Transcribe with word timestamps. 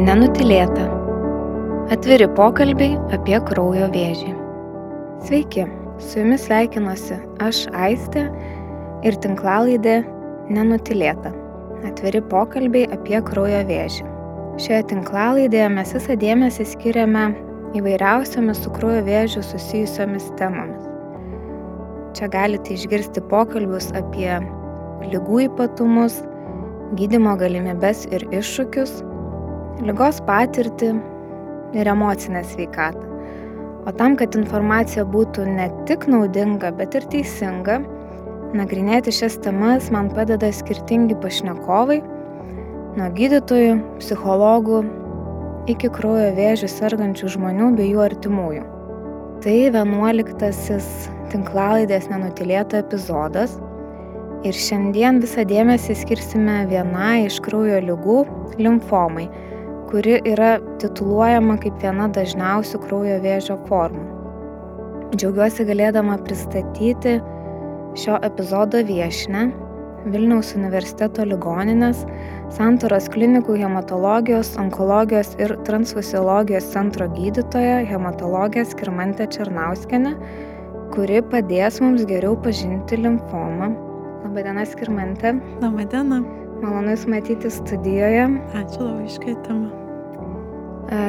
Nenutilėta. 0.00 0.86
Atviri 1.92 2.24
pokalbiai 2.32 2.94
apie 3.12 3.36
kraujo 3.44 3.88
vėžį. 3.92 4.30
Sveiki, 5.26 5.66
su 6.00 6.22
jumis 6.22 6.46
sveikinuosi 6.46 7.18
aš 7.44 7.66
Aistė 7.76 8.22
ir 9.04 9.18
tinklalaidė 9.20 9.98
Nenutilėta. 10.56 11.34
Atviri 11.90 12.22
pokalbiai 12.32 12.88
apie 12.96 13.20
kraujo 13.28 13.60
vėžį. 13.68 14.06
Šioje 14.64 14.86
tinklalaidėje 14.94 15.68
mes 15.76 15.92
visą 15.98 16.16
dėmesį 16.24 16.68
skiriame 16.72 17.26
įvairiausiamis 17.76 18.64
su 18.64 18.72
kraujo 18.78 19.04
vėžiu 19.10 19.44
susijusiomis 19.50 20.30
temomis. 20.40 20.88
Čia 22.16 22.32
galite 22.32 22.72
išgirsti 22.78 23.26
pokalbius 23.28 23.92
apie 24.00 24.32
lygų 25.12 25.44
ypatumus, 25.50 26.22
gydimo 26.96 27.36
galimybes 27.44 28.06
ir 28.08 28.24
iššūkius, 28.32 29.02
lygos 29.84 30.20
patirtį 30.26 30.90
ir 31.78 31.88
emocinę 31.88 32.42
sveikatą. 32.44 33.06
O 33.88 33.92
tam, 33.96 34.16
kad 34.20 34.36
informacija 34.36 35.06
būtų 35.08 35.46
ne 35.48 35.70
tik 35.88 36.04
naudinga, 36.10 36.68
bet 36.76 36.94
ir 36.98 37.06
teisinga, 37.12 37.78
nagrinėti 38.56 39.14
šias 39.14 39.38
temas 39.40 39.88
man 39.94 40.10
padeda 40.12 40.50
skirtingi 40.52 41.16
pašnekovai, 41.22 42.00
nuo 42.98 43.08
gydytojų, 43.16 43.78
psichologų 44.02 44.82
iki 45.72 45.88
kraujo 45.94 46.28
vėžių 46.36 46.68
sergančių 46.68 47.32
žmonių 47.36 47.72
bei 47.78 47.88
jų 47.94 48.04
artimųjų. 48.10 48.66
Tai 49.40 49.56
vienuoliktasis 49.72 50.88
tinklalaidės 51.32 52.10
nenutilėto 52.12 52.82
epizodas 52.82 53.56
ir 54.44 54.56
šiandien 54.56 55.22
visą 55.22 55.46
dėmesį 55.48 55.96
skirsime 56.02 56.66
vienai 56.68 57.24
iš 57.30 57.38
kraujo 57.44 57.80
lygų- 57.86 58.18
limfomai 58.64 59.30
kuri 59.90 60.20
yra 60.30 60.58
tituluojama 60.82 61.56
kaip 61.62 61.80
viena 61.82 62.06
dažniausių 62.14 62.82
kraujo 62.84 63.16
vėžio 63.24 63.56
formų. 63.66 64.06
Džiaugiuosi 65.16 65.66
galėdama 65.66 66.20
pristatyti 66.22 67.16
šio 67.98 68.20
epizodo 68.26 68.84
viešinę 68.86 69.48
Vilniaus 70.08 70.54
universiteto 70.56 71.26
ligoninės, 71.28 72.06
Santoros 72.56 73.10
klinikų 73.12 73.58
hematologijos, 73.60 74.54
onkologijos 74.62 75.34
ir 75.42 75.52
transfusiologijos 75.68 76.70
centro 76.72 77.10
gydytoja 77.12 77.82
hematologė 77.90 78.64
Skirmantė 78.72 79.28
Černauskenė, 79.36 80.16
kuri 80.96 81.20
padės 81.30 81.82
mums 81.84 82.08
geriau 82.08 82.38
pažinti 82.46 83.02
limfomą. 83.04 83.74
Labadiena, 84.24 84.64
Skirmantė. 84.72 85.36
Labadiena. 85.60 86.24
Malonu 86.60 86.92
Jūs 86.92 87.06
matyti 87.08 87.48
studijoje. 87.48 88.26
Ačiū 88.58 88.84
labai 88.84 89.06
iškvietimą. 89.08 89.68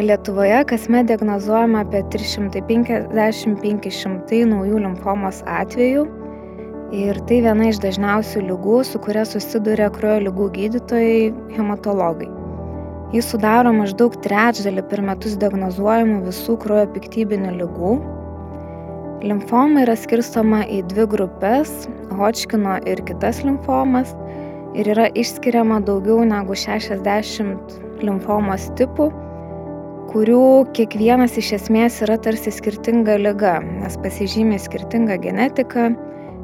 Lietuvoje 0.05 0.61
kasmet 0.69 1.09
diagnozuojama 1.09 1.81
apie 1.83 1.99
350-500 2.13 4.45
naujų 4.47 4.77
limfomos 4.85 5.41
atvejų 5.49 6.03
ir 6.95 7.19
tai 7.27 7.37
viena 7.43 7.67
iš 7.67 7.83
dažniausių 7.83 8.39
lygų, 8.47 8.77
su 8.87 8.95
kuria 9.03 9.27
susiduria 9.27 9.91
kraujo 9.91 10.23
lygų 10.29 10.45
gydytojai 10.55 11.35
hematologai. 11.57 12.31
Jis 13.11 13.27
sudaro 13.33 13.71
maždaug 13.75 14.15
trečdalį 14.23 14.87
per 14.87 15.03
metus 15.03 15.35
diagnozuojamų 15.41 16.17
visų 16.29 16.55
kraujo 16.63 16.87
piktybinių 16.95 17.51
lygų. 17.59 17.93
Limfoma 19.27 19.83
yra 19.83 19.95
skirstoma 19.99 20.63
į 20.63 20.87
dvi 20.93 21.03
grupės- 21.11 21.69
Hodžkino 22.17 22.79
ir 22.87 22.97
kitas 23.03 23.43
limfomas 23.43 24.15
ir 24.77 24.93
yra 24.95 25.09
išskiriama 25.17 25.81
daugiau 25.87 26.23
negu 26.27 26.55
60 26.57 28.03
limfomos 28.05 28.69
tipų 28.79 29.11
kurių 30.11 30.67
kiekvienas 30.75 31.37
iš 31.39 31.53
esmės 31.55 32.01
yra 32.03 32.17
tarsi 32.19 32.51
skirtinga 32.51 33.13
lyga, 33.21 33.53
nes 33.63 33.93
pasižymė 34.03 34.57
skirtingą 34.59 35.15
genetiką, 35.23 35.85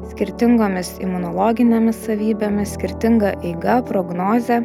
skirtingomis 0.08 0.94
imunologinėmis 1.04 1.98
savybėmis, 2.06 2.72
skirtinga 2.78 3.34
eiga, 3.44 3.82
prognozė, 3.90 4.62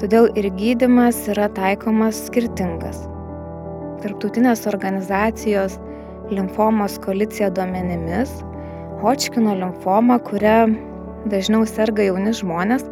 todėl 0.00 0.30
ir 0.40 0.48
gydimas 0.56 1.18
yra 1.34 1.50
taikomas 1.52 2.22
skirtingas. 2.30 3.02
Tarptautinės 4.00 4.64
organizacijos 4.70 5.76
limfomos 6.32 6.96
koalicija 7.04 7.52
duomenimis, 7.52 8.32
Hodžkino 9.02 9.58
limfoma, 9.58 10.16
kuria 10.24 10.70
dažniau 11.30 11.66
serga 11.68 12.08
jauni 12.08 12.32
žmonės, 12.34 12.86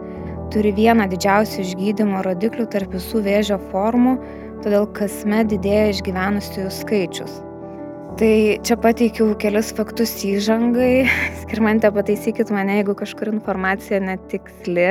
turi 0.55 0.75
vieną 0.77 1.09
didžiausių 1.11 1.65
išgydymo 1.65 2.23
rodiklių 2.27 2.69
tarp 2.71 2.95
visų 2.95 3.25
vėžio 3.27 3.59
formų 3.71 4.19
todėl 4.65 4.87
kasmet 4.97 5.49
didėja 5.53 5.95
išgyvenusiųjų 5.95 6.73
skaičius. 6.75 7.39
Tai 8.21 8.33
čia 8.67 8.77
pateikiau 8.81 9.33
kelius 9.41 9.71
faktus 9.77 10.13
įžangai. 10.27 11.07
Skirmantė, 11.45 11.93
pataisykit 11.95 12.53
mane, 12.53 12.81
jeigu 12.81 12.97
kažkur 12.99 13.31
informacija 13.33 14.01
netiksli. 14.05 14.91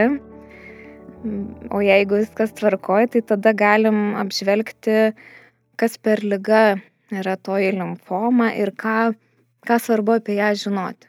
O 1.75 1.81
jeigu 1.83 2.21
viskas 2.21 2.55
tvarkoja, 2.55 3.09
tai 3.13 3.21
tada 3.33 3.53
galim 3.53 4.15
apžvelgti, 4.17 5.11
kas 5.77 5.99
per 5.99 6.23
lyga 6.23 6.79
yra 7.11 7.35
toji 7.35 7.73
limfoma 7.75 8.53
ir 8.55 8.71
ką, 8.79 9.11
ką 9.67 9.79
svarbu 9.83 10.15
apie 10.17 10.39
ją 10.39 10.53
žinoti. 10.63 11.08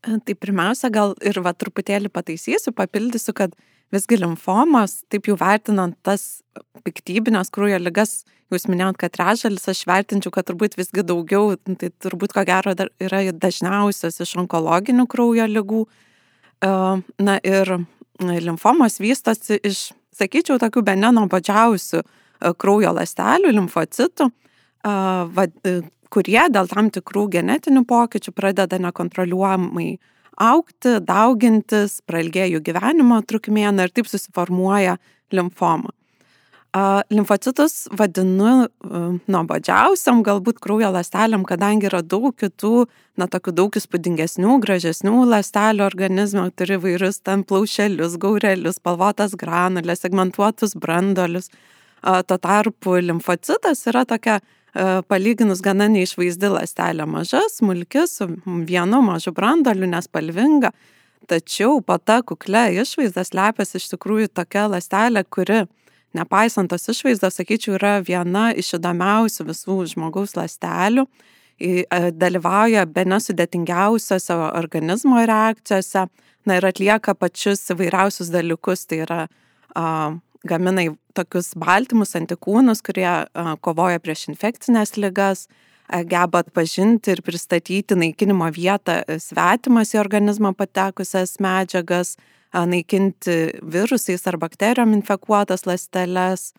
Tai 0.00 0.34
pirmiausia, 0.34 0.88
gal 0.92 1.12
ir 1.20 1.36
va 1.44 1.52
truputėlį 1.52 2.08
pataisysiu, 2.12 2.72
papildysiu, 2.72 3.34
kad 3.36 3.52
visgi 3.92 4.16
limfomos, 4.20 5.02
taip 5.12 5.28
jau 5.28 5.36
vertinant 5.36 5.96
tas 6.06 6.40
piktybinės 6.86 7.50
kraujo 7.52 7.80
ligas, 7.82 8.22
jūs 8.50 8.64
minėjot, 8.70 8.96
kad 9.00 9.12
trečdalis, 9.14 9.68
aš 9.68 9.82
vertinčiau, 9.90 10.32
kad 10.34 10.48
turbūt 10.48 10.78
visgi 10.78 11.04
daugiau, 11.06 11.54
tai 11.78 11.90
turbūt 12.02 12.34
ko 12.34 12.44
gero 12.48 12.72
yra 12.72 13.22
dažniausias 13.34 14.22
iš 14.24 14.36
onkologinių 14.40 15.06
kraujo 15.10 15.46
lygų. 15.50 15.84
E, 16.64 16.72
na 17.26 17.36
ir 17.44 17.76
limfomos 18.20 18.98
vystosi 19.02 19.60
iš, 19.66 19.90
sakyčiau, 20.16 20.58
tokių 20.62 20.84
be 20.86 20.96
nenobodžiausių 20.98 22.00
e, 22.00 22.06
kraujo 22.56 22.94
lastelių, 22.96 23.52
limfocitų, 23.58 24.30
e, 24.30 25.78
kurie 26.10 26.42
dėl 26.52 26.68
tam 26.70 26.90
tikrų 26.92 27.28
genetinių 27.36 27.84
pokyčių 27.88 28.34
pradeda 28.34 28.80
nekontroliuojamai 28.82 29.92
aukti, 30.40 30.98
daugintis, 31.04 32.00
prailgėja 32.08 32.56
jų 32.56 32.64
gyvenimo 32.70 33.20
trukmė 33.28 33.68
ir 33.70 33.94
taip 33.94 34.08
susiformuoja 34.10 34.98
limfoma. 35.32 35.92
Limfocitus 37.10 37.88
vadinu 37.98 38.68
nuobodžiausiam 39.26 40.20
galbūt 40.22 40.60
kraujo 40.62 40.92
ląsteliam, 40.94 41.42
kadangi 41.42 41.88
yra 41.88 41.98
daug 42.06 42.30
kitų, 42.38 42.84
na, 43.18 43.26
tokių 43.26 43.54
daug 43.58 43.78
įspūdingesnių, 43.80 44.54
gražesnių 44.62 45.24
ląstelių 45.32 45.82
organizme, 45.82 46.46
turi 46.54 46.78
vairius 46.78 47.18
ten 47.26 47.42
plaušelius, 47.42 48.14
gaurelius, 48.22 48.78
spalvotas 48.78 49.34
granulės, 49.34 50.04
segmentuotus 50.06 50.76
brandolius. 50.78 51.50
Tuo 52.00 52.38
tarpu 52.38 52.94
limfocitas 53.02 53.82
yra 53.90 54.06
tokia 54.08 54.38
E, 54.38 54.59
palyginus 55.10 55.62
gana 55.64 55.88
neišvaizdi 55.90 56.50
lastelė 56.52 57.06
maža, 57.10 57.42
smulki, 57.50 58.06
su 58.06 58.28
vienu 58.68 59.02
mažu 59.02 59.32
brandoliu, 59.34 59.88
nespalvinga. 59.90 60.70
Tačiau 61.30 61.80
po 61.86 61.98
ta 61.98 62.20
kuklia 62.26 62.68
išvaizda 62.82 63.24
slepiasi 63.26 63.78
iš 63.78 63.90
tikrųjų 63.92 64.30
tokia 64.34 64.66
lastelė, 64.70 65.24
kuri, 65.30 65.64
nepaisant 66.16 66.70
tos 66.70 66.88
išvaizdos, 66.90 67.36
sakyčiau, 67.38 67.76
yra 67.78 67.98
viena 68.02 68.50
iš 68.56 68.74
įdomiausių 68.78 69.46
visų 69.50 69.76
žmogaus 69.92 70.34
lastelių. 70.38 71.06
E, 71.60 71.84
dalyvauja 72.16 72.86
be 72.88 73.04
nesudėtingiausiose 73.04 74.34
organizmo 74.48 75.20
reakcijose, 75.28 76.06
na 76.48 76.56
ir 76.56 76.66
atlieka 76.66 77.14
pačius 77.14 77.66
įvairiausius 77.74 78.32
dalykus, 78.32 78.86
tai 78.88 79.02
yra 79.04 79.20
a, 79.76 79.84
gamina 80.48 80.86
tokius 81.16 81.54
baltymus, 81.58 82.14
antikūnus, 82.18 82.82
kurie 82.84 83.08
kovoja 83.64 84.00
prieš 84.02 84.28
infekcinės 84.32 84.96
ligas, 85.00 85.46
geba 86.06 86.44
atpažinti 86.44 87.14
ir 87.14 87.22
pristatyti 87.26 87.96
naikinimo 87.98 88.46
vietą 88.54 89.00
e, 89.02 89.18
svetimas 89.18 89.94
į 89.94 90.00
organizmą 90.04 90.52
patekusias 90.54 91.38
medžiagas, 91.42 92.16
naikinti 92.50 93.36
virusais 93.62 94.26
ar 94.26 94.38
bakterijom 94.42 94.94
infekuotas 94.96 95.66
ląsteles. 95.66 96.50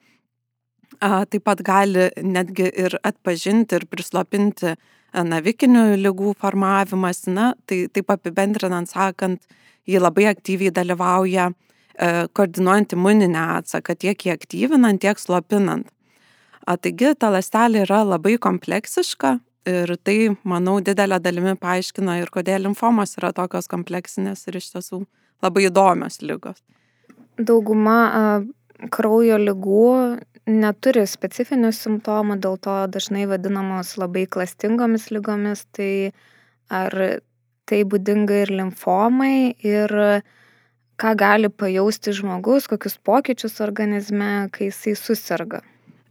Taip 1.02 1.44
pat 1.44 1.64
gali 1.64 2.10
netgi 2.24 2.68
ir 2.68 2.96
atpažinti 3.04 3.76
ir 3.76 3.88
prislopinti 3.92 4.76
navikinių 5.12 5.98
lygų 6.00 6.36
formavimas. 6.40 7.26
Na, 7.28 7.54
tai 7.68 7.86
taip 7.92 8.12
apibendrinant 8.12 8.88
sakant, 8.92 9.44
ji 9.88 10.00
labai 10.00 10.30
aktyviai 10.32 10.72
dalyvauja 10.76 11.50
E, 11.52 11.71
koordinuojant 11.98 12.96
imuninę 12.96 13.42
atsaką, 13.58 13.96
tiek 14.00 14.26
jį 14.26 14.34
aktyvinant, 14.34 15.02
tiek 15.02 15.20
slopinant. 15.20 15.90
A, 16.66 16.78
taigi 16.78 17.16
ta 17.18 17.32
lastelė 17.34 17.86
yra 17.86 18.04
labai 18.06 18.38
kompleksiška 18.42 19.38
ir 19.70 19.96
tai, 20.06 20.18
manau, 20.48 20.80
didelę 20.82 21.20
dalimi 21.22 21.56
paaiškina 21.60 22.20
ir 22.22 22.32
kodėl 22.34 22.68
limfomos 22.68 23.18
yra 23.20 23.32
tokios 23.38 23.70
kompleksinės 23.72 24.48
ir 24.48 24.60
iš 24.62 24.72
tiesų 24.76 25.04
labai 25.42 25.68
įdomios 25.70 26.22
lygos. 26.22 26.62
Dauguma 27.42 27.98
a, 28.06 28.26
kraujo 28.94 29.38
lygų 29.42 29.88
neturi 30.50 31.06
specifinių 31.10 31.72
simptomų, 31.76 32.38
dėl 32.42 32.58
to 32.62 32.76
dažnai 32.94 33.28
vadinamos 33.30 33.96
labai 34.02 34.26
klastingomis 34.30 35.10
lygomis, 35.14 35.66
tai 35.76 36.12
ar 36.70 36.96
tai 37.70 37.84
būdinga 37.88 38.42
ir 38.44 38.54
limfomai, 38.58 39.56
ir 39.64 39.94
ką 41.02 41.16
gali 41.18 41.50
pajausti 41.50 42.14
žmogus, 42.14 42.68
kokius 42.70 43.00
pokyčius 43.02 43.62
organizme, 43.64 44.50
kai 44.54 44.70
jisai 44.70 44.94
susirga. 45.00 45.64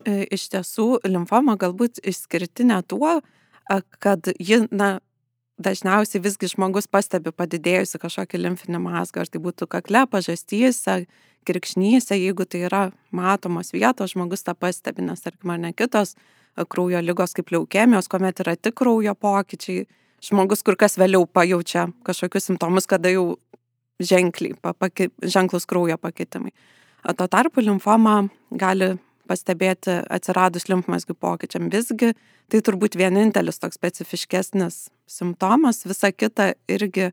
E, 0.09 0.25
iš 0.35 0.49
tiesų, 0.53 0.89
limfoma 1.07 1.55
galbūt 1.61 2.03
išskirtinė 2.03 2.81
tuo, 2.91 3.21
kad 4.03 4.33
ji, 4.41 4.65
na, 4.75 4.99
dažniausiai 5.61 6.23
visgi 6.25 6.51
žmogus 6.55 6.89
pastebi 6.91 7.33
padidėjusi 7.37 8.01
kažkokį 8.01 8.41
limfinį 8.41 8.81
mazgą, 8.83 9.25
ar 9.25 9.31
tai 9.31 9.43
būtų 9.45 9.69
kakle, 9.71 10.07
pažastyse, 10.11 11.05
kirkšnyse, 11.49 12.17
jeigu 12.17 12.47
tai 12.49 12.65
yra 12.69 12.83
matomos 13.17 13.73
vietos, 13.77 14.15
žmogus 14.15 14.45
tą 14.47 14.57
pastebi, 14.57 15.05
nes 15.07 15.23
tarkim, 15.25 15.53
ar 15.53 15.61
ne 15.61 15.73
kitos 15.77 16.17
kraujo 16.69 17.01
lygos 17.05 17.37
kaip 17.37 17.53
leukemijos, 17.55 18.09
kuomet 18.11 18.43
yra 18.43 18.57
tik 18.57 18.77
kraujo 18.81 19.15
pokyčiai, 19.15 19.87
žmogus 20.25 20.65
kur 20.67 20.77
kas 20.81 20.99
vėliau 21.01 21.25
pajaučia 21.29 21.89
kažkokius 22.05 22.51
simptomus, 22.51 22.89
kada 22.91 23.13
jau 23.13 23.39
ženkliai, 24.01 24.57
paki, 24.61 25.11
ženklus 25.23 25.69
kraujo 25.69 25.99
pakitimai. 26.01 26.53
Tuo 27.17 27.29
tarpu 27.29 27.63
limfoma 27.65 28.23
gali 28.51 28.95
pastebėti 29.31 30.01
atsiradus 30.11 30.67
limfmazgių 30.71 31.15
pokyčiam. 31.15 31.69
Visgi 31.73 32.13
tai 32.51 32.61
turbūt 32.67 32.99
vienintelis 32.99 33.61
toks 33.63 33.79
specifiškesnis 33.79 34.89
simptomas, 35.11 35.85
visa 35.87 36.11
kita 36.13 36.53
irgi 36.71 37.11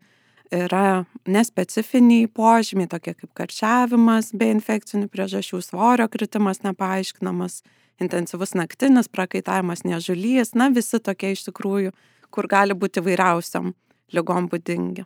yra 0.54 1.04
nespecifiniai 1.28 2.30
požymiai, 2.32 2.90
tokie 2.90 3.14
kaip 3.18 3.34
karčiavimas 3.38 4.32
be 4.38 4.50
infekcinių 4.56 5.10
priežasčių, 5.12 5.60
svorio 5.64 6.08
kritimas 6.12 6.64
nepaaiškinamas, 6.64 7.60
intensyvus 8.02 8.56
naktinis 8.56 9.12
prakaitavimas, 9.12 9.84
nežulys, 9.88 10.56
na 10.56 10.70
visi 10.74 11.02
tokie 11.04 11.34
iš 11.36 11.50
tikrųjų, 11.50 11.94
kur 12.32 12.48
gali 12.48 12.78
būti 12.78 13.04
vairiausiam 13.04 13.74
lygom 14.16 14.48
būdingi. 14.52 15.06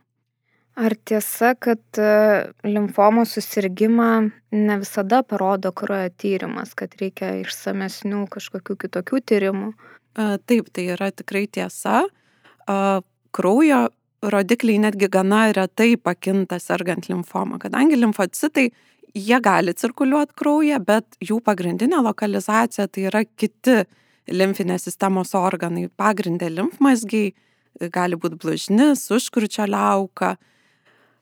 Ar 0.79 0.95
tiesa, 1.05 1.51
kad 1.59 1.99
e, 1.99 2.11
limfomos 2.63 3.33
susirgymą 3.35 4.11
ne 4.55 4.77
visada 4.79 5.19
parodo 5.27 5.73
kraujo 5.75 6.11
tyrimas, 6.21 6.71
kad 6.79 6.95
reikia 7.01 7.33
išsamesnių 7.41 8.23
kažkokių 8.31 8.77
kitokių 8.85 9.19
tyrimų? 9.31 9.71
Taip, 10.15 10.69
tai 10.75 10.85
yra 10.95 11.09
tikrai 11.15 11.45
tiesa. 11.47 12.05
Kraujo 13.35 13.81
rodikliai 14.21 14.79
netgi 14.83 15.07
gana 15.11 15.45
retai 15.55 15.95
pakinta 15.97 16.59
sergant 16.59 17.07
limfomą, 17.09 17.59
kadangi 17.63 17.99
limfocitai 17.99 18.69
jie 19.15 19.39
gali 19.43 19.73
cirkuliuoti 19.73 20.35
kraują, 20.37 20.79
bet 20.85 21.17
jų 21.23 21.39
pagrindinė 21.43 22.01
lokalizacija 22.05 22.87
tai 22.87 23.07
yra 23.09 23.23
kiti 23.25 23.81
limfinės 24.31 24.87
sistemos 24.87 25.33
organai. 25.35 25.87
Pagrindė 25.97 26.51
limfmazgiai, 26.53 27.33
gali 27.91 28.19
būti 28.19 28.39
blužnis, 28.39 29.07
užkručio 29.11 29.65
liauka, 29.67 30.35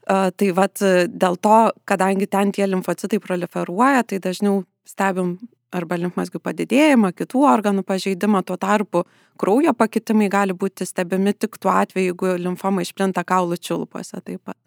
Tai 0.09 0.51
vad 0.57 0.81
dėl 1.21 1.35
to, 1.37 1.57
kadangi 1.85 2.25
ten 2.25 2.49
tie 2.55 2.65
limfocitai 2.65 3.19
proliferuoja, 3.21 4.01
tai 4.09 4.17
dažniau 4.23 4.63
stebim 4.87 5.35
arba 5.69 5.99
limfmazgių 6.01 6.41
padidėjimą, 6.41 7.11
kitų 7.13 7.43
organų 7.45 7.83
pažeidimą, 7.85 8.41
tuo 8.41 8.57
tarpu 8.57 9.03
kraujo 9.39 9.75
pakitimai 9.77 10.29
gali 10.33 10.55
būti 10.57 10.87
stebimi 10.87 11.35
tik 11.37 11.59
tuo 11.61 11.69
atveju, 11.77 12.13
jeigu 12.13 12.33
limfoma 12.41 12.81
išplinta 12.81 13.21
kaulų 13.27 13.59
čiulpuose 13.61 14.17
taip 14.25 14.41
pat. 14.49 14.57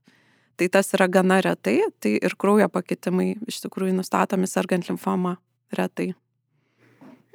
Tai 0.61 0.69
tas 0.71 0.93
yra 0.95 1.09
gana 1.11 1.41
retai, 1.43 1.81
tai 1.99 2.17
ir 2.23 2.37
kraujo 2.39 2.69
pakitimai 2.71 3.33
iš 3.51 3.65
tikrųjų 3.65 3.97
nustatomi 3.99 4.47
sergant 4.47 4.87
limfoma 4.87 5.39
retai. 5.75 6.13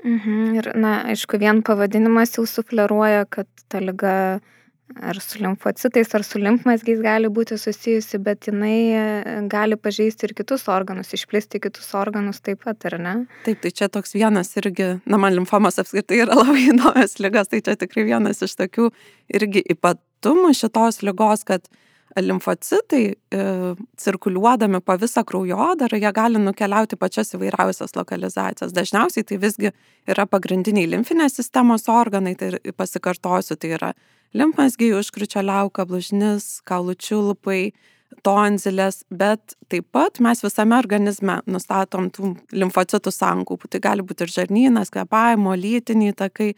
Mhm, 0.06 0.54
ir, 0.56 0.69
na, 0.77 1.01
aišku, 1.12 1.39
vien 1.42 1.63
pavadinimas 1.65 2.38
jau 2.38 2.45
sufleruoja, 2.48 3.25
kad 3.27 3.50
ta 3.68 3.81
lyga 3.83 4.39
ar 4.95 5.19
su 5.22 5.39
limfocitais, 5.39 6.13
ar 6.16 6.24
su 6.24 6.39
limfmazgiais 6.39 7.01
gali 7.04 7.30
būti 7.34 7.57
susijusi, 7.60 8.19
bet 8.24 8.48
jinai 8.48 8.78
e, 8.95 9.01
gali 9.51 9.75
pažeisti 9.75 10.28
ir 10.28 10.34
kitus 10.38 10.68
organus, 10.72 11.12
išplisti 11.13 11.60
kitus 11.63 11.89
organus 11.98 12.39
taip 12.42 12.63
pat, 12.63 12.86
ar 12.89 12.98
ne? 13.01 13.16
Taip, 13.45 13.60
tai 13.63 13.74
čia 13.75 13.89
toks 13.92 14.16
vienas 14.16 14.54
irgi, 14.60 14.94
na, 15.06 15.19
man 15.22 15.36
limfomas 15.36 15.80
apskritai 15.84 16.24
yra 16.24 16.38
labai 16.42 16.69
įdomios 16.72 17.18
lygas, 17.24 17.51
tai 17.51 17.62
čia 17.66 17.75
tikrai 17.80 18.07
vienas 18.07 18.42
iš 18.45 18.56
tokių 18.62 18.89
irgi 19.39 19.66
ypatumų 19.75 20.56
šitos 20.57 21.04
lygos, 21.06 21.44
kad 21.48 21.68
limfocitai 22.18 23.04
e, 23.13 23.42
cirkuliuodami 24.00 24.80
po 24.81 24.95
visą 24.98 25.22
kraujodarą, 25.28 26.00
jie 26.01 26.12
gali 26.16 26.40
nukeliauti 26.42 26.98
pačias 26.98 27.36
įvairiausias 27.36 27.94
lokalizacijas. 27.94 28.74
Dažniausiai 28.74 29.28
tai 29.28 29.38
visgi 29.44 29.74
yra 30.10 30.25
pagrindiniai 30.25 30.88
limfinės 30.95 31.38
sistemos 31.38 31.86
organai, 31.92 32.33
tai 32.40 32.56
pasikartosiu, 32.74 33.60
tai 33.60 33.75
yra 33.78 33.92
limfmazgiai, 34.35 34.95
užkričio 34.97 35.44
liauka, 35.45 35.85
blužnis, 35.88 36.57
kaulų 36.68 36.97
čiulpai, 37.00 37.62
tonzilės, 38.25 39.01
bet 39.12 39.56
taip 39.71 39.88
pat 39.95 40.21
mes 40.24 40.41
visame 40.44 40.77
organizme 40.77 41.39
nustatom 41.47 42.09
tų 42.13 42.33
limfocitų 42.56 43.13
sankaupų. 43.13 43.69
Tai 43.71 43.83
gali 43.83 44.06
būti 44.07 44.25
ir 44.25 44.33
žarnynas, 44.33 44.91
kvepavimo, 44.94 45.56
lytiniai 45.56 46.15
takai. 46.18 46.53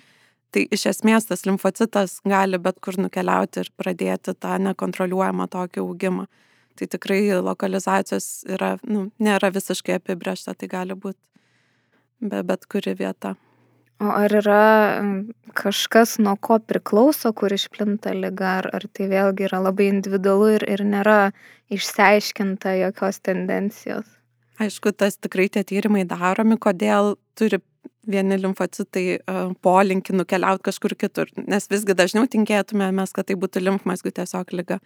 Tai 0.50 0.63
iš 0.74 0.88
esmės 0.89 1.27
tas 1.30 1.45
limfocitas 1.45 2.16
gali 2.25 2.57
bet 2.57 2.80
kur 2.81 2.95
nukeliauti 2.98 3.62
ir 3.62 3.68
pradėti 3.77 4.33
tą 4.33 4.56
nekontroliuojamą 4.65 5.45
tokį 5.54 5.83
augimą. 5.83 6.25
Tai 6.80 6.88
tikrai 6.89 7.19
lokalizacijos 7.38 8.48
yra, 8.50 8.72
nu, 8.88 9.12
nėra 9.22 9.51
visiškai 9.54 10.00
apibriešta, 10.00 10.56
tai 10.57 10.72
gali 10.72 10.98
būti 10.98 11.19
be 12.19 12.42
bet 12.44 12.65
kuri 12.65 12.95
vieta. 12.98 13.36
O 14.00 14.12
ar 14.16 14.31
yra 14.31 14.63
kažkas, 15.60 16.16
nuo 16.24 16.38
ko 16.40 16.60
priklauso, 16.63 17.34
kur 17.36 17.51
išplinta 17.51 18.13
lyga, 18.16 18.60
ar, 18.62 18.69
ar 18.78 18.86
tai 18.96 19.10
vėlgi 19.12 19.50
yra 19.50 19.60
labai 19.66 19.90
individualu 19.92 20.54
ir, 20.56 20.66
ir 20.72 20.86
nėra 20.88 21.18
išsiaiškinta 21.74 22.78
jokios 22.80 23.19
tendencijos? 23.25 24.07
Aišku, 24.60 24.94
tas 24.96 25.19
tikrai 25.19 25.50
tie 25.51 25.66
tyrimai 25.68 26.06
daromi, 26.07 26.56
kodėl 26.60 27.18
turi 27.40 27.60
vieni 28.10 28.40
limfocitai 28.40 29.19
polinkį 29.63 30.16
nukeliauti 30.16 30.66
kažkur 30.69 30.96
kitur, 31.00 31.31
nes 31.36 31.68
visgi 31.72 31.96
dažniau 31.96 32.28
tinkėtumėmės, 32.31 33.13
kad 33.16 33.28
tai 33.30 33.38
būtų 33.40 33.63
limfmazgių 33.66 34.16
tiesiog 34.22 34.56
lyga, 34.56 34.80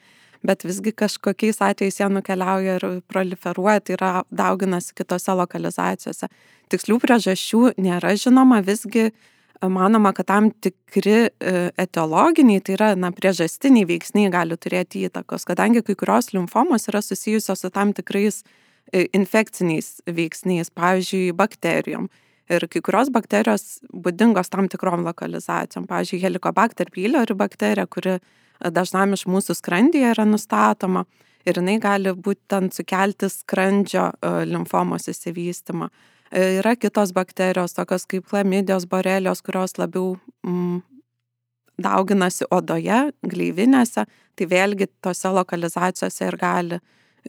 bet 0.43 0.65
visgi 0.67 0.91
kažkokiais 0.91 1.61
atvejais 1.63 1.99
jie 1.99 2.07
nukeliauja 2.11 2.77
ir 2.79 2.87
proliferuoja, 3.07 3.79
tai 3.81 3.97
yra 3.97 4.13
dauginasi 4.31 4.95
kitose 4.97 5.35
lokalizacijose. 5.39 6.27
Tikslių 6.71 6.99
priežasčių 7.03 7.75
nėra 7.81 8.15
žinoma, 8.19 8.61
visgi 8.65 9.11
manoma, 9.63 10.11
kad 10.15 10.27
tam 10.27 10.49
tikri 10.51 11.29
etiologiniai, 11.79 12.63
tai 12.63 12.75
yra 12.75 12.89
na, 12.99 13.13
priežastiniai 13.15 13.87
veiksniai 13.87 14.31
gali 14.33 14.57
turėti 14.59 15.05
įtakos, 15.07 15.47
kadangi 15.47 15.83
kai 15.85 15.95
kurios 15.95 16.33
limfomos 16.35 16.89
yra 16.91 16.99
susijusios 17.03 17.63
su 17.63 17.71
tam 17.71 17.93
tikrais 17.95 18.43
infekciniais 18.91 20.01
veiksniais, 20.11 20.69
pavyzdžiui, 20.75 21.31
bakterijom. 21.39 22.09
Ir 22.51 22.67
kai 22.67 22.81
kurios 22.83 23.07
bakterijos 23.13 23.79
būdingos 23.87 24.51
tam 24.51 24.67
tikrom 24.67 25.05
lokalizacijom. 25.07 25.87
Pavyzdžiui, 25.87 26.19
helikobakter 26.25 26.91
pylori 26.91 27.37
bakterija, 27.39 27.87
kuri 27.87 28.17
dažnam 28.59 29.15
iš 29.15 29.25
mūsų 29.29 29.55
skrandyje 29.57 30.13
yra 30.13 30.25
nustatoma 30.27 31.05
ir 31.47 31.59
jinai 31.59 31.77
gali 31.83 32.13
būtent 32.15 32.75
sukelti 32.75 33.29
skrandžio 33.31 34.11
limfomos 34.47 35.09
įsivystimą. 35.11 35.89
E, 36.31 36.59
yra 36.61 36.75
kitos 36.79 37.13
bakterijos, 37.13 37.75
tokios 37.77 38.07
kaip 38.09 38.29
chlamidijos, 38.31 38.87
borelijos, 38.89 39.43
kurios 39.45 39.77
labiau 39.77 40.15
mm, 40.47 40.81
dauginasi 41.83 42.47
odoje, 42.53 43.05
gleivinėse, 43.27 44.07
tai 44.35 44.49
vėlgi 44.49 44.87
tose 45.03 45.33
lokalizacijose 45.33 46.29
ir 46.29 46.39
gali 46.39 46.79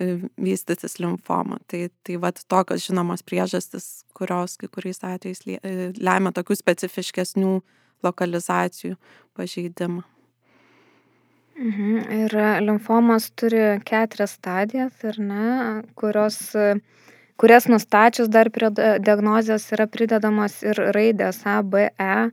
E, 0.01 0.19
vystytis 0.43 0.99
limfoma. 0.99 1.59
Tai, 1.71 1.89
tai 2.03 2.17
vat 2.19 2.41
tokios 2.51 2.83
žinomos 2.89 3.23
priežastis, 3.23 4.03
kurios 4.19 4.57
kai 4.59 4.67
kuriais 4.75 4.99
atvejais 5.07 5.45
e, 5.47 5.93
lemia 6.03 6.33
tokių 6.35 6.57
specifiškesnių 6.59 7.53
lokalizacijų 8.03 8.97
pažeidimą. 9.39 10.03
Mhm. 11.55 11.99
Ir 12.25 12.35
limfomos 12.67 13.31
turi 13.39 13.63
keturias 13.87 14.35
stadijas, 14.39 14.97
ar 15.07 15.19
ne, 15.23 15.83
kurios, 15.95 16.39
kurias 17.39 17.69
nustačius 17.71 18.29
dar 18.29 18.51
prie 18.51 18.73
diagnozijos 18.75 19.69
yra 19.77 19.87
pridedamos 19.87 20.63
ir 20.67 20.83
raidės 20.97 21.45
A, 21.47 21.63
B, 21.63 21.89
E. 21.95 22.31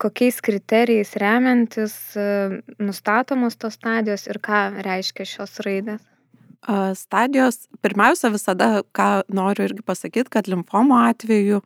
Kokiais 0.00 0.40
kriterijais 0.40 1.12
remiantis 1.20 1.94
e, 2.16 2.62
nustatomos 2.80 3.58
tos 3.60 3.76
stadijos 3.76 4.24
ir 4.32 4.38
ką 4.40 4.80
reiškia 4.86 5.26
šios 5.28 5.60
raidės? 5.66 6.00
Stadijos, 6.96 7.66
pirmiausia, 7.84 8.30
visada, 8.32 8.70
ką 8.96 9.22
noriu 9.32 9.68
irgi 9.68 9.84
pasakyti, 9.84 10.32
kad 10.32 10.48
limfomo 10.48 10.98
atveju 11.04 11.60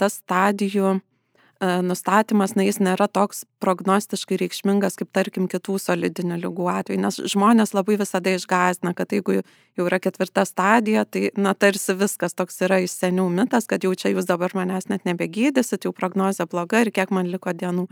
tas 0.00 0.18
stadijų 0.22 0.98
nustatymas, 1.60 2.52
na, 2.56 2.66
jis 2.66 2.78
nėra 2.84 3.06
toks 3.08 3.44
prognostiškai 3.64 4.36
reikšmingas 4.42 4.98
kaip, 5.00 5.08
tarkim, 5.16 5.46
kitų 5.48 5.78
solidinių 5.80 6.36
lygų 6.42 6.66
atveju, 6.68 7.00
nes 7.00 7.16
žmonės 7.32 7.72
labai 7.72 7.96
visada 8.00 8.34
išgazina, 8.36 8.92
kad 8.96 9.14
jeigu 9.14 9.38
jau 9.40 9.86
yra 9.86 9.98
ketvirta 10.02 10.44
stadija, 10.44 11.06
tai, 11.08 11.30
na, 11.36 11.54
tarsi 11.54 11.96
viskas 11.96 12.36
toks 12.36 12.60
yra 12.66 12.82
iš 12.84 12.92
senių 12.98 13.28
mitas, 13.32 13.68
kad 13.70 13.84
jau 13.84 13.94
čia 13.96 14.12
jūs 14.12 14.28
dabar 14.28 14.52
manęs 14.56 14.90
net 14.92 15.08
nebegydysit, 15.08 15.88
jau 15.88 15.94
prognozija 15.96 16.48
bloga 16.50 16.84
ir 16.84 16.92
kiek 16.92 17.14
man 17.14 17.32
liko 17.32 17.56
dienų. 17.56 17.88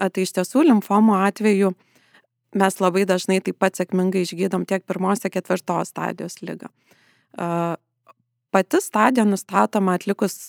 Tai 0.00 0.24
iš 0.24 0.32
tiesų 0.34 0.64
limfomo 0.70 1.20
atveju 1.20 1.74
mes 2.56 2.80
labai 2.80 3.04
dažnai 3.06 3.40
taip 3.44 3.60
pat 3.60 3.76
sėkmingai 3.78 4.24
išgydom 4.24 4.64
tiek 4.66 4.82
pirmos, 4.86 5.20
tiek 5.22 5.36
ketvirtos 5.36 5.92
stadijos 5.92 6.40
lygą. 6.42 6.72
Pati 8.54 8.80
stadija 8.80 9.26
nustatoma 9.28 9.98
atlikus 9.98 10.48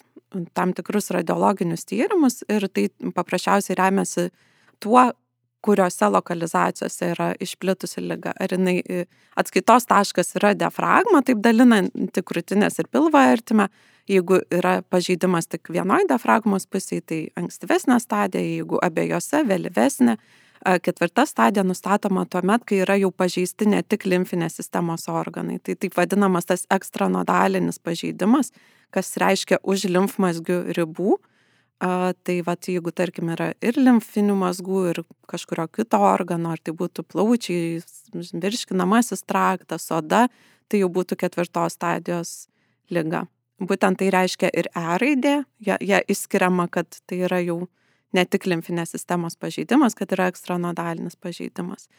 tam 0.53 0.73
tikrus 0.75 1.11
radiologinius 1.15 1.85
tyrimus 1.89 2.41
ir 2.49 2.67
tai 2.67 2.89
paprasčiausiai 3.15 3.77
remiasi 3.79 4.29
tuo, 4.83 5.11
kuriuose 5.65 6.09
lokalizacijose 6.13 7.09
yra 7.15 7.31
išplitusi 7.41 8.03
lyga. 8.05 8.35
Ar 8.39 8.53
jinai 8.53 8.77
atskaitos 9.39 9.87
taškas 9.89 10.35
yra 10.37 10.53
diafragma, 10.53 11.23
taip 11.25 11.41
dalinant 11.41 12.21
krūtinės 12.29 12.77
ir 12.81 12.89
pilvo 12.93 13.21
ertimę. 13.33 13.69
Jeigu 14.05 14.37
yra 14.53 14.83
pažeidimas 14.93 15.49
tik 15.49 15.71
vienoje 15.73 16.05
diafragmos 16.11 16.67
pusėje, 16.69 17.01
tai 17.09 17.19
ankstyvesnė 17.41 17.97
stadija, 18.03 18.43
jeigu 18.45 18.77
abiejose 18.85 19.41
vėlyvesnė. 19.49 20.19
Ketvirta 20.65 21.27
stadija 21.29 21.63
nustatoma 21.63 22.23
tuo 22.25 22.41
met, 22.41 22.63
kai 22.65 22.79
yra 22.81 22.95
jau 22.97 23.11
pažeisti 23.13 23.67
ne 23.69 23.83
tik 23.85 24.07
limfinės 24.09 24.57
sistemos 24.57 25.05
organai. 25.11 25.59
Tai 25.61 25.75
taip 25.77 25.93
vadinamas 25.97 26.49
tas 26.49 26.65
ekstranodalinis 26.73 27.77
pažeidimas, 27.85 28.49
kas 28.89 29.13
reiškia 29.21 29.59
už 29.61 29.85
limfmazgių 29.93 30.57
ribų. 30.77 31.19
A, 31.85 32.13
tai 32.23 32.39
va, 32.47 32.55
jeigu 32.55 32.89
tarkim 32.95 33.29
yra 33.33 33.51
ir 33.61 33.77
limfinių 33.77 34.39
mazgų, 34.39 34.81
ir 34.93 35.01
kažkurio 35.29 35.67
kito 35.67 35.99
organo, 35.99 36.53
ar 36.55 36.61
tai 36.63 36.73
būtų 36.73 37.03
plaučiai, 37.03 37.81
virškinamasis 38.15 39.25
traktas, 39.27 39.89
oda, 39.91 40.25
tai 40.71 40.81
jau 40.81 40.89
būtų 40.89 41.19
ketvirtos 41.19 41.75
stadijos 41.75 42.35
lyga. 42.89 43.25
Būtent 43.59 43.99
tai 43.99 44.09
reiškia 44.11 44.49
ir 44.55 44.71
E 44.71 44.97
raidė, 45.03 45.35
ją, 45.63 45.99
išskiriama, 46.07 46.67
kad 46.71 46.87
tai 47.07 47.21
yra 47.27 47.43
jau 47.43 47.65
ne 48.15 48.25
tik 48.25 48.47
limfinės 48.49 48.95
sistemos 48.95 49.35
pažeidimas, 49.37 49.95
kad 49.97 50.11
yra 50.15 50.29
ekstranodalinis 50.31 51.19
pažeidimas. 51.19 51.89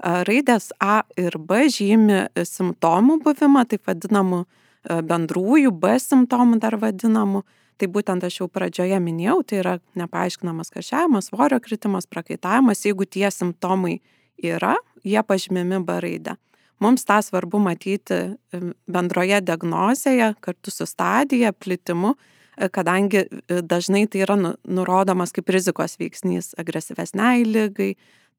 Raidės 0.00 0.72
A 0.82 1.02
ir 1.16 1.38
B 1.40 1.68
žymi 1.72 2.26
simptomų 2.44 3.20
buvimą, 3.24 3.64
taip 3.70 3.86
vadinamų 3.88 4.44
E, 4.86 5.00
bendrųjų 5.02 5.72
B 5.74 5.96
simptomų 6.02 6.60
dar 6.62 6.78
vadinamų. 6.82 7.42
Tai 7.76 7.88
būtent 7.92 8.24
aš 8.24 8.38
jau 8.40 8.46
pradžioje 8.48 8.96
minėjau, 9.04 9.40
tai 9.44 9.58
yra 9.60 9.74
nepaaiškinamas 10.00 10.72
karšiavimas, 10.72 11.28
svorio 11.28 11.58
kritimas, 11.60 12.06
prakaitavimas. 12.08 12.86
Jeigu 12.86 13.04
tie 13.04 13.28
simptomai 13.32 13.98
yra, 14.40 14.76
jie 15.04 15.20
pažymimi 15.26 15.82
B 15.84 15.98
raidę. 16.00 16.36
Mums 16.80 17.04
tą 17.08 17.18
svarbu 17.24 17.60
matyti 17.64 18.16
e, 18.16 18.62
bendroje 18.88 19.42
diagnozėje 19.44 20.34
kartu 20.44 20.72
su 20.72 20.86
stadija, 20.88 21.52
plitimu, 21.52 22.14
e, 22.14 22.32
kadangi 22.72 23.26
dažnai 23.48 24.06
tai 24.08 24.22
yra 24.24 24.36
nu, 24.40 24.54
nurodomas 24.64 25.34
kaip 25.36 25.50
rizikos 25.52 25.98
veiksnys 26.00 26.54
agresyvesniai 26.60 27.44
lygai. 27.44 27.94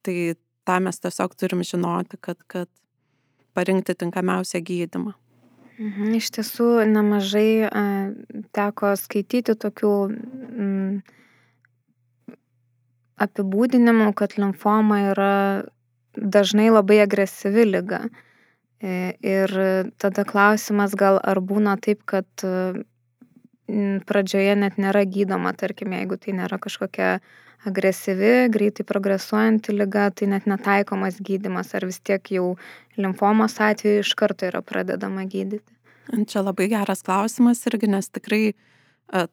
Tai 0.05 0.17
tą 0.67 0.79
mes 0.83 0.99
tiesiog 0.99 1.35
turim 1.37 1.63
žinoti, 1.65 2.19
kad, 2.21 2.41
kad 2.47 2.69
parinkti 3.57 3.95
tinkamiausią 3.95 4.61
gydimą. 4.65 5.13
Mhm, 5.77 6.15
iš 6.17 6.31
tiesų 6.33 6.67
nemažai 6.89 7.69
a, 7.69 7.83
teko 8.57 8.95
skaityti 8.97 9.53
tokių 9.61 9.93
mm, 10.09 10.95
apibūdinimų, 13.21 14.11
kad 14.17 14.33
limfoma 14.41 15.03
yra 15.11 15.35
dažnai 16.17 16.71
labai 16.73 17.03
agresyvi 17.05 17.67
lyga. 17.69 18.07
E, 18.81 19.13
ir 19.25 19.53
tada 20.01 20.25
klausimas 20.25 20.93
gal 20.97 21.17
ar 21.21 21.41
būna 21.41 21.77
taip, 21.81 22.03
kad 22.09 22.29
pradžioje 24.07 24.55
net 24.55 24.77
nėra 24.79 25.03
gydoma, 25.05 25.53
tarkim, 25.57 25.93
jeigu 25.97 26.17
tai 26.21 26.35
nėra 26.37 26.59
kažkokia 26.61 27.17
agresyvi, 27.67 28.47
greitai 28.53 28.85
progresuojanti 28.87 29.75
lyga, 29.75 30.07
tai 30.15 30.29
net 30.31 30.47
netaikomas 30.47 31.19
gydimas, 31.19 31.73
ar 31.75 31.87
vis 31.89 31.99
tiek 31.99 32.31
jau 32.31 32.53
limfomos 32.97 33.57
atveju 33.59 34.05
iš 34.05 34.13
karto 34.19 34.47
yra 34.47 34.61
pradedama 34.63 35.25
gydyti? 35.27 35.65
Čia 36.07 36.45
labai 36.45 36.69
geras 36.71 37.03
klausimas 37.03 37.65
irgi, 37.67 37.89
nes 37.91 38.07
tikrai 38.07 38.43
e, 38.53 38.55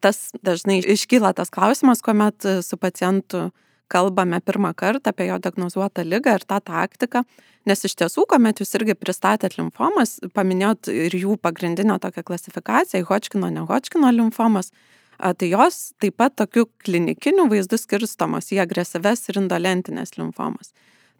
tas 0.02 0.32
dažnai 0.42 0.80
iškyla 0.82 1.34
tas 1.38 1.52
klausimas, 1.54 2.02
kuomet 2.02 2.48
e, 2.48 2.56
su 2.66 2.78
pacientu 2.80 3.50
kalbame 3.88 4.40
pirmą 4.40 4.72
kartą 4.74 5.12
apie 5.12 5.28
jo 5.28 5.38
diagnozuotą 5.38 6.04
lygą 6.04 6.38
ir 6.38 6.46
tą 6.48 6.60
taktiką, 6.64 7.24
nes 7.68 7.84
iš 7.84 7.94
tiesų, 8.00 8.26
kuomet 8.30 8.60
jūs 8.62 8.74
irgi 8.78 8.96
pristatėt 8.98 9.58
limfomas, 9.58 10.18
paminėjot 10.36 10.90
ir 10.92 11.16
jų 11.16 11.36
pagrindinę 11.40 11.98
tokią 12.00 12.24
klasifikaciją, 12.26 13.04
Hodgkino, 13.08 13.50
ne 13.52 13.64
Hodgkino 13.68 14.10
limfomas, 14.12 14.72
tai 15.18 15.50
jos 15.52 15.92
taip 16.02 16.16
pat 16.18 16.36
tokiu 16.36 16.66
klinikiniu 16.84 17.46
vaizdu 17.52 17.78
skirstomos 17.78 18.50
į 18.52 18.64
agresyves 18.64 19.28
ir 19.30 19.40
indolentinės 19.44 20.16
limfomas. 20.18 20.74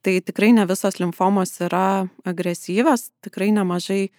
Tai 0.04 0.18
tikrai 0.20 0.52
ne 0.52 0.66
visos 0.68 0.98
limfomos 1.00 1.54
yra 1.64 2.04
agresyvios, 2.28 3.08
tikrai 3.24 3.48
nemažai 3.56 4.02
e, 4.04 4.10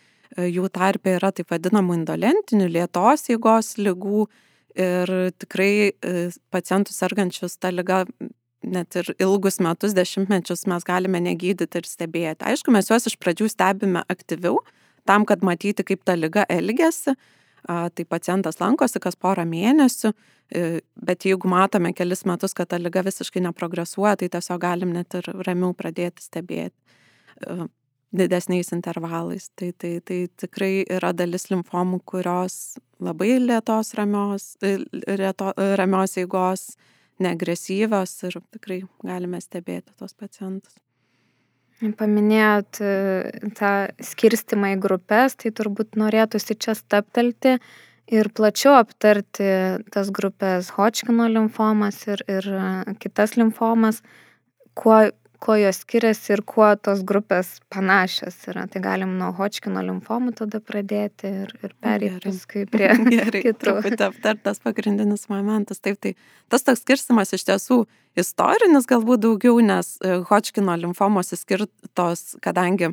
jų 0.49 0.65
tarpe 0.73 1.13
yra 1.19 1.29
taip 1.35 1.51
vadinamų 1.53 1.99
indolentinių, 1.99 2.71
lėtos 2.73 3.27
jėgos 3.29 3.75
lygų 3.77 4.23
ir 4.75 5.11
tikrai 5.39 5.71
e, 5.89 6.15
pacientų 6.53 6.93
sergančius 6.95 7.57
tą 7.61 7.71
lygą 7.73 8.03
net 8.65 8.97
ir 8.97 9.11
ilgus 9.21 9.59
metus, 9.61 9.93
dešimtmečius 9.95 10.65
mes 10.69 10.85
galime 10.87 11.21
negydyti 11.21 11.81
ir 11.81 11.87
stebėti. 11.87 12.45
Aišku, 12.49 12.73
mes 12.73 12.89
juos 12.89 13.07
iš 13.09 13.17
pradžių 13.21 13.49
stebime 13.51 14.03
aktyviau, 14.11 14.59
tam, 15.05 15.25
kad 15.29 15.45
matyti, 15.45 15.85
kaip 15.85 16.05
ta 16.05 16.17
lyga 16.17 16.47
elgesi. 16.49 17.15
Tai 17.65 18.03
pacientas 18.05 18.59
lankosi 18.61 18.99
kas 19.01 19.15
porą 19.17 19.41
mėnesių, 19.49 20.11
e, 20.53 20.65
bet 21.01 21.25
jeigu 21.25 21.49
matome 21.49 21.95
kelis 21.97 22.21
metus, 22.29 22.53
kad 22.53 22.69
ta 22.69 22.77
lyga 22.77 23.01
visiškai 23.05 23.41
neprogresuoja, 23.41 24.19
tai 24.21 24.29
tiesiog 24.35 24.61
galim 24.61 24.91
net 24.93 25.17
ir 25.17 25.31
ramiau 25.47 25.73
pradėti 25.73 26.21
stebėti 26.21 26.77
e, 27.41 27.65
didesniais 28.13 28.71
intervalais. 28.75 29.49
Tai, 29.55 29.71
tai, 29.77 29.99
tai 30.05 30.19
tikrai 30.41 30.85
yra 30.97 31.11
dalis 31.15 31.49
limfomų, 31.51 32.01
kurios 32.05 32.77
labai 33.03 33.37
lėtos 33.41 33.93
ramios, 33.97 34.55
e, 34.63 34.77
lėto, 34.91 35.51
ramios 35.79 36.17
eigos 36.21 36.75
neagresyvios 37.23 38.17
ir 38.27 38.39
tikrai 38.51 38.81
galime 39.03 39.39
stebėti 39.43 39.95
tos 39.99 40.15
pacientus. 40.17 40.75
Paminėjot 41.99 42.79
e, 42.79 42.91
tą 43.57 43.71
skirstimą 43.99 44.75
į 44.75 44.79
grupės, 44.83 45.35
tai 45.41 45.51
turbūt 45.55 45.97
norėtųsi 45.99 46.55
čia 46.55 46.75
staptelti 46.77 47.57
ir 48.15 48.29
plačiau 48.37 48.77
aptarti 48.79 49.49
tas 49.91 50.11
grupės 50.15 50.71
Hodgkino 50.77 51.27
limfomas 51.31 51.99
ir, 52.07 52.23
ir 52.31 52.47
e, 52.47 52.95
kitas 53.03 53.35
limfomas, 53.35 53.99
kuo 54.75 55.01
kuo 55.39 55.55
jos 55.59 55.77
skiriasi 55.83 56.33
ir 56.35 56.41
kuo 56.47 56.75
tos 56.75 57.03
grupės 57.07 57.59
panašios 57.73 58.37
yra. 58.51 58.67
Tai 58.71 58.79
galim 58.83 59.11
nuo 59.19 59.31
Hodgkino 59.37 59.81
limfomų 59.85 60.31
tada 60.39 60.57
pradėti 60.63 61.25
ir, 61.43 61.49
ir 61.63 61.71
perėti 61.83 62.29
paskui 62.29 62.65
prie 62.71 62.89
Gerai, 63.13 63.41
kitų. 63.45 63.59
Truputį 63.63 64.03
aptartas 64.09 64.57
pagrindinis 64.63 65.23
momentas. 65.31 65.77
Taip, 65.83 65.95
tai 66.03 66.11
tas 66.51 66.61
toks 66.67 66.81
skirstimas 66.85 67.29
iš 67.35 67.43
tiesų 67.49 67.77
istorinis 68.19 68.85
galbūt 68.89 69.19
daugiau, 69.25 69.55
nes 69.63 69.87
e, 70.01 70.03
Hodgkino 70.29 70.73
limfomos 70.79 71.27
įskirtos, 71.35 72.21
kadangi 72.45 72.87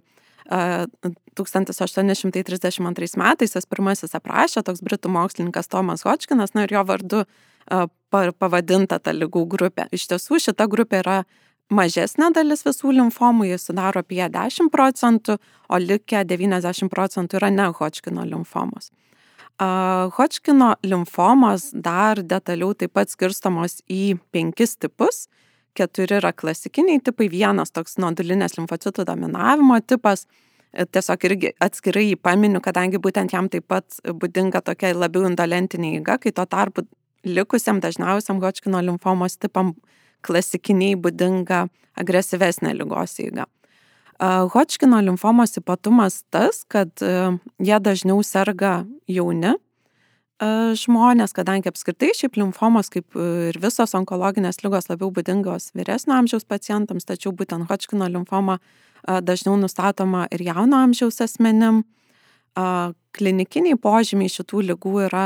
1832 0.52 3.16
metais 3.16 3.54
jis 3.54 3.66
pirmasis 3.70 4.14
aprašė 4.18 4.62
toks 4.66 4.82
britų 4.82 5.08
mokslininkas 5.14 5.70
Tomas 5.70 6.02
Hodgkinas, 6.04 6.50
na 6.54 6.60
ir 6.66 6.70
jo 6.74 6.82
vardu 6.84 7.24
pavadinta 8.10 8.98
ta 8.98 9.12
lygų 9.14 9.46
grupė. 9.48 9.86
Iš 9.94 10.06
tiesų 10.10 10.38
šita 10.48 10.66
grupė 10.68 10.96
yra 11.00 11.24
mažesnė 11.72 12.30
dalis 12.36 12.64
visų 12.66 12.92
limfomų, 12.98 13.48
jie 13.50 13.58
sudaro 13.60 14.02
apie 14.02 14.22
10 14.22 14.70
procentų, 14.72 15.38
o 15.68 15.78
likę 15.80 16.24
90 16.28 16.90
procentų 16.92 17.40
yra 17.40 17.50
ne 17.50 17.70
Hodgkino 17.78 18.24
limfomos. 18.28 18.90
Hodgkino 20.16 20.74
limfomos 20.82 21.70
dar 21.72 22.22
detaliau 22.22 22.72
taip 22.74 22.94
pat 22.96 23.12
skirstomos 23.12 23.80
į 23.90 24.18
penkis 24.32 24.76
tipus. 24.76 25.26
Keturi 25.76 26.18
yra 26.18 26.32
klasikiniai 26.36 27.00
tipai, 27.00 27.28
vienas 27.32 27.72
toks 27.72 27.96
nodulinės 28.02 28.58
limfocitų 28.58 29.06
dominavimo 29.08 29.78
tipas, 29.86 30.26
tiesiog 30.72 31.24
irgi 31.28 31.52
atskirai 31.62 32.08
jį 32.10 32.18
paminiu, 32.20 32.60
kadangi 32.64 33.00
būtent 33.00 33.32
jam 33.32 33.48
taip 33.52 33.68
pat 33.72 34.00
būdinga 34.04 34.60
tokia 34.64 34.92
labiau 34.96 35.24
indolentinė 35.30 35.94
įga, 36.00 36.18
kai 36.20 36.32
tuo 36.36 36.44
tarpu 36.44 36.84
likusiam 37.24 37.80
dažniausiam 37.80 38.40
Hodgkino 38.42 38.82
limfomos 38.82 39.38
tipam 39.38 39.76
klasikiniai 40.24 40.94
būdinga 40.96 41.66
agresyvesnė 41.98 42.72
lygos 42.78 43.18
eiga. 43.22 43.48
Hodgkino 44.22 45.00
limfomos 45.02 45.56
ypatumas 45.58 46.22
tas, 46.30 46.62
kad 46.70 47.02
jie 47.02 47.78
dažniau 47.82 48.22
serga 48.22 48.84
jauni, 49.10 49.56
žmonės, 50.78 51.34
kadangi 51.34 51.70
apskritai 51.70 52.12
šiaip 52.18 52.38
limfomos, 52.38 52.90
kaip 52.90 53.14
ir 53.18 53.58
visos 53.62 53.94
onkologinės 53.98 54.62
lygos, 54.64 54.88
labiau 54.90 55.10
būdingos 55.14 55.70
vyresnio 55.78 56.16
amžiaus 56.18 56.46
pacientams, 56.46 57.06
tačiau 57.06 57.34
būtent 57.34 57.66
Hodgkino 57.70 58.08
limfoma 58.10 58.58
dažniau 59.02 59.56
nustatoma 59.58 60.28
ir 60.34 60.42
jauno 60.46 60.80
amžiaus 60.82 61.20
asmenim. 61.22 61.82
Klinikiniai 63.16 63.78
požymiai 63.80 64.30
šitų 64.32 64.66
lygų 64.72 64.96
yra 65.06 65.24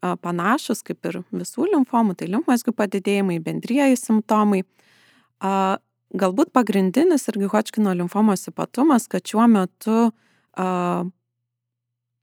panašus 0.00 0.82
kaip 0.86 1.06
ir 1.08 1.20
visų 1.30 1.68
limfomų, 1.74 2.16
tai 2.16 2.30
limfmazgių 2.32 2.74
padidėjimai, 2.76 3.38
bendrieji 3.44 3.98
simptomai. 4.00 4.62
Galbūt 6.10 6.50
pagrindinis 6.56 7.28
irgi 7.30 7.50
Hodgkino 7.52 7.94
limfomos 7.94 8.48
ypatumas, 8.50 9.06
kad 9.10 9.22
šiuo 9.28 9.46
metu 9.50 9.98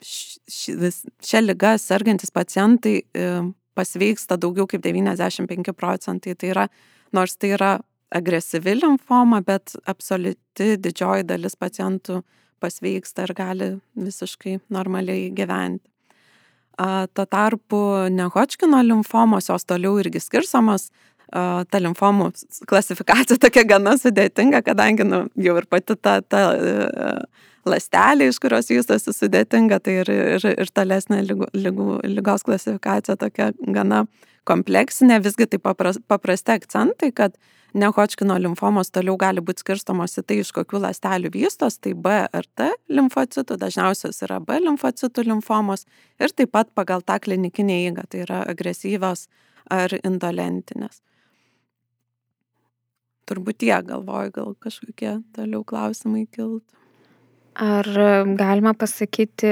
šią 0.02 1.42
lygą 1.42 1.78
sergantis 1.82 2.32
pacientai 2.32 3.02
e, 3.02 3.30
pasveiksta 3.78 4.38
daugiau 4.38 4.68
kaip 4.70 4.84
95 4.86 5.74
procentai. 5.74 6.36
Tai 6.36 6.52
yra, 6.54 6.68
nors 7.14 7.38
tai 7.38 7.54
yra 7.56 7.72
agresyvi 8.14 8.78
limfoma, 8.78 9.42
bet 9.46 9.76
absoliuti 9.90 10.78
didžioji 10.82 11.28
dalis 11.28 11.58
pacientų 11.60 12.22
pasveiksta 12.62 13.28
ir 13.28 13.34
gali 13.38 13.70
visiškai 13.98 14.60
normaliai 14.74 15.30
gyventi. 15.36 15.90
Tuo 16.78 17.26
tarpu 17.26 17.78
nehočkino 18.14 18.84
limfomos, 18.86 19.50
jos 19.50 19.66
toliau 19.66 19.98
irgi 19.98 20.22
skirsamos, 20.22 20.92
ta 21.32 21.82
limfomų 21.82 22.30
klasifikacija 22.70 23.40
tokia 23.46 23.66
gana 23.68 23.98
sudėtinga, 24.00 24.64
kadangi 24.64 25.08
nu, 25.08 25.26
jau 25.36 25.58
ir 25.60 25.68
pati 25.70 25.98
ta, 26.00 26.20
ta 26.22 26.44
e, 26.56 27.18
lastelė, 27.68 28.30
iš 28.32 28.40
kurios 28.44 28.72
vystosi 28.72 29.14
sudėtinga, 29.16 29.82
tai 29.84 30.00
ir, 30.04 30.14
ir, 30.38 30.48
ir 30.54 30.72
tolesnė 30.72 31.22
lygų, 31.28 31.52
lygų, 31.58 31.90
lygos 32.16 32.48
klasifikacija 32.48 33.18
tokia 33.20 33.52
gana 33.60 34.06
kompleksinė, 34.48 35.20
visgi 35.24 35.50
tai 35.52 35.60
papras, 35.60 36.00
paprasti 36.08 36.54
akcentai, 36.56 37.12
kad 37.12 37.36
nehočkino 37.78 38.38
limfomos 38.40 38.92
toliau 38.96 39.18
gali 39.20 39.44
būti 39.44 39.66
skirstomos 39.66 40.16
į 40.22 40.24
tai, 40.24 40.38
iš 40.42 40.54
kokių 40.56 40.80
lastelių 40.86 41.34
vystos, 41.34 41.76
tai 41.84 41.92
B 41.94 42.22
ar 42.24 42.48
T 42.56 42.70
limfocitų, 42.88 43.60
dažniausios 43.60 44.24
yra 44.26 44.40
B 44.40 44.62
limfocitų 44.64 45.28
limfomos 45.28 45.84
ir 46.24 46.32
taip 46.32 46.56
pat 46.56 46.72
pagal 46.78 47.04
tą 47.04 47.20
klinikinę 47.20 47.82
įgą, 47.90 48.08
tai 48.08 48.24
yra 48.24 48.46
agresyvios 48.48 49.28
ar 49.68 49.92
indolentinės. 50.00 51.02
Turbūt 53.28 53.60
tie 53.66 53.76
galvoju, 53.84 54.34
gal 54.36 54.54
kažkokie 54.64 55.18
toliau 55.36 55.66
klausimai 55.68 56.26
kiltų. 56.32 56.64
Ar 57.58 57.88
galima 58.38 58.76
pasakyti, 58.78 59.50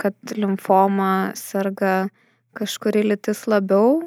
kad 0.00 0.32
limfoma 0.36 1.34
serga 1.36 2.08
kažkuri 2.56 3.04
lytis 3.06 3.44
labiau 3.46 4.00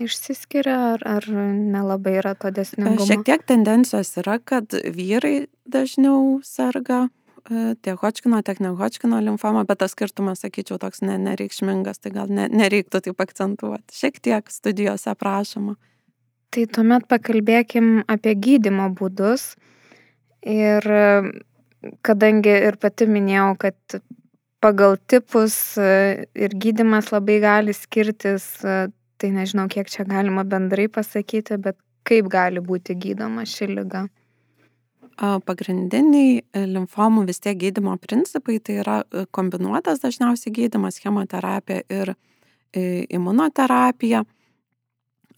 išsiskiria, 0.00 0.76
ar, 0.94 1.04
ar 1.04 1.26
nelabai 1.28 2.16
yra 2.20 2.34
to 2.38 2.52
desningumo? 2.54 3.06
Šiek 3.08 3.24
tiek 3.28 3.44
tendencijos 3.48 4.14
yra, 4.22 4.38
kad 4.40 4.72
vyrai 4.72 5.50
dažniau 5.68 6.40
serga 6.46 7.02
e, 7.44 7.74
tiek 7.82 8.00
Hodgkino, 8.00 8.40
tiek 8.46 8.62
ne 8.64 8.72
Hodgkino 8.78 9.20
limfoma, 9.24 9.66
bet 9.68 9.82
tas 9.82 9.94
skirtumas, 9.96 10.40
sakyčiau, 10.44 10.80
toks 10.80 11.04
ne, 11.04 11.18
nereikšmingas, 11.20 12.00
tai 12.00 12.14
gal 12.16 12.32
ne, 12.32 12.48
nereiktų 12.48 13.02
taip 13.08 13.20
akcentuoti. 13.26 13.96
Šiek 13.96 14.22
tiek 14.24 14.52
studijose 14.52 15.12
aprašoma. 15.12 15.76
Tai 16.50 16.66
tuomet 16.66 17.06
pakalbėkim 17.06 18.00
apie 18.10 18.34
gydimo 18.34 18.88
būdus. 18.98 19.54
Ir 20.42 20.82
kadangi 22.04 22.52
ir 22.68 22.76
pati 22.80 23.06
minėjau, 23.08 23.52
kad 23.60 24.00
pagal 24.60 24.96
tipus 25.08 25.78
e, 25.80 26.26
ir 26.36 26.54
gydimas 26.60 27.10
labai 27.12 27.40
gali 27.40 27.74
skirtis, 27.76 28.46
e, 28.64 28.88
tai 29.20 29.32
nežinau, 29.34 29.66
kiek 29.72 29.88
čia 29.92 30.04
galima 30.08 30.44
bendrai 30.44 30.88
pasakyti, 30.92 31.58
bet 31.60 31.78
kaip 32.08 32.28
gali 32.32 32.62
būti 32.64 32.96
gydoma 33.00 33.46
ši 33.48 33.70
lyga. 33.74 34.06
Pagrindiniai 35.20 36.40
e, 36.40 36.64
limfomų 36.64 37.26
vis 37.28 37.42
tiek 37.44 37.58
gydimo 37.60 37.96
principai 38.00 38.58
tai 38.64 38.78
yra 38.80 39.00
kombinuotas 39.36 40.00
dažniausiai 40.04 40.54
gydimas, 40.56 41.00
chemoterapija 41.00 41.84
ir 41.92 42.14
imunoterapija. 43.10 44.22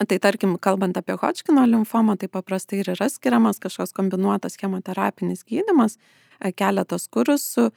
Tai 0.00 0.18
tarkim, 0.18 0.56
kalbant 0.58 0.96
apie 0.96 1.14
Hodgkino 1.20 1.62
limfomą, 1.68 2.16
tai 2.18 2.28
paprastai 2.32 2.80
ir 2.80 2.92
yra 2.94 3.08
skiriamas 3.12 3.60
kažkoks 3.62 3.92
kombinuotas 3.94 4.56
chemoterapinis 4.58 5.44
gydimas, 5.44 5.98
keletas 6.56 7.06
kursų, 7.12 7.68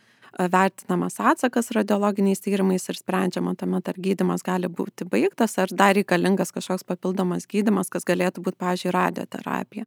vertinamas 0.52 1.20
atsakas 1.20 1.72
radiologiniais 1.76 2.42
tyrimais 2.44 2.88
ir 2.90 2.98
sprendžiama 3.00 3.54
tuomet, 3.60 3.88
ar 3.92 4.00
gydimas 4.08 4.44
gali 4.44 4.68
būti 4.68 5.08
baigtas, 5.12 5.58
ar 5.62 5.72
dar 5.72 5.96
reikalingas 5.96 6.52
kažkoks 6.56 6.88
papildomas 6.88 7.48
gydimas, 7.52 7.92
kas 7.92 8.08
galėtų 8.08 8.44
būti, 8.48 8.60
pažiūrėjau, 8.64 8.96
radioterapija. 8.96 9.86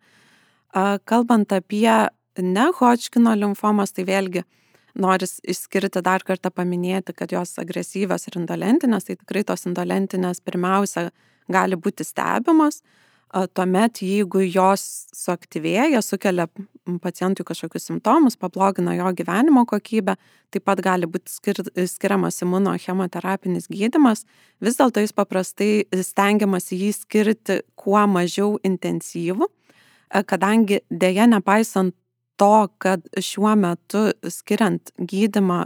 Kalbant 1.08 1.52
apie 1.52 1.90
ne 2.38 2.70
Hodgkino 2.80 3.34
limfomas, 3.36 3.92
tai 3.92 4.06
vėlgi 4.08 4.44
noris 4.98 5.38
išskirti 5.46 6.02
dar 6.04 6.24
kartą 6.26 6.50
paminėti, 6.54 7.14
kad 7.16 7.32
jos 7.32 7.56
agresyvios 7.62 8.28
ir 8.28 8.38
indolentinės, 8.40 9.08
tai 9.08 9.18
tikrai 9.18 9.44
tos 9.46 9.66
indolentinės 9.68 10.42
pirmiausia 10.44 11.08
gali 11.50 11.78
būti 11.78 12.06
stebimos. 12.06 12.82
Tuomet, 13.28 14.00
jeigu 14.00 14.40
jos 14.40 14.82
suaktyvėja, 15.12 16.00
sukelia 16.00 16.46
pacientui 17.04 17.44
kažkokius 17.44 17.90
simptomus, 17.90 18.38
pablogina 18.40 18.94
jo 18.96 19.10
gyvenimo 19.12 19.66
kokybę, 19.68 20.14
taip 20.48 20.64
pat 20.64 20.80
gali 20.80 21.04
būti 21.04 21.34
skir 21.34 21.60
skiriamas 21.92 22.40
imunochemoterapinis 22.46 23.68
gydimas, 23.68 24.24
vis 24.64 24.80
dėlto 24.80 25.04
jis 25.04 25.12
paprastai 25.12 25.84
stengiamasi 25.92 26.80
jį 26.80 26.90
skirti 26.96 27.58
kuo 27.76 28.00
mažiau 28.08 28.56
intensyvų, 28.64 29.50
kadangi 30.24 30.80
dėja 30.88 31.28
nepaisant 31.28 31.92
to, 32.38 32.68
kad 32.78 33.04
šiuo 33.18 33.54
metu 33.58 34.08
skiriant 34.30 34.92
gydimą 34.98 35.64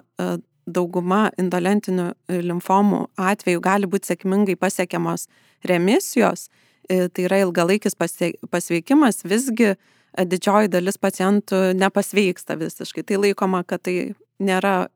dauguma 0.67 1.27
indolentinių 1.41 2.13
limfomų 2.43 3.07
atvejų 3.21 3.63
gali 3.63 3.89
būti 3.91 4.13
sėkmingai 4.13 4.57
pasiekiamos 4.61 5.27
remisijos, 5.67 6.49
e, 6.89 7.09
tai 7.09 7.27
yra 7.27 7.41
ilgalaikis 7.43 7.97
pasveikimas, 7.99 9.23
visgi 9.27 9.73
e, 9.73 9.77
didžioji 10.25 10.71
dalis 10.73 10.99
pacientų 11.03 11.73
nepasveiksta 11.79 12.57
visiškai. 12.61 13.05
Tai 13.09 13.23
laikoma, 13.25 13.65
kad 13.67 13.83
tai 13.89 14.15
nėra 14.43 14.89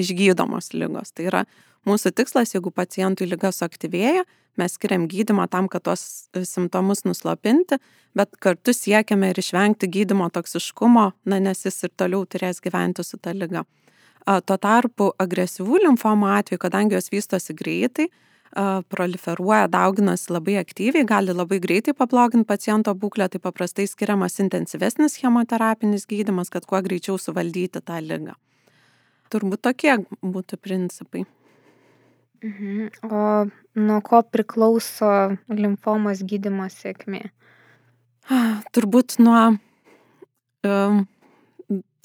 išgydomos 0.00 0.72
lygos. 0.76 1.14
Tai 1.16 1.28
yra 1.30 1.44
mūsų 1.88 2.12
tikslas, 2.16 2.54
jeigu 2.54 2.72
pacientui 2.72 3.28
lyga 3.28 3.52
suaktyvėja, 3.54 4.26
mes 4.60 4.76
skiriam 4.76 5.08
gydimą 5.10 5.48
tam, 5.50 5.68
kad 5.72 5.84
tos 5.88 6.28
simptomus 6.46 7.04
nuslopinti, 7.08 7.80
bet 8.16 8.36
kartu 8.42 8.74
siekiame 8.76 9.32
ir 9.32 9.40
išvengti 9.40 9.88
gydimo 9.90 10.28
toksiškumo, 10.34 11.10
na, 11.24 11.42
nes 11.42 11.64
jis 11.66 11.86
ir 11.88 11.94
toliau 11.96 12.26
turės 12.28 12.62
gyventi 12.62 13.06
su 13.06 13.18
ta 13.18 13.34
lyga. 13.36 13.64
Tuo 14.26 14.56
tarpu 14.60 15.12
agresyvų 15.18 15.80
limfomų 15.86 16.28
atveju, 16.36 16.60
kadangi 16.60 16.98
jos 16.98 17.08
vystosi 17.10 17.56
greitai, 17.56 18.10
proliferuoja, 18.90 19.68
dauginasi 19.70 20.32
labai 20.34 20.58
aktyviai, 20.60 21.06
gali 21.06 21.34
labai 21.34 21.60
greitai 21.62 21.94
pabloginti 21.94 22.48
paciento 22.48 22.94
būklę, 22.98 23.28
tai 23.30 23.40
paprastai 23.42 23.86
skiriamas 23.86 24.40
intensyvesnis 24.42 25.16
chemoterapinis 25.22 26.06
gydimas, 26.10 26.50
kad 26.50 26.66
kuo 26.66 26.82
greičiau 26.82 27.18
suvaldyti 27.18 27.80
tą 27.80 28.00
lygą. 28.02 28.34
Turbūt 29.30 29.62
tokie 29.62 29.94
būtų 30.22 30.58
principai. 30.58 31.24
Mhm. 32.42 32.90
O 33.04 33.46
nuo 33.80 34.00
ko 34.00 34.22
priklauso 34.22 35.36
limfomos 35.48 36.22
gydimo 36.24 36.68
sėkmė? 36.72 37.26
Turbūt 38.74 39.18
nuo 39.20 39.40
um, 40.64 41.02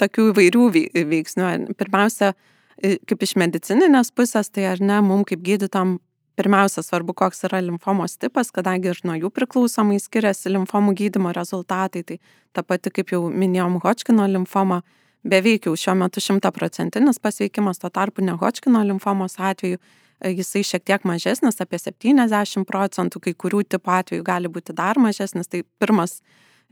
tokių 0.01 0.31
įvairių 0.33 0.65
veiksnių. 1.11 1.51
Pirmiausia, 1.79 2.33
kaip 2.81 3.23
iš 3.23 3.37
medicininės 3.39 4.11
pusės, 4.11 4.51
tai 4.51 4.67
ar 4.73 4.83
ne, 4.83 4.99
mums 5.05 5.31
kaip 5.31 5.45
gydytam 5.45 5.97
Pirmiausia, 6.35 6.81
svarbu, 6.83 7.13
koks 7.15 7.45
yra 7.47 7.61
limfomos 7.63 8.17
tipas, 8.19 8.49
kadangi 8.51 8.89
ir 8.91 8.97
nuo 9.07 9.13
jų 9.15 9.29
priklausomai 9.31 10.01
skiriasi 10.03 10.51
limfomų 10.51 10.91
gydimo 10.99 11.31
rezultatai. 11.31 12.01
Tai 12.03 12.17
ta 12.51 12.63
pati, 12.63 12.91
kaip 12.91 13.13
jau 13.13 13.21
minėjom, 13.31 13.77
Hodgkino 13.83 14.25
limfoma 14.27 14.81
beveik 15.23 15.69
jau 15.69 15.77
šiuo 15.79 15.95
metu 16.01 16.19
šimtaprocentinis 16.19 17.21
pasveikimas, 17.23 17.79
tuo 17.79 17.89
tarpu 17.89 18.25
ne 18.25 18.35
Hodgkino 18.41 18.83
limfomos 18.83 19.39
atveju 19.39 19.79
jisai 20.23 20.63
šiek 20.63 20.85
tiek 20.87 21.05
mažesnis, 21.07 21.59
apie 21.61 21.79
70 21.81 22.65
procentų, 22.67 23.21
kai 23.27 23.33
kurių 23.33 23.63
tipų 23.75 23.93
atveju 23.99 24.25
gali 24.25 24.51
būti 24.51 24.75
dar 24.75 24.99
mažesnis. 25.01 25.49
Tai 25.51 25.63
pirmas 25.79 26.21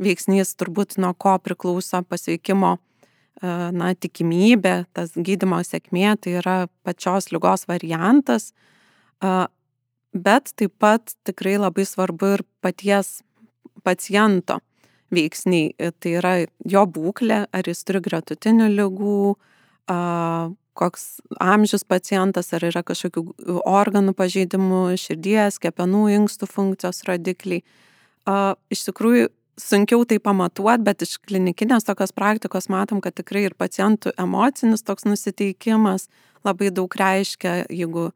veiksnys 0.02 0.56
turbūt 0.60 0.98
nuo 1.02 1.14
ko 1.14 1.36
priklauso 1.44 2.02
pasveikimo 2.08 2.76
e, 2.78 2.80
na, 3.76 3.94
tikimybė, 3.94 4.76
tas 4.94 5.14
gydimo 5.16 5.62
sėkmė, 5.66 6.16
tai 6.22 6.38
yra 6.42 6.58
pačios 6.88 7.32
lygos 7.34 7.68
variantas, 7.70 8.52
bet 10.14 10.52
taip 10.60 10.74
pat 10.80 11.14
tikrai 11.24 11.56
labai 11.58 11.86
svarbu 11.88 12.34
ir 12.38 12.44
paties 12.64 13.22
paciento 13.84 14.60
veiksniai. 15.14 15.92
Tai 16.00 16.16
yra 16.20 16.34
jo 16.70 16.84
būklė, 16.90 17.46
ar 17.54 17.70
jis 17.70 17.84
turi 17.88 18.02
gretutinių 18.04 18.68
lygų, 18.74 19.24
koks 20.74 21.22
amžius 21.42 21.86
pacientas, 21.86 22.52
ar 22.54 22.66
yra 22.70 22.84
kažkokių 22.86 23.24
organų 23.70 24.16
pažeidimų, 24.18 24.84
širdies, 25.00 25.60
kepenų, 25.62 26.08
inkstų 26.18 26.50
funkcijos 26.50 27.04
rodikliai. 27.08 27.64
Iš 28.74 28.86
tikrųjų, 28.90 29.30
sunkiau 29.60 30.06
tai 30.10 30.18
pamatuoti, 30.24 30.86
bet 30.86 31.06
iš 31.06 31.18
klinikinės 31.28 31.86
tokios 31.86 32.14
praktikos 32.16 32.70
matom, 32.74 33.02
kad 33.04 33.16
tikrai 33.18 33.46
ir 33.48 33.58
pacientų 33.58 34.16
emocinis 34.18 34.86
toks 34.86 35.06
nusiteikimas 35.06 36.10
labai 36.44 36.72
daug 36.74 36.94
reiškia, 37.00 37.64
jeigu 37.70 38.10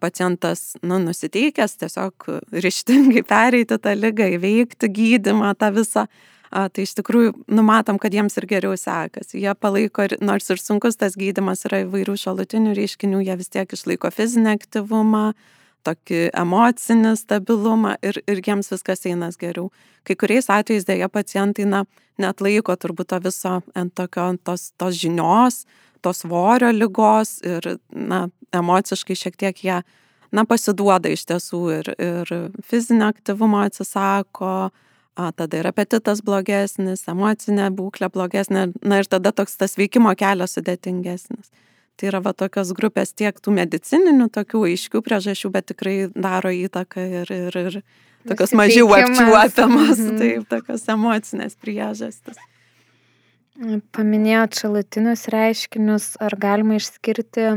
pacientas 0.00 0.76
nu, 0.82 0.98
nusiteikęs 1.02 1.78
tiesiog 1.80 2.28
ryštingai 2.52 3.24
pereiti 3.26 3.78
tą 3.82 3.94
lygą, 3.98 4.28
įveikti 4.36 4.90
gydimą, 4.90 5.54
tą 5.58 5.72
visą 5.74 6.06
a, 6.52 6.66
tai 6.68 6.84
iš 6.86 6.94
tikrųjų 7.00 7.32
numatom, 7.50 7.98
kad 8.02 8.14
jiems 8.14 8.36
ir 8.38 8.46
geriau 8.50 8.76
sekasi. 8.78 9.40
Jie 9.42 9.54
palaiko, 9.58 10.06
nors 10.20 10.50
ir 10.52 10.60
sunkus 10.60 11.00
tas 11.00 11.16
gydimas 11.18 11.64
yra 11.68 11.82
įvairių 11.86 12.14
šalutinių 12.20 12.76
reiškinių, 12.78 13.22
jie 13.26 13.36
vis 13.40 13.50
tiek 13.52 13.72
išlaiko 13.72 14.12
fizinį 14.12 14.52
aktyvumą, 14.56 15.24
tokį 15.86 16.20
emocinį 16.38 17.16
stabilumą 17.18 17.96
ir, 18.06 18.20
ir 18.30 18.42
jiems 18.44 18.70
viskas 18.72 19.06
einas 19.08 19.38
geriau. 19.40 19.70
Kai 20.06 20.16
kuriais 20.18 20.50
atvejais 20.52 20.86
dėja 20.86 21.08
pacientai 21.10 21.66
na, 21.66 21.84
net 22.22 22.42
laiko 22.44 22.76
turbūt 22.76 23.10
to 23.12 23.18
viso 23.24 23.56
ant 23.78 23.94
tokio, 23.98 24.28
tos, 24.44 24.70
tos 24.78 24.98
žinios, 25.00 25.64
tos 26.02 26.22
svorio 26.22 26.70
lygos 26.74 27.40
ir 27.46 27.76
na, 27.90 28.26
emociškai 28.54 29.16
šiek 29.18 29.38
tiek 29.40 29.64
jie 29.64 29.80
na, 30.32 30.44
pasiduoda 30.48 31.12
iš 31.12 31.26
tiesų 31.30 31.62
ir, 31.78 31.92
ir 31.98 32.32
fizinio 32.66 33.10
aktyvumo 33.12 33.62
atsisako, 33.66 34.70
a, 35.16 35.32
tada 35.32 35.60
ir 35.60 35.68
apetitas 35.68 36.22
blogesnis, 36.24 37.04
emocinė 37.10 37.68
būklė 37.76 38.08
blogesnė, 38.12 38.68
na 38.80 39.02
ir 39.02 39.10
tada 39.10 39.32
toks 39.36 39.58
tas 39.60 39.76
veikimo 39.80 40.14
kelias 40.18 40.56
sudėtingesnis. 40.56 41.50
Tai 42.00 42.08
yra 42.08 42.22
va 42.24 42.32
tokios 42.32 42.72
grupės 42.76 43.12
tiek 43.12 43.36
tų 43.36 43.52
medicininių, 43.58 44.30
tokių 44.32 44.64
aiškių 44.70 45.02
priežasčių, 45.04 45.50
bet 45.52 45.68
tikrai 45.74 45.96
daro 46.14 46.52
įtaką 46.54 47.04
ir, 47.20 47.34
ir, 47.36 47.58
ir 47.60 47.76
tokios 48.28 48.54
mažiau 48.56 48.88
apčiuopiamas, 48.96 50.00
mhm. 50.00 50.16
taip, 50.22 50.48
tokios 50.50 50.88
emocinės 50.94 51.58
priežastis. 51.60 52.40
Paminėjot 53.92 54.56
šalutinius 54.56 55.26
reiškinius, 55.30 56.14
ar 56.24 56.34
galima 56.40 56.78
išskirti, 56.80 57.50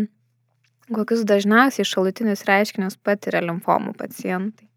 kokius 0.92 1.24
dažniausiai 1.26 1.88
šalutinius 1.88 2.44
reiškinius 2.50 3.00
patiria 3.00 3.40
limfomų 3.48 3.96
pacientai? 3.98 4.68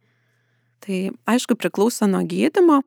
Tai 0.85 1.01
aišku 1.27 1.57
priklauso 1.59 2.07
nuo 2.07 2.23
gydimo, 2.27 2.81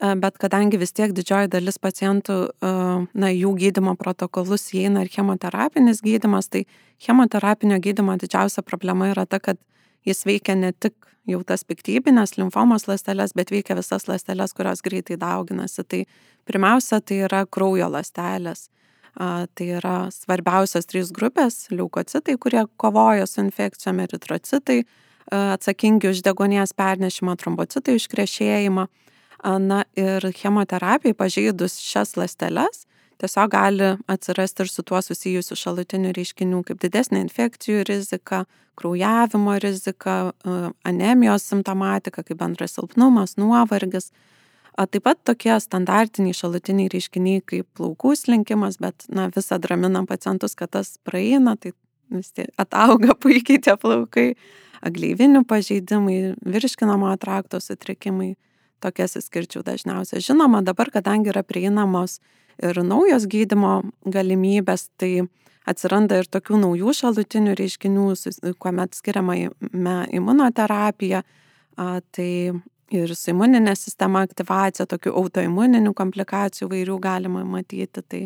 e, 0.00 0.14
bet 0.20 0.38
kadangi 0.40 0.80
vis 0.80 0.92
tiek 0.96 1.12
didžioji 1.16 1.52
dalis 1.52 1.78
pacientų, 1.78 2.38
e, 2.48 2.72
na, 3.14 3.30
jų 3.32 3.54
gydimo 3.60 3.96
protokolus 4.00 4.70
įeina 4.72 5.04
ir 5.04 5.12
chemoterapinis 5.12 6.02
gydimas, 6.04 6.48
tai 6.48 6.64
chemoterapinio 6.98 7.78
gydimo 7.78 8.16
didžiausia 8.20 8.62
problema 8.62 9.12
yra 9.12 9.26
ta, 9.26 9.40
kad 9.40 9.58
jis 10.04 10.24
veikia 10.24 10.56
ne 10.56 10.72
tik 10.72 10.94
jau 11.28 11.40
tas 11.46 11.64
piktybinės 11.64 12.36
limfomos 12.38 12.86
ląsteles, 12.88 13.34
bet 13.36 13.52
veikia 13.52 13.76
visas 13.78 14.08
ląsteles, 14.08 14.52
kurios 14.56 14.82
greitai 14.84 15.16
dauginasi. 15.20 15.84
Tai 15.84 16.02
pirmiausia, 16.48 17.00
tai 17.00 17.22
yra 17.28 17.44
kraujo 17.46 17.88
ląstelės. 17.92 18.68
Tai 19.14 19.66
yra 19.78 20.08
svarbiausios 20.10 20.88
trys 20.90 21.12
grupės- 21.14 21.68
leukocitai, 21.78 22.36
kurie 22.36 22.66
kovoja 22.76 23.26
su 23.26 23.40
infekcijom, 23.40 24.00
eritrocitai, 24.02 24.84
atsakingi 25.30 26.10
už 26.12 26.24
degonės 26.26 26.74
pernešimą, 26.76 27.36
trombocitų 27.40 27.98
iškrešėjimą. 28.00 28.88
Na 29.60 29.84
ir 29.98 30.24
chemoterapijai 30.32 31.16
pažeidus 31.16 31.76
šias 31.84 32.14
ląsteles 32.16 32.86
tiesiog 33.20 33.50
gali 33.50 33.96
atsirasti 34.10 34.64
ir 34.64 34.70
su 34.70 34.82
tuo 34.82 35.00
susijusių 35.02 35.56
šalutinių 35.58 36.12
reiškinių, 36.16 36.62
kaip 36.68 36.80
didesnė 36.82 37.22
infekcijų 37.24 37.84
rizika, 37.88 38.44
kraujavimo 38.80 39.56
rizika, 39.62 40.32
anemijos 40.84 41.46
simptomatika, 41.48 42.24
kaip 42.26 42.40
bendras 42.40 42.76
silpnumas, 42.76 43.36
nuovargis. 43.40 44.10
Taip 44.74 45.04
pat 45.06 45.20
tokie 45.22 45.54
standartiniai 45.62 46.34
šalutiniai 46.34 46.90
reiškiniai 46.90 47.44
kaip 47.46 47.68
plaukų 47.78 48.16
slinkimas, 48.18 48.80
bet 48.82 49.06
na, 49.06 49.28
visą 49.34 49.60
raminam 49.70 50.08
pacientus, 50.10 50.56
kad 50.58 50.72
tas 50.74 50.96
praeina, 51.06 51.54
tai 51.54 51.70
atauga 52.60 53.16
puikiai 53.22 53.62
tie 53.62 53.76
plaukai 53.80 54.28
gleivinių 54.84 55.44
pažeidimai, 55.48 56.34
virškinamo 56.44 57.12
trakto 57.20 57.60
sutrikimai. 57.62 58.34
Tokias 58.84 59.16
įskirčiau 59.16 59.62
dažniausiai. 59.64 60.20
Žinoma, 60.20 60.60
dabar, 60.60 60.90
kadangi 60.92 61.30
yra 61.32 61.40
prieinamos 61.46 62.18
ir 62.60 62.82
naujos 62.84 63.24
gydimo 63.30 63.78
galimybės, 64.04 64.90
tai 65.00 65.24
atsiranda 65.64 66.18
ir 66.20 66.28
tokių 66.28 66.60
naujų 66.66 66.92
šalutinių 66.98 67.54
reiškinių, 67.56 68.04
kuomet 68.60 68.98
skiriama 68.98 69.38
imunoterapija, 70.12 71.22
tai 72.12 72.30
ir 72.94 73.14
su 73.16 73.32
imuninė 73.32 73.74
sistema 73.78 74.24
aktyvacija, 74.26 74.86
tokių 74.90 75.14
autoimuninių 75.22 75.94
komplikacijų 75.96 76.68
vairių 76.74 76.98
galima 77.02 77.44
matyti. 77.48 78.02
Tai, 78.02 78.22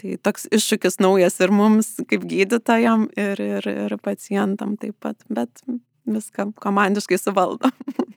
tai 0.00 0.16
toks 0.22 0.48
iššūkis 0.50 0.98
naujas 1.04 1.38
ir 1.44 1.52
mums 1.54 1.92
kaip 2.10 2.24
gydytojam, 2.28 3.08
ir, 3.20 3.40
ir, 3.40 3.68
ir 3.86 3.96
pacientam 4.02 4.76
taip 4.80 4.96
pat, 5.00 5.20
bet 5.28 5.62
viską 6.08 6.50
komandiškai 6.60 7.20
suvaldo. 7.20 7.72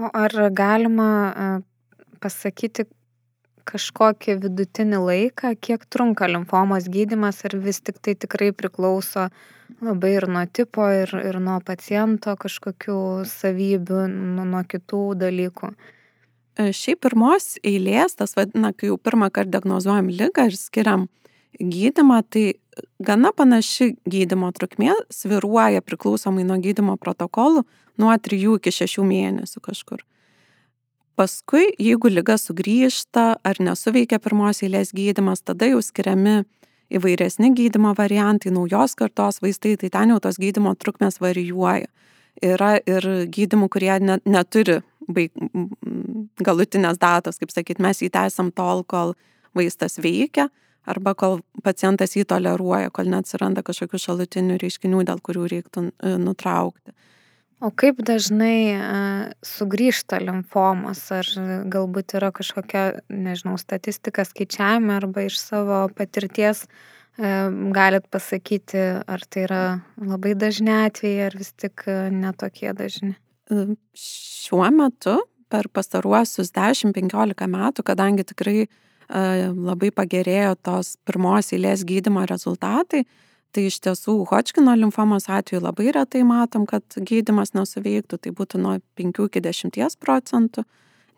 O 0.00 0.08
ar 0.16 0.32
galima 0.56 1.60
pasakyti 2.24 2.86
kažkokį 3.68 4.38
vidutinį 4.40 5.00
laiką, 5.04 5.52
kiek 5.60 5.84
trunka 5.92 6.28
limfomos 6.30 6.88
gydimas, 6.90 7.42
ar 7.46 7.58
vis 7.60 7.82
tik 7.84 7.98
tai 8.00 8.14
tikrai 8.18 8.50
priklauso 8.56 9.28
labai 9.84 10.14
ir 10.16 10.26
nuo 10.30 10.44
tipo, 10.48 10.86
ir, 11.02 11.12
ir 11.20 11.38
nuo 11.44 11.58
paciento 11.64 12.34
kažkokių 12.40 12.98
savybių, 13.28 14.06
nuo, 14.12 14.46
nuo 14.48 14.62
kitų 14.68 15.02
dalykų? 15.22 15.72
E, 16.60 16.68
šiaip 16.76 17.00
pirmos 17.06 17.56
eilės, 17.64 18.16
tas 18.18 18.36
vadina, 18.36 18.74
kai 18.76 18.90
jau 18.90 18.98
pirmą 19.00 19.30
kartą 19.32 19.56
diagnozuojam 19.56 20.10
lygą 20.12 20.50
ir 20.50 20.56
skiriam 20.58 21.06
gydimą, 21.56 22.20
tai 22.28 22.44
gana 23.00 23.32
panaši 23.36 23.94
gydymo 24.08 24.50
trukmė 24.56 24.92
sviruoja 25.12 25.80
priklausomai 25.84 26.44
nuo 26.44 26.58
gydymo 26.60 26.98
protokolų 27.00 27.64
nuo 28.00 28.12
3 28.28 28.56
iki 28.58 28.72
6 28.72 29.04
mėnesių 29.08 29.64
kažkur. 29.64 30.04
Paskui, 31.16 31.66
jeigu 31.80 32.08
lyga 32.08 32.38
sugrįžta 32.40 33.26
ar 33.44 33.60
nesuveikia 33.60 34.20
pirmos 34.20 34.62
eilės 34.64 34.92
gydimas, 34.96 35.44
tada 35.44 35.68
jau 35.68 35.80
skiriami 35.84 36.42
įvairesni 36.92 37.52
gydimo 37.56 37.92
variantai, 37.96 38.52
naujos 38.52 38.96
kartos 38.96 39.40
vaistai, 39.44 39.76
tai 39.80 39.92
ten 39.92 40.12
jau 40.12 40.20
tos 40.20 40.40
gydimo 40.40 40.72
trukmės 40.76 41.20
varijuoja. 41.20 41.88
Yra 42.42 42.78
ir 42.88 43.04
gydimų, 43.28 43.68
kurie 43.72 43.92
ne, 44.00 44.18
neturi 44.24 44.80
baig, 45.08 45.32
galutinės 46.42 47.00
datos, 47.02 47.38
kaip 47.40 47.52
sakyt, 47.54 47.82
mes 47.82 48.02
jį 48.02 48.10
tęsiam 48.14 48.52
tol, 48.54 48.84
kol 48.84 49.14
vaistas 49.56 49.98
veikia, 50.02 50.48
arba 50.88 51.14
kol 51.18 51.40
pacientas 51.64 52.16
jį 52.16 52.26
toleruoja, 52.28 52.90
kol 52.94 53.10
neatsiranda 53.12 53.64
kažkokių 53.66 54.00
šalutinių 54.02 54.58
reiškinių, 54.62 55.04
dėl 55.08 55.22
kurių 55.22 55.48
reiktų 55.52 55.88
e, 55.90 56.14
nutraukti. 56.22 56.94
O 57.62 57.68
kaip 57.70 58.00
dažnai 58.02 58.74
uh, 58.74 59.28
sugrįžta 59.46 60.18
limfomos, 60.18 61.04
ar 61.14 61.28
galbūt 61.70 62.16
yra 62.18 62.32
kažkokia, 62.34 63.04
nežinau, 63.06 63.54
statistika 63.54 64.24
skaičiavime 64.26 64.96
arba 64.96 65.28
iš 65.28 65.36
savo 65.38 65.84
patirties 65.94 66.64
uh, 66.66 66.74
galit 67.72 68.08
pasakyti, 68.10 69.04
ar 69.06 69.20
tai 69.30 69.46
yra 69.46 69.62
labai 70.00 70.34
dažni 70.34 70.72
atvejai, 70.72 71.26
ar 71.28 71.36
vis 71.36 71.52
tik 71.52 71.84
netokie 72.10 72.72
dažni? 72.72 73.14
Šiuo 73.98 74.68
metu, 74.74 75.18
per 75.52 75.68
pastaruosius 75.68 76.52
10-15 76.56 77.48
metų, 77.52 77.84
kadangi 77.84 78.24
tikrai 78.24 78.62
uh, 78.64 78.72
labai 79.52 79.90
pagerėjo 79.94 80.54
tos 80.64 80.96
pirmos 81.06 81.52
eilės 81.52 81.84
gydimo 81.88 82.24
rezultatai. 82.28 83.04
Tai 83.52 83.64
iš 83.68 83.82
tiesų 83.84 84.14
Hodžkino 84.30 84.72
limfomos 84.80 85.28
atveju 85.28 85.60
labai 85.60 85.90
retai 85.92 86.22
matom, 86.24 86.64
kad 86.64 86.86
gydimas 86.96 87.52
nesuveiktų, 87.52 88.16
tai 88.16 88.32
būtų 88.32 88.60
nuo 88.62 88.78
5 88.96 89.26
iki 89.26 89.42
10 89.44 89.98
procentų 90.00 90.64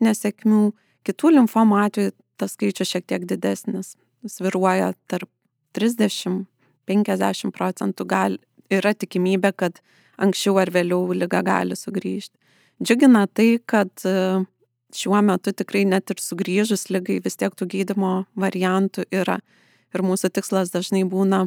nesėkmių. 0.03 0.73
Kitų 1.07 1.31
limfomų 1.37 1.79
atveju 1.85 2.15
tas 2.41 2.57
skaičius 2.57 2.91
šiek 2.91 3.07
tiek 3.07 3.27
didesnis, 3.31 3.95
sviruoja 4.27 4.95
tarp 5.07 5.31
30-50 5.79 7.55
procentų, 7.55 8.07
gal, 8.09 8.39
yra 8.73 8.95
tikimybė, 8.99 9.53
kad 9.55 9.79
anksčiau 10.23 10.59
ar 10.63 10.73
vėliau 10.75 11.15
lyga 11.17 11.43
gali 11.47 11.77
sugrįžti. 11.79 12.37
Džiugina 12.83 13.27
tai, 13.31 13.59
kad 13.67 13.91
šiuo 14.95 15.21
metu 15.27 15.53
tikrai 15.55 15.85
net 15.89 16.11
ir 16.11 16.23
sugrįžus 16.23 16.89
lygai 16.95 17.21
vis 17.25 17.39
tiek 17.39 17.55
tų 17.55 17.69
gydimo 17.71 18.15
variantų 18.39 19.07
yra. 19.15 19.39
Ir 19.95 20.03
mūsų 20.03 20.31
tikslas 20.35 20.73
dažnai 20.75 21.05
būna, 21.07 21.47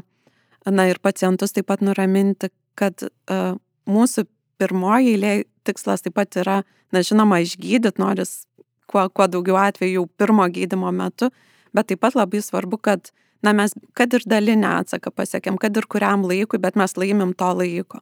na 0.67 0.87
ir 0.87 0.99
pacientus 1.03 1.55
taip 1.55 1.67
pat 1.67 1.83
nuraminti, 1.83 2.49
kad 2.79 3.03
uh, 3.03 3.59
mūsų 3.87 4.25
pirmoji 4.61 5.15
eilė 5.15 5.33
tikslas 5.67 6.03
taip 6.05 6.15
pat 6.17 6.39
yra, 6.39 6.61
na 6.95 7.03
žinoma, 7.03 7.41
išgydyti, 7.43 7.99
noris 7.99 8.45
kuo, 8.87 9.07
kuo 9.11 9.27
daugiau 9.31 9.59
atvejų 9.67 10.05
pirmo 10.19 10.47
gydimo 10.51 10.91
metu, 10.95 11.31
bet 11.75 11.91
taip 11.91 12.03
pat 12.03 12.15
labai 12.15 12.43
svarbu, 12.43 12.79
kad 12.79 13.11
na 13.43 13.53
mes 13.53 13.75
kad 13.93 14.13
ir 14.15 14.23
dalinę 14.25 14.69
atsaką 14.81 15.11
pasiekėm, 15.13 15.59
kad 15.61 15.75
ir 15.77 15.87
kuriam 15.89 16.25
laikui, 16.27 16.59
bet 16.59 16.79
mes 16.79 16.95
laimim 16.97 17.35
to 17.37 17.51
laiko. 17.59 18.01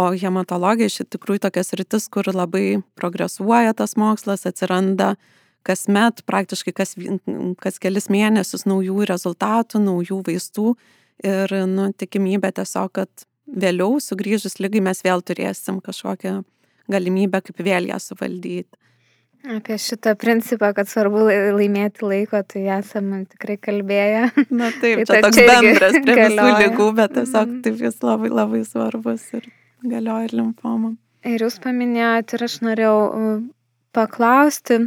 O 0.00 0.08
hematologija 0.16 0.88
iš 0.88 1.02
tikrųjų 1.12 1.42
tokias 1.44 1.74
rytis, 1.76 2.06
kur 2.08 2.28
labai 2.32 2.80
progresuoja 2.96 3.74
tas 3.76 3.92
mokslas, 4.00 4.46
atsiranda 4.48 5.12
kasmet, 5.68 6.22
praktiškai 6.26 6.72
kas, 6.74 6.94
kas 7.60 7.78
kelis 7.82 8.08
mėnesius 8.10 8.64
naujų 8.66 9.04
rezultatų, 9.10 9.82
naujų 9.84 10.22
vaistų 10.26 10.72
ir 11.28 11.54
nu, 11.68 11.90
tikimybė 11.92 12.54
tiesiog, 12.56 12.92
kad 12.98 13.26
vėliau 13.46 14.00
sugrįžus 14.00 14.58
lygai 14.62 14.80
mes 14.88 15.04
vėl 15.04 15.22
turėsim 15.22 15.82
kažkokią 15.84 16.40
galimybę, 16.90 17.42
kaip 17.44 17.60
vėl 17.62 17.92
ją 17.92 18.00
suvaldyti. 18.00 18.78
Apie 19.42 19.74
šitą 19.74 20.14
principą, 20.14 20.68
kad 20.76 20.86
svarbu 20.86 21.24
laimėti 21.26 22.04
laiko, 22.06 22.44
tai 22.46 22.62
esame 22.78 23.24
tikrai 23.26 23.56
kalbėję. 23.58 24.28
Na 24.54 24.68
taip, 24.70 25.02
tai 25.08 25.18
čia 25.18 25.24
toks 25.26 25.40
bendras 25.40 25.96
prie 25.98 26.14
galioja. 26.14 26.44
visų 26.44 26.60
lygų, 26.60 26.86
bet 27.00 27.16
tiesiog 27.18 27.48
mm. 27.48 27.64
taip 27.66 27.82
jis 27.88 27.98
labai 28.06 28.30
labai 28.30 28.62
svarbus 28.68 29.26
ir 29.34 29.50
galioja 29.82 30.28
ir 30.28 30.36
limfomam. 30.38 30.96
Ir 31.26 31.44
jūs 31.44 31.58
paminėjote 31.62 32.38
ir 32.38 32.44
aš 32.48 32.56
norėjau 32.66 32.96
paklausti 33.94 34.80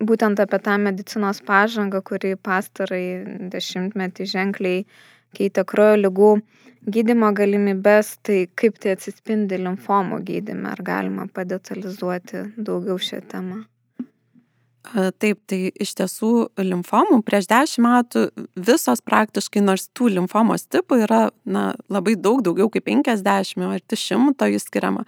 būtent 0.00 0.40
apie 0.42 0.58
tą 0.64 0.76
medicinos 0.80 1.42
pažangą, 1.46 2.00
kuri 2.02 2.34
pastarai 2.36 3.04
dešimtmetį 3.52 4.26
ženkliai 4.32 4.84
keitė 5.36 5.64
kraujo 5.68 6.00
lygų 6.00 6.30
gydymo 6.90 7.30
galimybes, 7.36 8.16
tai 8.24 8.46
kaip 8.56 8.80
tai 8.80 8.96
atsispindi 8.96 9.60
limfomų 9.60 10.22
gydyme, 10.26 10.72
ar 10.72 10.80
galima 10.82 11.28
padetalizuoti 11.28 12.46
daugiau 12.56 12.98
šią 12.98 13.20
temą? 13.30 13.60
Taip, 14.80 15.42
tai 15.44 15.68
iš 15.76 15.92
tiesų 15.98 16.30
limfomų 16.56 17.20
prieš 17.26 17.50
dešimt 17.50 17.84
metų 17.84 18.22
visos 18.56 19.02
praktiškai, 19.04 19.60
nors 19.62 19.90
tų 19.92 20.08
limfomos 20.16 20.64
tipų 20.72 21.02
yra 21.04 21.20
na, 21.44 21.74
labai 21.92 22.16
daug, 22.16 22.40
daugiau 22.42 22.70
kaip 22.72 22.88
50 22.88 23.28
ar 23.28 23.44
100 23.84 24.48
jų 24.54 24.62
skiriama, 24.64 25.04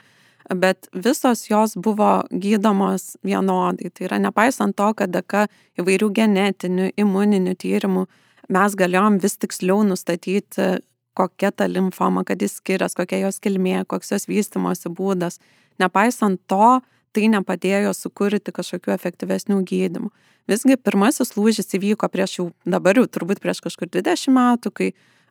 bet 0.61 0.91
visos 0.93 1.47
jos 1.49 1.75
buvo 1.81 2.11
gydomos 2.31 3.17
vienodai. 3.25 3.89
Tai 3.91 4.07
yra 4.11 4.21
nepaisant 4.21 4.77
to, 4.77 4.93
kad 4.99 5.11
dėka 5.11 5.47
įvairių 5.81 6.13
genetinių, 6.21 6.93
imuninių 7.01 7.57
tyrimų 7.65 8.07
mes 8.53 8.77
galėjom 8.77 9.19
vis 9.25 9.41
tiksliau 9.41 9.81
nustatyti 9.89 10.83
kokia 11.15 11.53
ta 11.53 11.67
limfoma, 11.69 12.25
kad 12.25 12.41
jis 12.43 12.59
skiriasi, 12.61 12.97
kokia 13.01 13.25
jos 13.27 13.41
kilmė, 13.43 13.83
koks 13.89 14.15
jos 14.15 14.29
vystimosi 14.29 14.93
būdas. 14.93 15.39
Nepaisant 15.81 16.41
to, 16.49 16.81
tai 17.13 17.29
nepadėjo 17.33 17.93
sukurti 17.97 18.55
kažkokių 18.55 18.95
efektyvesnių 18.97 19.61
gydimų. 19.69 20.11
Visgi 20.51 20.77
pirmasis 20.81 21.37
lūžis 21.37 21.71
įvyko 21.79 22.09
prieš 22.11 22.39
jau, 22.41 22.47
dabar 22.67 22.99
jau 22.99 23.07
turbūt 23.07 23.43
prieš 23.43 23.63
kažkur 23.63 23.91
20 23.93 24.33
metų, 24.35 24.73
kai 24.75 24.89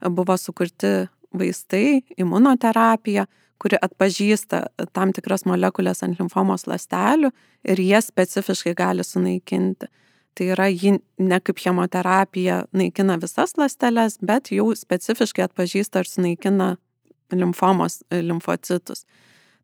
buvo 0.08 0.38
sukurti 0.40 1.10
vaistai, 1.36 2.02
imunoterapija, 2.20 3.28
kuri 3.62 3.78
atpažįsta 3.78 4.62
tam 4.96 5.12
tikras 5.14 5.46
molekulės 5.46 6.02
ant 6.06 6.20
limfomos 6.20 6.66
lastelių 6.70 7.30
ir 7.70 7.82
jie 7.82 8.00
specifiškai 8.02 8.74
gali 8.78 9.06
sunaikinti. 9.06 9.90
Tai 10.34 10.48
yra, 10.54 10.70
ji 10.72 10.96
ne 11.20 11.40
kaip 11.44 11.60
chemoterapija 11.60 12.64
naikina 12.72 13.18
visas 13.20 13.58
ląsteles, 13.60 14.18
bet 14.24 14.54
jau 14.56 14.70
specifiškai 14.78 15.44
atpažįsta 15.50 16.02
ir 16.02 16.10
sunaikina 16.10 16.70
limfomos 17.36 18.00
limfocitus. 18.12 19.04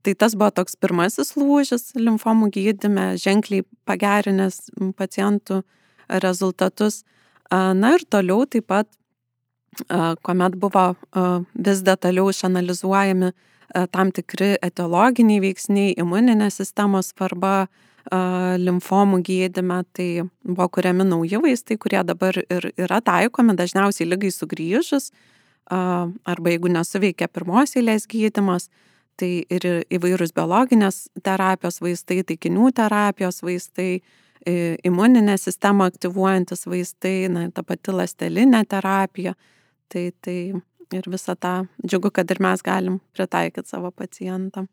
Tai 0.05 0.13
tas 0.15 0.35
buvo 0.37 0.51
toks 0.55 0.77
pirmasis 0.79 1.33
lūžis 1.39 1.91
limfomų 1.97 2.51
gydime, 2.55 3.07
ženkliai 3.19 3.65
pagerinęs 3.87 4.69
pacientų 4.97 5.63
rezultatus. 6.23 7.03
Na 7.51 7.95
ir 7.95 8.05
toliau 8.09 8.45
taip 8.45 8.67
pat, 8.71 8.87
kuomet 10.23 10.55
buvo 10.59 10.87
vis 11.53 11.83
detaliau 11.85 12.29
išanalizuojami 12.31 13.33
tam 13.91 14.13
tikri 14.15 14.55
etiologiniai 14.63 15.41
veiksniai, 15.43 15.93
imuninės 15.99 16.61
sistemos 16.61 17.11
svarba, 17.11 17.67
limfomų 18.57 19.19
gydime, 19.27 19.81
tai 19.91 20.23
buvo 20.47 20.69
kuriami 20.71 21.03
nauji 21.03 21.41
vaistai, 21.43 21.75
kurie 21.75 21.99
dabar 22.07 22.37
ir 22.39 22.69
yra 22.79 23.01
taikomi 23.03 23.57
dažniausiai 23.59 24.07
lygai 24.07 24.31
sugrįžus, 24.31 25.11
arba 25.67 26.53
jeigu 26.53 26.71
nesuveikia 26.71 27.27
pirmos 27.27 27.75
eilės 27.75 28.07
gydimas, 28.07 28.69
tai 29.17 29.31
ir 29.49 29.65
įvairūs 29.93 30.33
biologinės 30.37 31.07
terapijos 31.25 31.81
vaistai, 31.81 32.21
taikinių 32.27 32.71
terapijos 32.77 33.41
vaistai, 33.45 34.01
imuninę 34.87 35.37
sistemą 35.41 35.89
aktyvuojantis 35.91 36.67
vaistai, 36.69 37.27
na, 37.31 37.47
ta 37.51 37.63
pati 37.67 37.95
lastelinė 37.95 38.63
terapija. 38.69 39.33
Tai, 39.91 40.09
tai 40.21 40.37
ir 40.95 41.11
visą 41.11 41.35
tą 41.35 41.53
džiugu, 41.85 42.11
kad 42.15 42.31
ir 42.31 42.41
mes 42.43 42.63
galim 42.63 42.99
pritaikyti 43.15 43.69
savo 43.69 43.91
pacientam. 43.91 44.67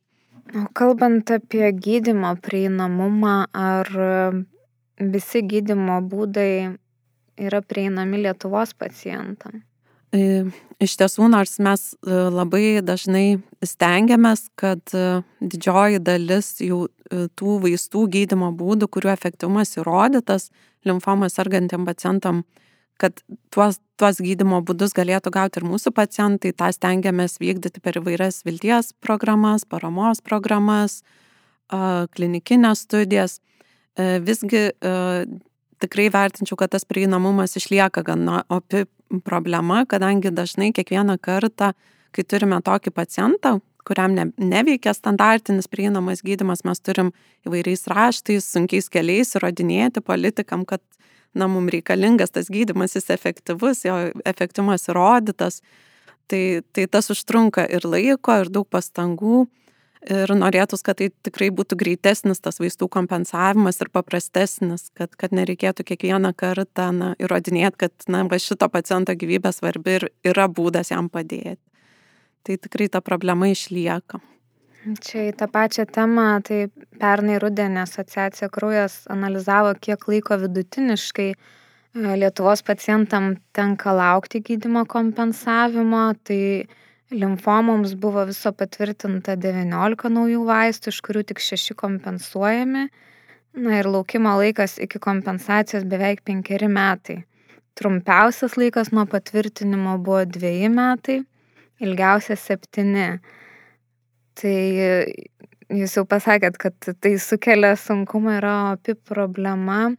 O 0.54 0.66
kalbant 0.76 1.30
apie 1.32 1.70
gydymo 1.72 2.34
prieinamumą, 2.44 3.36
ar 3.56 3.90
visi 5.00 5.42
gydymo 5.42 6.00
būdai 6.10 6.74
yra 7.40 7.62
prieinami 7.62 8.20
Lietuvos 8.26 8.74
pacientam? 8.78 9.62
E, 10.14 10.44
iš 10.82 10.96
tiesų, 11.00 11.28
nors 11.32 11.56
mes 11.62 11.92
e, 11.94 12.16
labai 12.30 12.80
dažnai 12.86 13.40
stengiamės, 13.66 14.46
kad 14.58 14.94
e, 14.94 15.22
didžioji 15.42 16.02
dalis 16.04 16.54
jau 16.62 16.86
tų 17.38 17.58
vaistų 17.62 18.06
gydymo 18.10 18.48
būdų, 18.56 18.88
kurių 18.90 19.10
efektyvumas 19.12 19.76
įrodytas 19.76 20.48
limfomą 20.88 21.28
sergantiem 21.30 21.84
pacientam, 21.86 22.42
kad 23.00 23.20
tuos, 23.54 23.78
tuos 24.00 24.20
gydymo 24.22 24.62
būdus 24.66 24.94
galėtų 24.96 25.32
gauti 25.34 25.60
ir 25.60 25.66
mūsų 25.68 25.92
pacientai, 25.94 26.54
tą 26.56 26.70
stengiamės 26.74 27.36
vykdyti 27.42 27.82
per 27.84 27.98
įvairias 28.00 28.42
vilties 28.46 28.92
programas, 29.04 29.66
paramos 29.68 30.22
programas, 30.24 31.02
klinikinės 32.14 32.84
studijas. 32.86 33.38
E, 33.94 34.18
visgi 34.24 34.68
e, 34.70 34.92
tikrai 35.82 36.08
vertinčiau, 36.10 36.58
kad 36.58 36.72
tas 36.74 36.86
prieinamumas 36.88 37.54
išlieka 37.58 38.02
gana 38.06 38.42
opi 38.52 38.84
problema, 39.24 39.84
kadangi 39.86 40.32
dažnai 40.34 40.72
kiekvieną 40.74 41.18
kartą, 41.22 41.72
kai 42.14 42.24
turime 42.24 42.60
tokį 42.64 42.92
pacientą, 42.94 43.58
kuriam 43.84 44.14
ne, 44.16 44.28
neveikia 44.40 44.94
standartinis 44.96 45.68
prieinamas 45.68 46.22
gydimas, 46.24 46.64
mes 46.64 46.80
turim 46.80 47.12
įvairiais 47.46 47.86
raštais, 47.90 48.46
sunkiais 48.48 48.88
keliais 48.92 49.34
įrodinėti 49.36 50.02
politikam, 50.04 50.64
kad 50.68 50.82
na, 51.34 51.48
mums 51.50 51.72
reikalingas 51.74 52.32
tas 52.34 52.48
gydimas, 52.52 52.94
jis 52.96 53.10
efektyvus, 53.14 53.84
jo 53.84 53.98
efektyvumas 54.24 54.88
įrodytas, 54.88 55.60
tai, 56.30 56.62
tai 56.72 56.86
tas 56.90 57.10
užtrunka 57.12 57.66
ir 57.68 57.86
laiko, 57.88 58.38
ir 58.40 58.52
daug 58.52 58.68
pastangų. 58.70 59.44
Ir 60.04 60.28
norėtus, 60.36 60.82
kad 60.84 60.98
tai 61.00 61.08
tikrai 61.24 61.48
būtų 61.54 61.78
greitesnis 61.80 62.42
tas 62.44 62.58
vaistų 62.60 62.90
kompensavimas 62.92 63.80
ir 63.80 63.88
paprastesnis, 63.88 64.90
kad, 64.92 65.14
kad 65.16 65.32
nereikėtų 65.32 65.86
kiekvieną 65.88 66.34
kartą 66.36 66.90
na, 66.92 67.14
įrodinėti, 67.16 67.86
kad 67.86 68.08
na, 68.12 68.20
va, 68.28 68.36
šito 68.36 68.68
paciento 68.68 69.14
gyvybė 69.16 69.54
svarbi 69.56 69.96
ir 69.96 70.06
yra 70.28 70.44
būdas 70.52 70.92
jam 70.92 71.08
padėti. 71.08 71.62
Tai 72.44 72.58
tikrai 72.60 72.90
ta 72.92 73.00
problema 73.00 73.48
išlieka. 73.48 74.20
Čia 74.84 75.30
į 75.30 75.32
tą 75.40 75.48
pačią 75.48 75.86
temą, 75.88 76.28
tai 76.44 76.66
pernai 77.00 77.38
rudenį 77.40 77.80
asociacija 77.86 78.50
kraujas 78.52 78.98
analizavo, 79.08 79.72
kiek 79.80 80.04
laiko 80.10 80.36
vidutiniškai 80.42 81.30
e, 81.32 81.36
Lietuvos 82.20 82.60
pacientam 82.66 83.38
tenka 83.56 83.96
laukti 83.96 84.42
gydimo 84.44 84.84
kompensavimo. 84.84 86.10
Tai 86.28 86.42
limfomoms 87.12 87.94
buvo 88.00 88.24
viso 88.28 88.52
patvirtinta 88.56 89.36
19 89.40 90.10
naujų 90.14 90.44
vaistų, 90.48 90.92
iš 90.94 91.00
kurių 91.04 91.24
tik 91.30 91.42
6 91.44 91.76
kompensuojami. 91.78 92.88
Na 93.54 93.78
ir 93.78 93.86
laukimo 93.86 94.32
laikas 94.40 94.80
iki 94.82 94.98
kompensacijos 94.98 95.84
beveik 95.86 96.24
5 96.26 96.68
metai. 96.68 97.22
Trumpiausias 97.78 98.56
laikas 98.58 98.90
nuo 98.94 99.06
patvirtinimo 99.10 99.98
buvo 99.98 100.24
2 100.26 100.68
metai, 100.70 101.22
ilgiausias 101.82 102.42
7 102.50 103.20
tai 104.34 104.56
jūs 105.72 105.96
jau 105.98 106.04
pasakėt, 106.08 106.58
kad 106.60 106.90
tai 107.00 107.14
sukelia 107.22 107.74
sunkumą, 107.78 108.38
yra 108.40 108.54
opi 108.74 108.94
problema, 108.94 109.94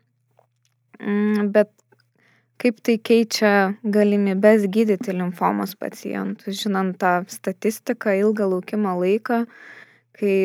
mm, 1.00 1.52
bet 1.56 1.72
kaip 2.62 2.78
tai 2.86 2.98
keičia 2.98 3.54
galimybės 3.84 4.68
gydyti 4.72 5.16
limfomos 5.16 5.76
pacientus, 5.80 6.62
žinant 6.62 6.98
tą 7.02 7.18
statistiką, 7.32 8.16
ilgą 8.22 8.48
laukimo 8.54 8.96
laiką, 9.02 9.44
kai 10.20 10.38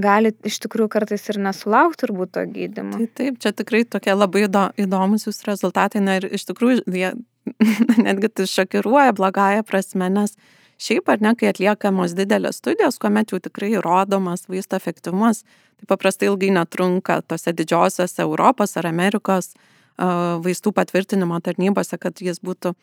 gali 0.00 0.32
iš 0.48 0.58
tikrųjų 0.64 0.90
kartais 0.96 1.28
ir 1.30 1.38
nesulaukti 1.44 2.06
turbūt 2.06 2.34
to 2.34 2.44
gydimo. 2.50 2.98
Tai 2.98 3.08
taip, 3.20 3.38
čia 3.42 3.52
tikrai 3.52 3.84
tokie 3.84 4.16
labai 4.16 4.46
įdomus 4.48 5.28
jūsų 5.28 5.50
rezultatai, 5.52 6.02
na 6.02 6.18
ir 6.18 6.28
iš 6.34 6.48
tikrųjų 6.50 6.82
jie 6.88 7.14
netgi 8.06 8.32
tai 8.32 8.48
šokiruoja 8.50 9.14
blogąją 9.16 9.64
prasme, 9.68 10.10
nes 10.12 10.38
Šiaip 10.80 11.08
ar 11.08 11.20
ne, 11.22 11.30
kai 11.38 11.52
atliekamos 11.52 12.16
didelės 12.18 12.58
studijos, 12.58 12.98
kuomet 12.98 13.30
jau 13.30 13.38
tikrai 13.42 13.70
įrodomas 13.76 14.48
vaisto 14.50 14.74
efektyvumas, 14.76 15.44
tai 15.78 15.86
paprastai 15.90 16.28
ilgai 16.30 16.50
netrunka 16.56 17.20
tose 17.28 17.54
didžiosiose 17.54 18.24
Europos 18.24 18.74
ar 18.80 18.88
Amerikos 18.90 19.52
vaistų 19.98 20.72
patvirtinimo 20.74 21.38
tarnybose, 21.44 21.98
kad 22.00 22.20
jis 22.22 22.40
būtų 22.44 22.74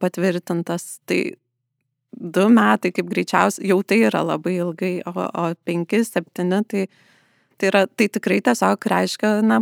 patvirtintas. 0.00 1.00
Tai 1.06 1.20
du 2.16 2.46
metai, 2.48 2.92
kaip 2.96 3.08
greičiausiai, 3.10 3.68
jau 3.72 3.80
tai 3.84 4.00
yra 4.08 4.22
labai 4.24 4.56
ilgai, 4.60 4.92
o, 5.06 5.12
o 5.12 5.48
penki, 5.68 6.00
septyni, 6.06 6.62
tai, 6.70 6.86
tai, 7.58 7.70
yra, 7.70 7.82
tai 7.86 8.08
tikrai 8.12 8.40
tiesiog 8.44 8.88
reiškia, 8.92 9.32
na, 9.44 9.60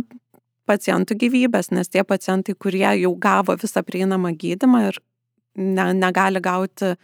pacientų 0.69 1.17
gyvybės, 1.21 1.71
nes 1.75 1.91
tie 1.91 2.03
pacientai, 2.07 2.55
kurie 2.57 2.87
jau 3.01 3.11
gavo 3.21 3.55
visą 3.61 3.83
prieinamą 3.85 4.33
gydimą 4.39 4.85
ir 4.89 5.01
ne, 5.57 5.91
negali 5.93 6.41
gauti 6.43 6.95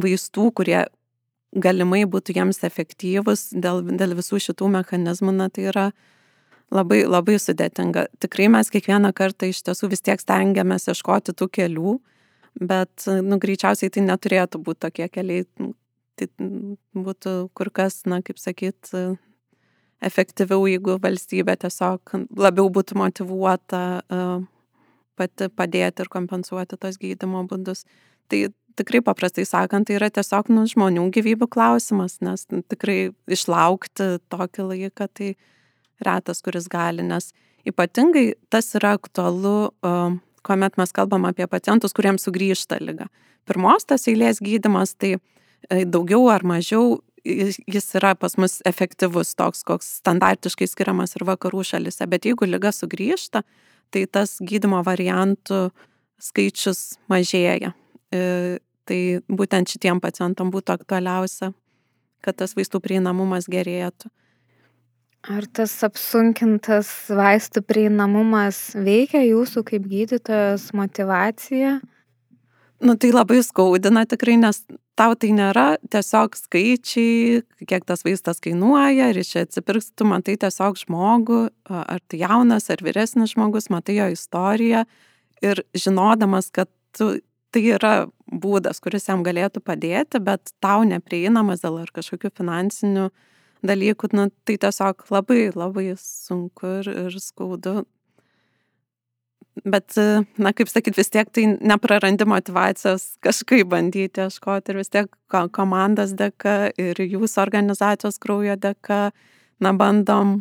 vaistų, 0.00 0.48
kurie 0.56 0.84
galimai 1.54 2.02
būtų 2.10 2.34
jiems 2.38 2.62
efektyvus 2.66 3.50
dėl, 3.52 3.84
dėl 3.94 4.16
visų 4.18 4.40
šitų 4.48 4.70
mechanizmų, 4.78 5.34
na, 5.36 5.50
tai 5.52 5.68
yra 5.70 5.90
labai, 6.74 7.02
labai 7.06 7.38
sudėtinga. 7.40 8.08
Tikrai 8.22 8.50
mes 8.52 8.70
kiekvieną 8.72 9.12
kartą 9.16 9.48
iš 9.50 9.62
tiesų 9.66 9.92
vis 9.92 10.04
tiek 10.04 10.20
stengiamės 10.20 10.88
ieškoti 10.90 11.34
tų 11.36 11.48
kelių, 11.58 11.94
bet, 12.60 13.06
nu, 13.06 13.38
greičiausiai 13.42 13.92
tai 13.94 14.04
neturėtų 14.08 14.60
būti 14.66 14.86
tokie 14.88 15.08
keliai. 15.12 15.46
Tai 16.14 16.28
būtų 16.94 17.30
kur 17.58 17.72
kas, 17.74 18.04
na, 18.06 18.20
kaip 18.22 18.38
sakyt, 18.38 18.92
efektyviau, 20.04 20.66
jeigu 20.70 20.98
valstybė 21.02 21.56
tiesiog 21.64 22.12
labiau 22.38 22.68
būtų 22.70 22.98
motivuota 23.00 23.80
pati 25.18 25.48
padėti 25.50 26.04
ir 26.04 26.10
kompensuoti 26.12 26.78
tos 26.78 27.00
gydimo 27.02 27.42
būdus. 27.50 27.84
Tai 28.30 28.44
tikrai 28.78 29.00
paprastai 29.04 29.44
sakant, 29.48 29.88
tai 29.88 29.98
yra 29.98 30.10
tiesiog 30.14 30.50
nu, 30.54 30.64
žmonių 30.70 31.06
gyvybių 31.14 31.48
klausimas, 31.50 32.18
nes 32.24 32.46
tikrai 32.70 33.14
išlaukti 33.30 34.18
tokį 34.32 34.68
laiką, 34.70 35.08
tai 35.14 35.34
retas, 36.02 36.42
kuris 36.42 36.66
gali, 36.70 37.04
nes 37.06 37.32
ypatingai 37.68 38.32
tas 38.50 38.72
yra 38.78 38.96
aktualu 38.98 39.72
kuomet 40.44 40.76
mes 40.76 40.92
kalbam 40.92 41.24
apie 41.28 41.46
pacientus, 41.50 41.94
kuriems 41.96 42.26
sugrįžta 42.26 42.78
lyga. 42.82 43.08
Pirmos 43.48 43.88
tas 43.88 44.06
eilės 44.10 44.40
gydimas, 44.44 44.94
tai 45.00 45.16
e, 45.16 45.84
daugiau 45.84 46.28
ar 46.32 46.44
mažiau 46.46 46.98
jis 47.24 47.86
yra 47.96 48.12
pas 48.20 48.36
mus 48.36 48.58
efektyvus 48.68 49.32
toks, 49.38 49.62
koks 49.64 49.88
standartiškai 50.02 50.68
skiriamas 50.68 51.16
ir 51.16 51.24
vakarų 51.24 51.64
šalise, 51.64 52.04
bet 52.10 52.28
jeigu 52.28 52.48
lyga 52.48 52.72
sugrįžta, 52.74 53.40
tai 53.92 54.04
tas 54.12 54.36
gydimo 54.44 54.82
variantų 54.84 55.68
skaičius 56.20 56.98
mažėja. 57.08 57.72
E, 58.12 58.60
tai 58.84 59.00
būtent 59.32 59.72
šitiem 59.72 60.02
pacientam 60.04 60.52
būtų 60.52 60.76
aktualiausia, 60.76 61.54
kad 62.24 62.36
tas 62.40 62.52
vaistų 62.56 62.82
prieinamumas 62.84 63.48
gerėtų. 63.48 64.12
Ar 65.24 65.46
tas 65.56 65.72
apsunkintas 65.86 66.88
vaistų 67.08 67.62
prieinamumas 67.64 68.74
veikia 68.76 69.22
jūsų 69.24 69.62
kaip 69.70 69.86
gydytojas 69.88 70.66
motivaciją? 70.76 71.78
Nu, 72.84 72.96
tai 73.00 73.08
labai 73.14 73.38
skaudina 73.46 74.02
tikrai, 74.04 74.36
nes 74.42 74.60
tau 74.98 75.16
tai 75.16 75.30
nėra 75.32 75.78
tiesiog 75.88 76.36
skaičiai, 76.36 77.40
kiek 77.64 77.88
tas 77.88 78.04
vaistas 78.04 78.42
kainuoja, 78.44 79.08
ir 79.14 79.22
iš 79.22 79.32
čia 79.32 79.46
atsipirks, 79.46 79.94
tu 79.96 80.04
matai 80.10 80.36
tiesiog 80.42 80.76
žmogų, 80.82 81.40
ar 81.72 82.04
tai 82.04 82.20
jaunas, 82.20 82.68
ar 82.68 82.84
vyresnis 82.84 83.32
žmogus, 83.32 83.70
matai 83.72 83.96
jo 84.02 84.12
istoriją 84.12 84.84
ir 85.40 85.64
žinodamas, 85.72 86.52
kad 86.52 86.68
tu, 86.92 87.14
tai 87.54 87.68
yra 87.78 87.94
būdas, 88.28 88.84
kuris 88.84 89.08
jam 89.08 89.24
galėtų 89.24 89.64
padėti, 89.64 90.20
bet 90.20 90.52
tau 90.60 90.82
neprieinamas 90.84 91.64
dėl 91.64 91.80
ar 91.86 91.94
kažkokių 91.96 92.36
finansinių 92.42 93.08
uh, 93.08 93.22
dalykų, 93.66 94.12
nu, 94.16 94.28
tai 94.46 94.56
tiesiog 94.60 95.06
labai, 95.14 95.48
labai 95.56 95.92
sunku 96.00 96.80
ir, 96.80 96.90
ir 97.06 97.18
skaudu. 97.22 97.82
Bet, 99.62 99.94
na, 100.42 100.50
kaip 100.50 100.68
sakyt, 100.68 100.96
vis 100.98 101.12
tiek 101.14 101.28
tai 101.30 101.44
neprarandi 101.54 102.26
motivacijos 102.26 103.14
kažkaip 103.22 103.68
bandyti 103.70 104.24
ieškoti 104.24 104.72
ir 104.72 104.80
vis 104.80 104.90
tiek 104.90 105.12
komandos 105.54 106.16
dėka 106.18 106.72
ir 106.80 106.98
jūsų 106.98 107.38
organizacijos 107.44 108.18
kraujo 108.18 108.56
dėka, 108.58 109.12
na, 109.62 109.72
bandom 109.78 110.40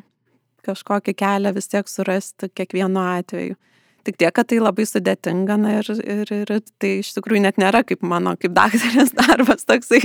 kažkokį 0.66 1.14
kelią 1.20 1.54
vis 1.54 1.70
tiek 1.70 1.90
surasti 1.92 2.50
kiekvienu 2.58 3.04
atveju. 3.04 3.60
Tik 4.04 4.18
tiek, 4.20 4.34
kad 4.36 4.50
tai 4.52 4.60
labai 4.60 4.84
sudėtinga 4.84 5.56
na, 5.62 5.78
ir, 5.80 5.88
ir, 6.04 6.32
ir 6.36 6.50
tai 6.82 6.90
iš 7.00 7.14
tikrųjų 7.16 7.46
net 7.46 7.60
nėra 7.62 7.86
kaip 7.88 8.02
mano, 8.04 8.34
kaip 8.40 8.52
daktarės 8.56 9.14
darbas 9.20 9.64
toksai, 9.70 10.02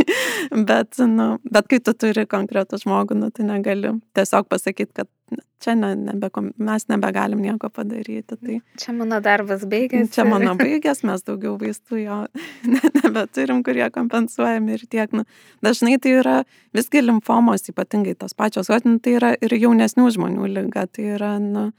bet, 0.55 1.01
nu, 1.03 1.33
bet 1.43 1.71
kai 1.71 1.81
tu 1.83 1.95
turi 1.99 2.23
konkretų 2.31 2.79
žmogų, 2.85 3.19
nu, 3.19 3.33
tai 3.35 3.49
negali 3.49 3.97
tiesiog 4.15 4.47
pasakyti, 4.53 4.93
kad 5.01 5.11
čia 5.59 5.75
ne, 5.75 5.91
nebe, 5.99 6.31
mes 6.57 6.87
nebegalim 6.89 7.41
nieko 7.43 7.71
padaryti. 7.75 8.37
Tai, 8.37 8.59
čia 8.79 8.95
mano 8.97 9.19
darbas 9.25 9.65
baigėsi. 9.69 10.13
Čia 10.15 10.27
mano 10.29 10.55
baigės, 10.59 11.03
mes 11.07 11.25
daugiau 11.27 11.57
vaistų 11.61 12.03
jo 12.03 12.19
ne, 12.73 12.83
nebeturim, 13.01 13.65
kurie 13.67 13.89
kompensuojami 13.95 14.77
ir 14.77 14.85
tiek. 14.91 15.15
Nu, 15.17 15.25
dažnai 15.65 15.99
tai 16.03 16.15
yra 16.21 16.37
visgi 16.77 17.03
limfomos, 17.03 17.67
ypatingai 17.73 18.15
tos 18.19 18.37
pačios, 18.39 18.71
o 18.71 18.79
tai 18.79 19.17
yra 19.19 19.35
ir 19.43 19.59
jaunesnių 19.59 20.07
žmonių 20.15 20.53
lyga. 20.55 20.87
Tai 20.87 21.11
yra, 21.17 21.35
nu, 21.43 21.71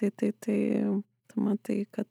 tai, 0.00 0.10
tai, 0.16 0.32
tai 0.40 0.58
tu 1.36 1.44
matai, 1.44 1.84
kad... 1.92 2.08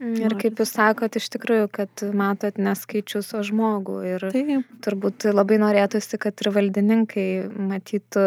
Mm, 0.00 0.16
ir 0.24 0.34
kaip 0.40 0.58
jūs 0.60 0.74
sakot, 0.76 1.16
iš 1.16 1.28
tikrųjų, 1.32 1.68
kad 1.72 2.02
matot 2.16 2.58
neskaičius, 2.60 3.30
o 3.36 3.40
žmogų. 3.44 4.00
Ir 4.08 4.26
Taip. 4.32 4.74
turbūt 4.84 5.28
labai 5.32 5.56
norėtųsi, 5.62 6.18
kad 6.20 6.36
ir 6.44 6.52
valdininkai 6.52 7.28
matytų 7.48 8.26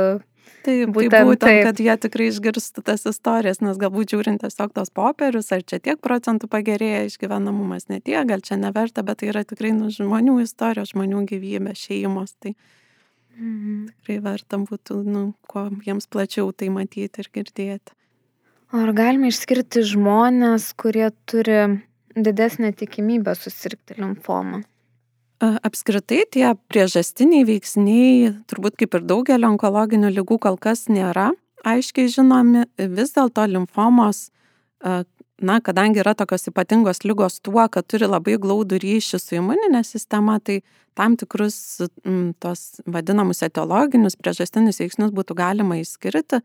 Taip, 0.59 0.89
tai 0.89 0.91
būtent, 0.91 1.13
tai 1.13 1.21
būtent 1.27 1.45
taip. 1.45 1.61
kad 1.67 1.79
jie 1.79 1.93
tikrai 2.03 2.27
išgirstų 2.29 2.83
tas 2.85 3.05
istorijas, 3.07 3.61
nes 3.63 3.77
galbūt 3.79 4.13
žiūrint 4.13 4.41
tiesiog 4.43 4.73
tos 4.75 4.91
popierius, 4.91 5.51
ar 5.55 5.63
čia 5.63 5.79
tiek 5.83 6.01
procentų 6.03 6.49
pagerėja 6.51 7.05
išgyvenamumas, 7.07 7.87
ne 7.91 8.01
tiek, 8.03 8.25
gal 8.27 8.43
čia 8.43 8.59
neverta, 8.59 9.03
bet 9.05 9.21
tai 9.21 9.31
yra 9.31 9.45
tikrai 9.47 9.71
nu, 9.77 9.91
žmonių 9.93 10.39
istorijos, 10.43 10.91
žmonių 10.95 11.23
gyvybė, 11.29 11.75
šeimos. 11.79 12.35
Tai 12.43 12.55
mhm. 13.37 13.85
tikrai 13.93 14.19
verta 14.25 14.59
būtų, 14.65 14.99
nu, 15.07 15.23
kuo 15.47 15.69
jiems 15.85 16.09
plačiau 16.11 16.51
tai 16.51 16.71
matyti 16.75 17.23
ir 17.23 17.31
girdėti. 17.39 17.98
Ar 18.69 18.91
galime 18.93 19.31
išskirti 19.31 19.81
žmonės, 19.81 20.67
kurie 20.77 21.07
turi 21.25 21.81
didesnę 22.13 22.69
tikimybę 22.77 23.33
susirgti 23.33 23.97
limfomą? 23.97 24.61
Apskritai 25.41 26.19
tie 26.29 26.51
priežastiniai 26.69 27.47
veiksniai, 27.47 28.33
turbūt 28.51 28.77
kaip 28.77 28.97
ir 28.99 29.07
daugelio 29.09 29.49
onkologinių 29.55 30.11
lygų, 30.19 30.37
kol 30.43 30.59
kas 30.61 30.85
nėra 30.91 31.31
aiškiai 31.65 32.11
žinomi. 32.13 32.67
Vis 32.93 33.15
dėlto 33.15 33.47
limfomos, 33.49 34.27
na, 34.83 35.57
kadangi 35.65 36.03
yra 36.03 36.13
tokios 36.19 36.45
ypatingos 36.51 37.01
lygos 37.07 37.39
tuo, 37.41 37.65
kad 37.73 37.89
turi 37.89 38.05
labai 38.05 38.37
glaudų 38.37 38.83
ryšį 38.85 39.23
su 39.23 39.39
imuninė 39.39 39.81
sistema, 39.87 40.37
tai 40.37 40.61
tam 40.93 41.17
tikrus 41.17 41.79
m, 42.03 42.35
tos 42.37 42.83
vadinamus 42.85 43.41
etiologinius 43.49 44.19
priežastinius 44.19 44.83
veiksnius 44.83 45.15
būtų 45.15 45.41
galima 45.41 45.81
išskirti 45.81 46.43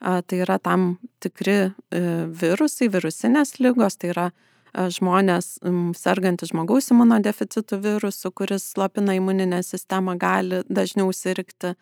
tai 0.00 0.40
yra 0.42 0.58
tam 0.58 0.96
tikri 1.22 1.56
e, 1.60 2.00
virusai, 2.40 2.90
virusinės 2.92 3.58
lygos, 3.62 3.96
tai 3.96 4.10
yra 4.12 4.26
e, 4.30 4.88
žmonės 4.92 5.56
sergantys 5.98 6.52
žmogaus 6.52 6.90
imunodeficitų 6.92 7.80
virusų, 7.84 8.32
kuris 8.36 8.66
slopina 8.74 9.16
imuninę 9.16 9.62
sistemą, 9.64 10.18
gali 10.20 10.62
dažniau 10.68 11.12
sirgti 11.14 11.74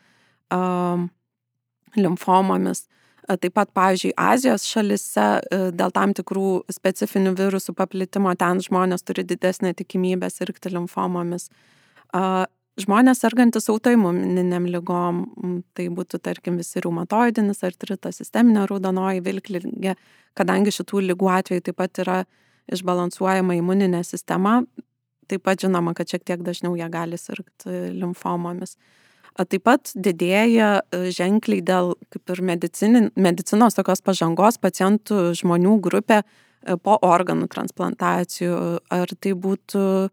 limfomomis. 1.97 2.87
Taip 3.23 3.53
pat, 3.55 3.71
pavyzdžiui, 3.73 4.11
Azijos 4.19 4.65
šalise 4.67 5.27
e, 5.39 5.59
dėl 5.79 5.93
tam 5.95 6.13
tikrų 6.17 6.65
specifinių 6.73 7.37
virusų 7.39 7.75
paplitimo 7.79 8.33
ten 8.37 8.61
žmonės 8.61 9.07
turi 9.07 9.25
didesnę 9.25 9.73
tikimybę 9.79 10.29
sirgti 10.31 10.73
limfomomis 10.75 11.49
žmonės 12.81 13.21
sergantis 13.23 13.69
autoimuninėm 13.73 14.69
lygom, 14.73 15.25
tai 15.77 15.89
būtų 15.93 16.21
tarkim 16.25 16.59
visi 16.61 16.81
reumatoidinis 16.85 17.63
artritas, 17.67 18.21
sisteminė 18.21 18.65
raudonoji 18.71 19.25
vilklygė, 19.25 19.97
kadangi 20.39 20.73
šitų 20.73 21.05
lygų 21.11 21.29
atveju 21.33 21.67
taip 21.69 21.79
pat 21.81 22.03
yra 22.05 22.23
išbalansuojama 22.73 23.59
imuninė 23.59 24.03
sistema, 24.07 24.63
taip 25.29 25.45
pat 25.45 25.61
žinoma, 25.65 25.93
kad 25.99 26.09
šiek 26.09 26.25
tiek 26.25 26.45
dažniau 26.45 26.75
jie 26.79 26.89
gali 26.93 27.21
sirgti 27.21 27.93
limfomomis. 27.99 28.77
Taip 29.33 29.63
pat 29.65 29.93
didėja 29.97 30.83
e, 30.93 31.07
ženkliai 31.13 31.63
dėl 31.65 31.95
kaip 32.13 32.33
ir 32.35 32.43
medicinos 32.45 33.79
tokios 33.79 34.05
pažangos 34.05 34.59
pacientų 34.61 35.31
žmonių 35.41 35.79
grupė 35.85 36.19
e, 36.21 36.77
po 36.77 36.99
organų 37.01 37.49
transplantacijų, 37.53 38.59
ar 38.93 39.15
tai 39.17 39.33
būtų 39.33 39.87
E, 40.05 40.11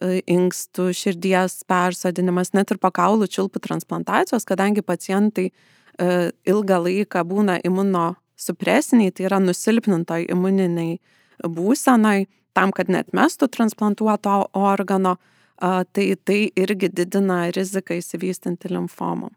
inkstų, 0.00 0.88
širdies 0.96 1.62
persodinimas, 1.68 2.52
net 2.56 2.72
ir 2.72 2.80
po 2.80 2.90
kaulų 2.94 3.28
čiulpų 3.28 3.60
transplantacijos, 3.62 4.46
kadangi 4.48 4.82
pacientai 4.82 5.50
e, 5.50 6.30
ilgą 6.48 6.78
laiką 6.86 7.24
būna 7.28 7.58
imunosupresiniai, 7.66 9.12
tai 9.12 9.28
yra 9.28 9.40
nusilpnintoj 9.42 10.26
imuniniai 10.32 10.96
būsenai, 11.44 12.26
tam, 12.56 12.72
kad 12.72 12.88
net 12.92 13.12
mestų 13.16 13.48
transplantuoto 13.52 14.46
organo, 14.56 15.16
tai 15.62 16.16
tai 16.26 16.40
irgi 16.58 16.88
didina 16.90 17.44
riziką 17.54 17.94
įsivystinti 18.00 18.72
limfomą. 18.72 19.30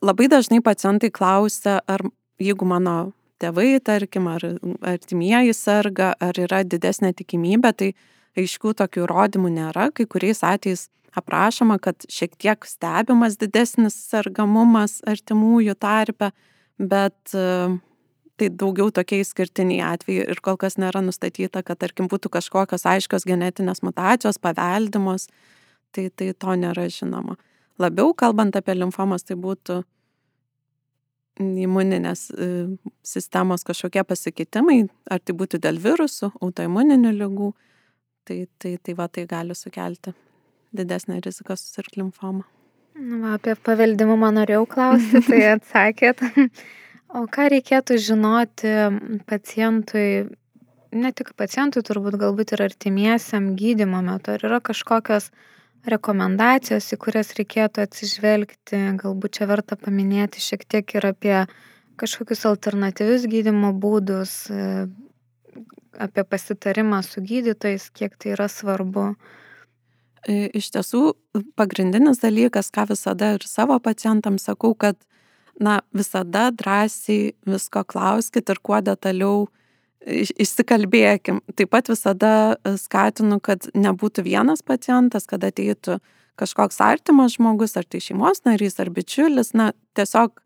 Labai 0.00 0.30
dažnai 0.32 0.62
pacientai 0.64 1.10
klausia, 1.12 1.82
ar 1.86 2.00
jeigu 2.40 2.64
mano 2.64 3.12
tėvai, 3.42 3.76
tarkim, 3.84 4.30
ar 4.32 4.44
artimieji 4.80 5.52
serga, 5.54 6.14
ar 6.20 6.38
yra 6.40 6.62
didesnė 6.64 7.12
tikimybė, 7.18 7.72
tai 7.76 7.90
aiškių 8.36 8.74
tokių 8.80 9.04
įrodymų 9.06 9.50
nėra. 9.54 9.88
Kai 9.96 10.06
kuriais 10.10 10.42
atvejais 10.46 10.88
aprašoma, 11.16 11.78
kad 11.82 12.04
šiek 12.12 12.36
tiek 12.36 12.68
stebimas 12.68 13.38
didesnis 13.40 13.96
sergamumas 14.10 15.00
artimųjų 15.08 15.76
tarpe, 15.80 16.30
bet 16.76 17.32
e, 17.32 17.46
tai 18.36 18.50
daugiau 18.52 18.92
tokie 18.92 19.22
išskirtiniai 19.24 19.82
atvejai 19.94 20.28
ir 20.34 20.40
kol 20.44 20.58
kas 20.60 20.76
nėra 20.80 21.00
nustatyta, 21.04 21.64
kad 21.64 21.80
tarkim 21.80 22.10
būtų 22.12 22.32
kažkokios 22.36 22.84
aiškios 22.88 23.24
genetinės 23.28 23.82
mutacijos, 23.86 24.40
paveldimos, 24.42 25.28
tai, 25.96 26.10
tai 26.12 26.32
to 26.36 26.56
nėra 26.60 26.88
žinoma. 26.92 27.38
Labiau 27.80 28.12
kalbant 28.16 28.56
apie 28.56 28.76
limfomas, 28.76 29.24
tai 29.24 29.38
būtų 29.40 29.82
imuninės 31.40 32.28
e, 32.32 32.50
sistemos 33.04 33.64
kažkokie 33.64 34.04
pasikeitimai, 34.08 34.86
ar 35.12 35.20
tai 35.20 35.36
būtų 35.36 35.60
dėl 35.64 35.80
virusų, 35.80 36.30
autoimuninių 36.40 37.12
lygų, 37.16 37.50
tai, 38.26 38.42
tai, 38.60 38.76
tai 38.82 38.94
va 38.98 39.08
tai 39.08 39.26
gali 39.30 39.56
sukelti 39.56 40.14
didesnę 40.76 41.20
riziką 41.24 41.56
susirgti 41.56 42.00
limfomą. 42.00 42.44
Na, 42.96 43.18
va, 43.20 43.34
apie 43.36 43.54
paveldimumą 43.60 44.32
norėjau 44.38 44.64
klausyti, 44.72 45.22
tai 45.28 45.42
atsakėt. 45.56 46.22
O 47.16 47.26
ką 47.32 47.50
reikėtų 47.52 47.98
žinoti 48.02 48.72
pacientui, 49.28 50.06
ne 50.96 51.12
tik 51.16 51.34
pacientui, 51.38 51.84
turbūt 51.86 52.16
galbūt 52.20 52.56
ir 52.56 52.64
artimiesiam 52.66 53.52
gydimo 53.58 54.00
metu, 54.04 54.34
ar 54.34 54.46
yra 54.48 54.62
kažkokios 54.64 55.30
rekomendacijos, 55.86 56.88
į 56.92 56.98
kurias 57.04 57.30
reikėtų 57.38 57.84
atsižvelgti, 57.84 58.80
galbūt 59.02 59.38
čia 59.38 59.46
verta 59.50 59.78
paminėti 59.78 60.42
šiek 60.42 60.66
tiek 60.66 60.96
ir 60.98 61.10
apie 61.12 61.36
kažkokius 62.00 62.42
alternatyvius 62.50 63.28
gydimo 63.30 63.70
būdus, 63.80 64.48
apie 65.98 66.24
pasitarimą 66.24 67.02
su 67.02 67.22
gydytojais, 67.24 67.90
kiek 67.90 68.16
tai 68.16 68.34
yra 68.36 68.48
svarbu. 68.52 69.12
E, 70.26 70.48
iš 70.58 70.70
tiesų, 70.74 71.02
pagrindinis 71.58 72.22
dalykas, 72.22 72.72
ką 72.74 72.88
visada 72.90 73.34
ir 73.36 73.46
savo 73.46 73.78
pacientams 73.82 74.48
sakau, 74.48 74.74
kad, 74.74 74.98
na, 75.60 75.80
visada 75.96 76.50
drąsiai 76.52 77.34
visko 77.46 77.84
klauskit 77.86 78.50
ir 78.50 78.60
kuo 78.62 78.80
detaliau 78.84 79.46
išsikalbėkim. 80.06 81.40
Taip 81.58 81.72
pat 81.72 81.90
visada 81.90 82.32
skatinu, 82.78 83.40
kad 83.42 83.66
nebūtų 83.74 84.26
vienas 84.26 84.62
pacientas, 84.62 85.26
kad 85.26 85.44
ateitų 85.46 85.98
kažkoks 86.36 86.80
artimas 86.84 87.36
žmogus, 87.38 87.76
ar 87.78 87.86
tai 87.88 88.02
šeimos 88.04 88.44
narys, 88.46 88.76
ar 88.82 88.92
bičiulis, 88.92 89.54
na, 89.56 89.72
tiesiog 89.96 90.36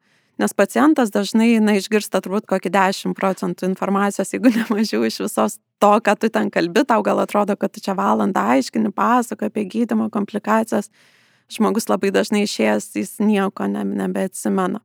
Nes 0.41 0.55
pacientas 0.57 1.11
dažnai, 1.13 1.59
na, 1.61 1.75
išgirsta 1.77 2.23
turbūt 2.25 2.47
kokį 2.49 2.71
10 2.73 3.17
procentų 3.19 3.67
informacijos, 3.69 4.31
jeigu 4.33 4.53
ne 4.55 4.65
mažiau 4.71 5.03
iš 5.05 5.19
visos 5.27 5.59
to, 5.83 5.91
ką 6.01 6.15
tu 6.17 6.31
ten 6.33 6.49
kalbi, 6.55 6.85
tau 6.89 7.03
gal 7.05 7.21
atrodo, 7.21 7.59
kad 7.61 7.75
tu 7.75 7.83
čia 7.85 7.93
valandą 7.99 8.47
aiškini, 8.55 8.93
pasako 8.97 9.51
apie 9.51 9.67
gydimo 9.69 10.09
komplikacijas. 10.13 10.89
Žmogus 11.53 11.91
labai 11.91 12.13
dažnai 12.15 12.47
išėjęs, 12.47 12.87
jis 12.97 13.13
nieko 13.21 13.67
ne, 13.69 13.83
nebeatsimena. 13.85 14.81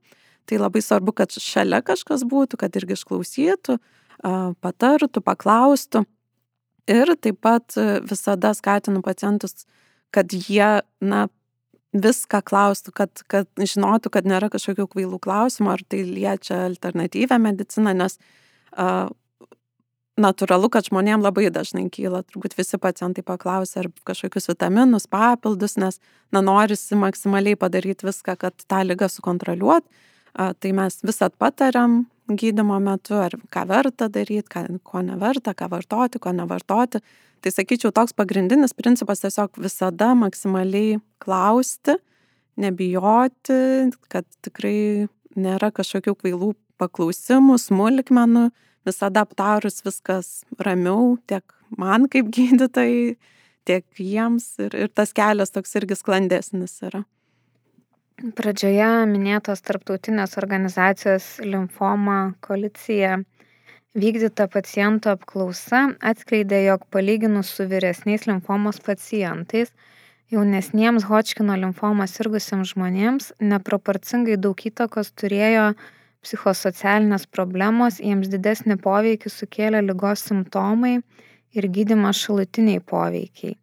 Tai 0.46 0.60
labai 0.60 0.82
svarbu, 0.84 1.14
kad 1.16 1.32
šalia 1.32 1.80
kažkas 1.86 2.26
būtų, 2.28 2.60
kad 2.60 2.76
irgi 2.76 2.98
išklausytų, 2.98 3.78
patartų, 4.66 5.24
paklaustų. 5.24 6.04
Ir 6.92 7.16
taip 7.16 7.40
pat 7.42 7.78
visada 8.06 8.52
skatinu 8.58 9.00
pacientus, 9.06 9.70
kad 10.14 10.36
jie, 10.36 10.82
na, 11.02 11.28
viską 11.96 12.42
klaustų, 12.46 12.94
kad, 12.96 13.22
kad 13.32 13.50
žinotų, 13.60 14.12
kad 14.14 14.28
nėra 14.28 14.50
kažkokių 14.54 14.88
kvailų 14.92 15.20
klausimų, 15.24 15.72
ar 15.74 15.84
tai 15.88 16.02
liečia 16.08 16.66
alternatyvę 16.70 17.38
mediciną, 17.42 17.94
nes 17.96 18.18
uh, 18.76 19.08
natūralu, 20.20 20.70
kad 20.72 20.88
žmonėm 20.88 21.24
labai 21.24 21.50
dažnai 21.54 21.88
kyla, 21.94 22.24
turbūt 22.28 22.58
visi 22.58 22.80
pacientai 22.82 23.24
paklausia, 23.26 23.84
ar 23.84 23.92
kažkokius 24.08 24.52
vitaminus, 24.52 25.08
papildus, 25.12 25.78
nes 25.82 26.00
na, 26.32 26.42
norisi 26.44 26.98
maksimaliai 27.00 27.60
padaryti 27.60 28.08
viską, 28.08 28.38
kad 28.40 28.68
tą 28.68 28.84
lygą 28.88 29.10
sukontroliuot, 29.12 29.88
uh, 29.88 30.52
tai 30.60 30.76
mes 30.76 31.00
visat 31.06 31.36
patariam 31.40 32.04
gydimo 32.28 32.80
metu, 32.82 33.20
ar 33.22 33.36
ką 33.54 33.68
verta 33.70 34.10
daryti, 34.10 34.48
ką, 34.50 34.66
ko 34.84 35.04
neverta, 35.06 35.54
ką 35.54 35.70
vartoti, 35.72 36.22
ko 36.22 36.34
nevartoti. 36.34 37.02
Tai 37.46 37.52
sakyčiau, 37.54 37.92
toks 37.94 38.16
pagrindinis 38.18 38.72
principas 38.74 39.20
tiesiog 39.22 39.60
visada 39.62 40.16
maksimaliai 40.18 40.96
klausti, 41.22 41.94
nebijoti, 42.58 43.58
kad 44.10 44.26
tikrai 44.42 45.06
nėra 45.38 45.70
kažkokių 45.78 46.16
kvailų 46.24 46.50
paklausimų, 46.82 47.60
smulkmenų, 47.62 48.48
visada 48.90 49.22
aptarus 49.28 49.86
viskas 49.86 50.32
ramiau, 50.58 51.20
tiek 51.30 51.46
man 51.78 52.10
kaip 52.10 52.34
gydytojai, 52.34 53.14
tiek 53.70 53.86
jiems 54.02 54.50
ir, 54.66 54.74
ir 54.74 54.90
tas 54.90 55.14
kelias 55.14 55.54
toks 55.54 55.78
irgi 55.78 56.00
sklandesnis 56.02 56.80
yra. 56.90 57.04
Pradžioje 58.34 58.90
minėtos 59.12 59.62
tarptautinės 59.62 60.34
organizacijos 60.42 61.36
limfoma 61.46 62.34
koalicija 62.42 63.20
vykdyta 63.96 64.48
pacientų 64.52 65.14
apklausa 65.16 65.86
atskleidė, 66.04 66.62
jog 66.70 66.86
palyginus 66.92 67.54
su 67.56 67.66
vyresniais 67.72 68.28
limfomos 68.28 68.82
pacientais, 68.84 69.72
jaunesniems 70.34 71.08
Hodžkino 71.08 71.56
limfomą 71.62 72.08
sirgusiems 72.12 72.74
žmonėms 72.74 73.32
neproporcingai 73.40 74.38
daug 74.42 74.60
įtakos 74.70 75.14
turėjo 75.16 75.72
psichosocialinės 76.26 77.28
problemos, 77.32 78.02
jiems 78.02 78.32
didesnį 78.34 78.80
poveikį 78.84 79.32
sukėlė 79.32 79.84
lygos 79.86 80.26
simptomai 80.28 80.98
ir 81.56 81.70
gydimas 81.72 82.20
šalutiniai 82.26 82.82
poveikiai. 82.82 83.56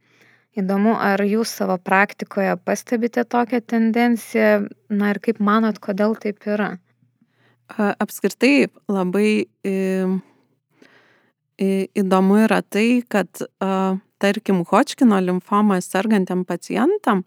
Įdomu, 0.53 0.93
ar 1.01 1.23
jūs 1.25 1.53
savo 1.59 1.79
praktikoje 1.81 2.55
pastebite 2.65 3.25
tokią 3.25 3.63
tendenciją, 3.73 4.67
na 4.93 5.13
ir 5.13 5.21
kaip 5.25 5.41
manot, 5.41 5.81
kodėl 5.81 6.17
taip 6.21 6.45
yra? 6.45 6.75
Apskritai 7.79 8.69
labai 8.91 9.47
įdomu 11.63 12.39
yra 12.45 12.63
tai, 12.63 13.03
kad 13.09 13.45
tarkim 14.23 14.63
Hodžkino 14.69 15.19
limfomą 15.23 15.81
sergantiam 15.83 16.45
pacientam, 16.49 17.25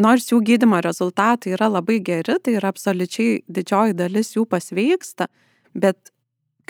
nors 0.00 0.30
jų 0.30 0.40
gydimo 0.46 0.80
rezultatai 0.84 1.54
yra 1.56 1.68
labai 1.70 2.00
geri, 2.04 2.38
tai 2.42 2.56
yra 2.58 2.70
absoliučiai 2.72 3.42
didžioji 3.48 3.96
dalis 3.98 4.34
jų 4.36 4.46
pasveiksta, 4.48 5.28
bet 5.74 6.12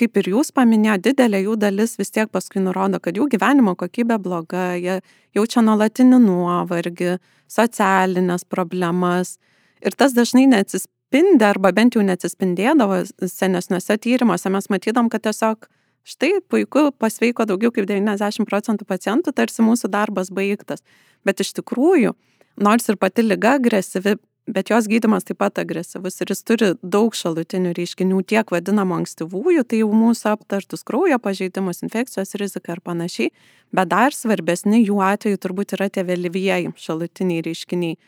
kaip 0.00 0.16
ir 0.16 0.30
jūs 0.32 0.52
paminėjote, 0.56 1.10
didelė 1.10 1.42
jų 1.44 1.56
dalis 1.60 1.98
vis 2.00 2.10
tiek 2.14 2.30
paskui 2.32 2.62
nurodo, 2.64 3.00
kad 3.02 3.18
jų 3.18 3.28
gyvenimo 3.34 3.74
kokybė 3.76 4.16
bloga, 4.22 4.72
jie 4.80 5.00
jaučia 5.36 5.60
nuolatinį 5.66 6.22
nuovargį, 6.24 7.18
socialinės 7.50 8.46
problemas. 8.48 9.36
Ir 9.84 9.92
tas 9.98 10.14
dažnai 10.16 10.46
neatsispindi, 10.48 10.96
arba 11.42 11.72
bent 11.72 11.94
jau 11.94 12.02
neatsispindėdavo 12.02 13.04
senesniuose 13.26 13.98
tyrimuose. 13.98 14.50
Mes 14.50 14.68
matydom, 14.70 15.10
kad 15.10 15.22
tiesiog 15.22 15.68
štai 16.04 16.40
puiku 16.48 16.92
pasveiko 16.92 17.44
daugiau 17.44 17.70
kaip 17.70 17.86
90 17.86 18.46
procentų 18.46 18.86
pacientų, 18.86 19.32
tarsi 19.32 19.62
mūsų 19.62 19.90
darbas 19.90 20.30
baigtas. 20.30 20.82
Bet 21.24 21.40
iš 21.40 21.52
tikrųjų, 21.58 22.14
nors 22.56 22.88
ir 22.88 22.96
pati 22.96 23.22
lyga 23.22 23.58
agresyvi, 23.58 24.16
bet 24.50 24.70
jos 24.70 24.88
gydimas 24.90 25.26
taip 25.26 25.38
pat 25.38 25.58
agresyvus 25.58 26.20
ir 26.20 26.32
jis 26.32 26.42
turi 26.46 26.70
daug 26.82 27.14
šalutinių 27.14 27.74
reiškinių, 27.76 28.22
tiek 28.26 28.50
vadinamų 28.50 29.00
ankstyvųjų, 29.00 29.64
tai 29.68 29.82
jau 29.82 29.90
mūsų 29.94 30.32
aptartus 30.32 30.86
kraujo 30.86 31.18
pažeidimus, 31.22 31.82
infekcijos 31.86 32.34
rizika 32.40 32.74
ir 32.74 32.80
panašiai, 32.84 33.30
bet 33.74 33.90
dar 33.92 34.16
svarbesni 34.16 34.82
jų 34.82 35.02
atveju 35.04 35.42
turbūt 35.42 35.76
yra 35.78 35.90
tie 35.92 36.06
vėlyvieji 36.06 36.72
šalutiniai 36.80 37.44
reiškiniai. 37.46 37.98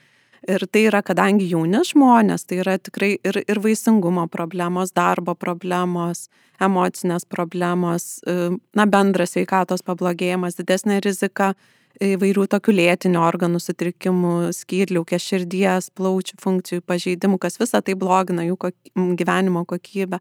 Ir 0.51 0.65
tai 0.67 0.89
yra, 0.89 1.05
kadangi 1.07 1.47
jauni 1.47 1.85
žmonės, 1.87 2.49
tai 2.51 2.57
yra 2.65 2.75
tikrai 2.83 3.13
ir, 3.23 3.37
ir 3.47 3.61
vaisingumo 3.63 4.25
problemos, 4.31 4.91
darbo 4.91 5.37
problemos, 5.39 6.27
emocinės 6.63 7.29
problemos, 7.31 8.17
na, 8.75 8.87
bendras 8.91 9.37
sveikatos 9.37 9.85
pablogėjimas, 9.87 10.59
didesnė 10.59 10.99
rizika 11.05 11.53
įvairių 12.03 12.49
tokių 12.51 12.75
lėtinių 12.75 13.21
organų 13.23 13.61
sutrikimų, 13.63 14.35
skydliaukės, 14.57 15.29
širdies, 15.31 15.93
plaučių 15.95 16.39
funkcijų 16.43 16.83
pažeidimų, 16.91 17.39
kas 17.39 17.61
visą 17.61 17.83
tai 17.85 17.95
blogina 17.99 18.43
jų 18.49 18.59
gyvenimo 19.21 19.63
kokybę. 19.69 20.19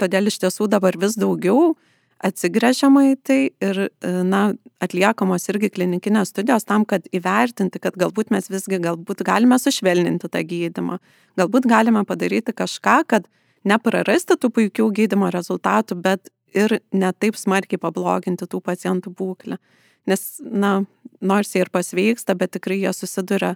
Todėl 0.00 0.32
iš 0.32 0.40
tiesų 0.42 0.66
dabar 0.72 0.98
vis 0.98 1.14
daugiau 1.20 1.76
atsigręžiama 2.24 3.04
į 3.10 3.14
tai 3.24 3.38
ir 3.64 3.80
na, 4.02 4.42
atliekamos 4.84 5.46
irgi 5.52 5.70
klinikinės 5.72 6.32
studijos 6.34 6.66
tam, 6.68 6.84
kad 6.88 7.06
įvertinti, 7.16 7.80
kad 7.82 7.96
galbūt 8.00 8.32
mes 8.34 8.50
visgi 8.52 8.80
galbūt 8.82 9.24
galime 9.26 9.58
sušvelninti 9.60 10.28
tą 10.28 10.42
gydimą, 10.46 10.98
galbūt 11.40 11.68
galime 11.70 12.04
padaryti 12.08 12.54
kažką, 12.56 12.98
kad 13.08 13.28
neprarasti 13.64 14.36
tų 14.40 14.52
puikių 14.56 14.90
gydimo 14.96 15.30
rezultatų, 15.32 15.96
bet 16.04 16.32
ir 16.56 16.80
netaip 16.92 17.38
smarkiai 17.38 17.80
pabloginti 17.80 18.48
tų 18.50 18.60
pacientų 18.64 19.12
būklę. 19.16 19.60
Nes, 20.08 20.40
na, 20.40 20.80
nors 21.20 21.54
jie 21.54 21.64
ir 21.64 21.72
pasveiksta, 21.72 22.34
bet 22.34 22.56
tikrai 22.56 22.80
jie 22.82 22.92
susiduria 22.96 23.54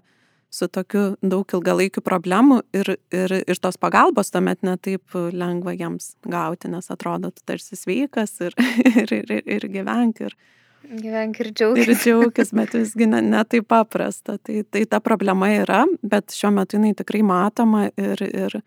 su 0.54 0.68
tokiu 0.70 1.04
daug 1.22 1.50
ilgalaikių 1.56 2.02
problemų 2.04 2.60
ir, 2.76 2.94
ir, 3.14 3.36
ir 3.42 3.60
tos 3.62 3.78
pagalbos 3.80 4.30
tuomet 4.34 4.62
netaip 4.66 5.16
lengva 5.34 5.74
jiems 5.74 6.12
gauti, 6.30 6.70
nes 6.70 6.90
atrodo, 6.94 7.32
tu 7.34 7.42
tarsi 7.46 7.78
sveikas 7.78 8.36
ir, 8.44 8.54
ir, 9.02 9.14
ir, 9.18 9.40
ir 9.58 9.70
gyvenk. 9.72 10.22
Ir, 10.28 10.36
Gyvenk 10.84 11.38
ir 11.40 11.48
džiaugis. 11.56 11.86
Ir 11.86 11.96
džiaugis, 11.96 12.50
bet 12.52 12.74
visgi 12.76 13.06
ne, 13.08 13.22
ne 13.24 13.42
paprasta. 13.64 14.36
Tai, 14.36 14.62
tai 14.68 14.84
ta 14.84 15.00
problema 15.00 15.48
yra, 15.48 15.84
bet 16.04 16.34
šiuo 16.36 16.50
metu 16.52 16.76
jinai 16.76 16.92
tikrai 16.98 17.22
matoma 17.24 17.86
ir, 17.96 18.20
ir 18.20 18.58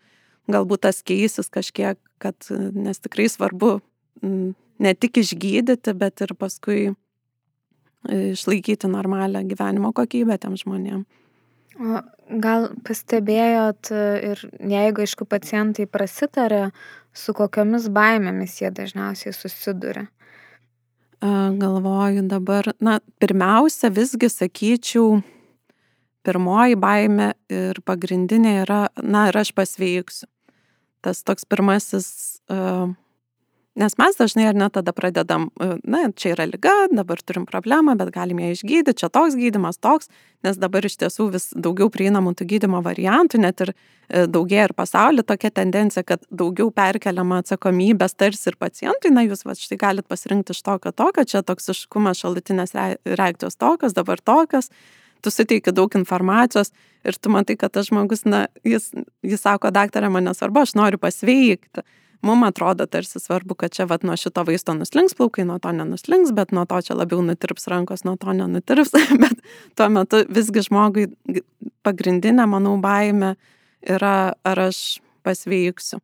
galbūt 0.50 0.82
tas 0.88 0.98
keisis 1.06 1.46
kažkiek, 1.46 1.98
kad, 2.18 2.34
nes 2.74 2.98
tikrai 2.98 3.28
svarbu 3.30 3.78
ne 4.22 4.94
tik 4.98 5.22
išgydyti, 5.22 5.94
bet 5.94 6.24
ir 6.26 6.34
paskui 6.34 6.88
išlaikyti 8.08 8.90
normalią 8.90 9.44
gyvenimo 9.46 9.92
kokybę 9.94 10.38
tiem 10.42 10.58
žmonėm. 10.58 11.06
O 11.78 12.00
gal 12.42 12.68
pastebėjot 12.82 13.90
ir 13.94 14.40
jeigu, 14.58 15.04
aišku, 15.04 15.26
pacientai 15.30 15.86
prasitarė, 15.86 16.68
su 17.14 17.34
kokiamis 17.36 17.86
baimėmis 17.94 18.58
jie 18.60 18.72
dažniausiai 18.74 19.34
susiduria? 19.36 20.08
Galvoju 21.22 22.22
dabar, 22.30 22.72
na, 22.82 22.98
pirmiausia, 23.22 23.90
visgi 23.90 24.28
sakyčiau, 24.30 25.20
pirmoji 26.26 26.78
baimė 26.78 27.32
ir 27.50 27.80
pagrindinė 27.86 28.60
yra, 28.64 28.84
na, 29.02 29.28
ir 29.30 29.38
aš 29.40 29.54
pasveiksiu. 29.56 30.28
Tas 31.02 31.22
toks 31.26 31.46
pirmasis 31.46 32.08
uh, 32.50 32.90
Nes 33.78 33.94
mes 33.94 34.16
dažnai 34.18 34.48
ar 34.50 34.56
ne 34.58 34.66
tada 34.74 34.90
pradedam, 34.90 35.44
e, 35.62 35.76
na, 35.86 36.08
čia 36.10 36.32
yra 36.32 36.48
lyga, 36.50 36.72
dabar 36.90 37.20
turim 37.22 37.44
problemą, 37.46 37.94
bet 38.00 38.10
galim 38.10 38.40
ją 38.42 38.48
išgydyti, 38.56 38.96
čia 38.98 39.08
toks 39.14 39.36
gydimas, 39.38 39.78
toks, 39.78 40.10
nes 40.42 40.58
dabar 40.58 40.86
iš 40.88 40.96
tiesų 40.98 41.28
vis 41.36 41.46
daugiau 41.54 41.86
prieinamų 41.94 42.32
tų 42.40 42.48
gydimo 42.50 42.80
variantų, 42.82 43.38
net 43.44 43.62
ir 43.62 43.70
e, 43.70 44.24
daugėja 44.26 44.64
ir 44.66 44.74
pasaulyje 44.74 45.28
tokia 45.28 45.52
tendencija, 45.60 46.02
kad 46.08 46.26
daugiau 46.26 46.72
perkeliama 46.74 47.38
atsakomybės 47.44 48.18
tarsi 48.18 48.50
ir 48.50 48.56
pacientui, 48.58 49.12
na, 49.14 49.22
jūs 49.28 49.46
va 49.46 49.54
štai 49.54 49.78
galit 49.78 50.10
pasirinkti 50.10 50.56
iš 50.56 50.64
tokio 50.66 50.90
tokio, 50.90 51.22
čia 51.22 51.44
toksiškumas, 51.46 52.24
šalutinės 52.24 52.74
reakcijos 53.06 53.60
tokios, 53.62 53.94
dabar 53.94 54.18
tokios 54.18 54.72
tu 55.22 55.30
suteiki 55.34 55.70
daug 55.74 55.94
informacijos 55.98 56.72
ir 57.06 57.14
tu 57.14 57.30
matai, 57.30 57.54
kad 57.58 57.74
tas 57.74 57.92
žmogus, 57.92 58.26
na, 58.26 58.46
jis, 58.66 58.90
jis 59.22 59.42
sako, 59.42 59.70
daktarė, 59.74 60.10
man 60.10 60.26
nesvarbu, 60.26 60.66
aš 60.66 60.74
noriu 60.78 60.98
pasveikti 61.02 61.86
mum 62.22 62.42
atrodo 62.44 62.86
tarsi 62.86 63.20
svarbu, 63.20 63.54
kad 63.54 63.74
čia 63.74 63.86
vat 63.86 64.02
nuo 64.02 64.16
šito 64.16 64.42
vaisto 64.46 64.74
nuslinks 64.74 65.14
plaukai, 65.18 65.44
nuo 65.46 65.58
to 65.62 65.72
nenuslinks, 65.72 66.32
bet 66.34 66.52
nuo 66.52 66.64
to 66.68 66.80
čia 66.82 66.96
labiau 66.98 67.22
nutirps 67.24 67.68
rankos, 67.70 68.04
nuo 68.04 68.16
to 68.20 68.34
nenutirps, 68.34 68.94
bet 69.22 69.42
tuo 69.78 69.88
metu 69.92 70.24
visgi 70.28 70.64
žmogui 70.66 71.08
pagrindinė, 71.86 72.46
manau, 72.50 72.76
baime 72.82 73.36
yra, 73.86 74.34
ar 74.44 74.64
aš 74.68 75.00
pasveiksiu. 75.26 76.00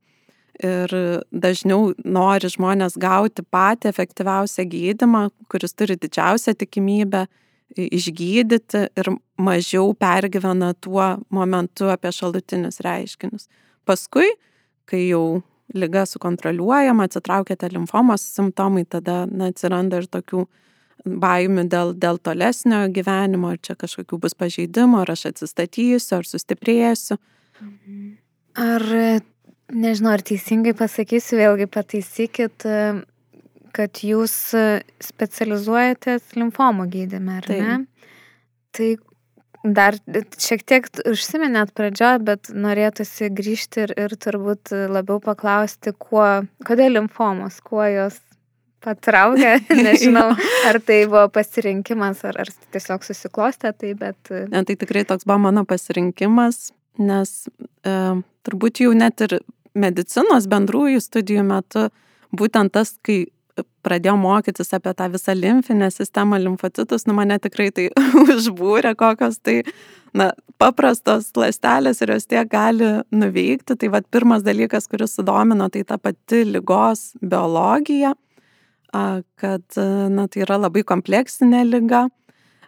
Ir 0.64 0.92
dažniau 1.34 1.88
nori 2.06 2.46
žmonės 2.52 2.94
gauti 3.02 3.42
patį 3.42 3.90
efektyviausią 3.90 4.68
gydimą, 4.70 5.24
kuris 5.50 5.74
turi 5.74 5.96
didžiausią 5.98 6.54
tikimybę 6.60 7.24
išgydyti 7.74 8.84
ir 8.94 9.10
mažiau 9.40 9.90
pergyvena 9.98 10.70
tuo 10.78 11.08
momentu 11.34 11.90
apie 11.90 12.12
šalutinius 12.14 12.78
reiškinius. 12.86 13.48
Paskui, 13.84 14.28
kai 14.86 15.08
jau 15.08 15.42
lyga 15.74 16.04
sukontroliuojama, 16.06 17.06
atsitraukia 17.08 17.70
limfomos 17.72 18.24
simptomai, 18.34 18.84
tada 18.84 19.24
na, 19.30 19.48
atsiranda 19.52 20.02
ir 20.02 20.08
tokių 20.12 20.44
baimių 21.04 21.66
dėl, 21.68 21.94
dėl 22.00 22.18
tolesnio 22.22 22.84
gyvenimo, 22.92 23.52
ar 23.54 23.60
čia 23.60 23.76
kažkokių 23.76 24.18
bus 24.20 24.36
pažeidimų, 24.38 25.02
ar 25.02 25.14
aš 25.14 25.26
atsistatysiu, 25.32 26.18
ar 26.18 26.28
sustiprėsiu. 26.28 27.18
Ar, 28.60 28.84
nežinau, 29.72 30.12
ar 30.14 30.24
teisingai 30.24 30.74
pasakysiu, 30.78 31.40
vėlgi 31.40 31.68
pataisykit, 31.72 32.68
kad 33.74 34.04
jūs 34.06 34.36
specializuojatės 35.02 36.36
limfomų 36.38 36.88
gydime, 36.92 37.40
ar 37.40 37.50
Taip. 37.50 37.64
ne? 37.64 37.80
Tai 38.74 38.88
Dar 39.64 39.96
šiek 40.36 40.60
tiek 40.68 40.86
užsiminėt 41.08 41.72
pradžioje, 41.72 42.20
bet 42.26 42.50
norėtųsi 42.52 43.30
grįžti 43.32 43.86
ir, 43.86 43.94
ir 43.96 44.14
turbūt 44.20 44.74
labiau 44.92 45.22
paklausti, 45.24 45.94
kuo, 45.96 46.44
kodėl 46.68 46.98
limfomos, 46.98 47.62
kuo 47.64 47.86
jos 47.88 48.18
patraukia. 48.84 49.56
Nežinau, 49.86 50.34
ar 50.68 50.80
tai 50.84 51.04
buvo 51.08 51.26
pasirinkimas, 51.32 52.22
ar, 52.28 52.42
ar 52.44 52.52
tiesiog 52.74 53.06
susiklostė 53.06 53.72
tai, 53.72 53.94
bet... 53.98 54.32
Ne, 54.52 54.64
tai 54.68 54.76
tikrai 54.80 55.06
toks 55.08 55.24
buvo 55.24 55.40
mano 55.46 55.64
pasirinkimas, 55.68 56.68
nes 57.00 57.34
e, 57.48 57.96
turbūt 58.46 58.84
jau 58.84 58.92
net 58.96 59.24
ir 59.24 59.38
medicinos 59.74 60.46
bendrųjų 60.50 61.00
studijų 61.02 61.46
metu 61.48 61.88
būtent 62.34 62.74
tas, 62.76 62.94
kai 63.02 63.24
pradėjau 63.84 64.16
mokytis 64.18 64.72
apie 64.74 64.94
tą 64.96 65.08
visą 65.12 65.34
limfinę 65.36 65.90
sistemą, 65.92 66.38
limfocitus, 66.42 67.06
nu 67.06 67.14
mane 67.14 67.38
tikrai 67.42 67.70
tai 67.74 67.88
užbūrė, 68.34 68.94
kokios 68.98 69.38
tai, 69.44 69.60
na, 70.16 70.32
paprastos 70.58 71.30
lastelės 71.38 72.02
ir 72.02 72.14
jos 72.14 72.26
tiek 72.30 72.48
gali 72.50 72.90
nuveikti. 73.14 73.76
Tai 73.78 73.92
vad 73.94 74.08
pirmas 74.10 74.44
dalykas, 74.46 74.88
kuris 74.90 75.16
sudomino, 75.18 75.68
tai 75.70 75.84
ta 75.86 75.98
pati 75.98 76.44
lygos 76.48 77.12
biologija, 77.22 78.14
kad, 78.92 79.66
na, 79.78 80.28
tai 80.28 80.44
yra 80.46 80.60
labai 80.66 80.84
kompleksinė 80.86 81.64
lyga. 81.70 82.06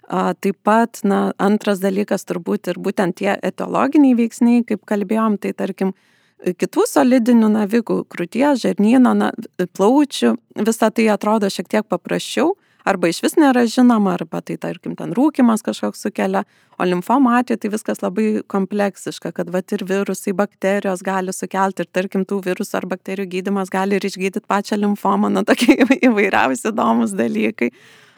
Taip 0.06 0.58
pat, 0.62 1.00
na, 1.02 1.32
antras 1.42 1.80
dalykas 1.82 2.22
turbūt 2.28 2.70
ir 2.70 2.78
būtent 2.78 3.16
tie 3.18 3.32
etiologiniai 3.42 4.14
veiksniai, 4.14 4.62
kaip 4.66 4.84
kalbėjom, 4.86 5.40
tai 5.42 5.50
tarkim, 5.58 5.96
kitų 6.44 6.84
solidinių 6.88 7.48
navikų, 7.54 8.02
krūties, 8.12 8.62
žarnyno, 8.64 9.14
na, 9.16 9.32
plaučių, 9.76 10.36
visa 10.66 10.90
tai 10.92 11.08
atrodo 11.12 11.48
šiek 11.52 11.68
tiek 11.72 11.86
paprasčiau, 11.88 12.52
arba 12.86 13.10
iš 13.10 13.22
vis 13.24 13.34
nėra 13.40 13.64
žinoma, 13.70 14.14
arba 14.14 14.42
tai 14.44 14.58
tarkim 14.60 14.94
ten 14.98 15.14
rūkimas 15.16 15.64
kažkoks 15.66 16.04
sukelia, 16.06 16.44
o 16.78 16.86
limfomo 16.86 17.32
atveju 17.38 17.62
tai 17.62 17.70
viskas 17.72 18.02
labai 18.04 18.42
kompleksiška, 18.52 19.32
kad 19.36 19.50
va 19.50 19.62
ir 19.64 19.84
virusai, 19.88 20.36
bakterijos 20.36 21.02
gali 21.06 21.34
sukelti 21.34 21.82
ir 21.82 21.90
tarkim 21.90 22.26
tų 22.28 22.42
virusų 22.46 22.82
ar 22.82 22.88
bakterijų 22.92 23.30
gydimas 23.32 23.72
gali 23.72 23.98
ir 23.98 24.06
išgydyti 24.06 24.44
pačią 24.46 24.78
limfomą, 24.82 25.32
na 25.32 25.42
tokie 25.46 25.80
įvairiausi 26.08 26.70
įdomus 26.70 27.16
dalykai. 27.16 27.72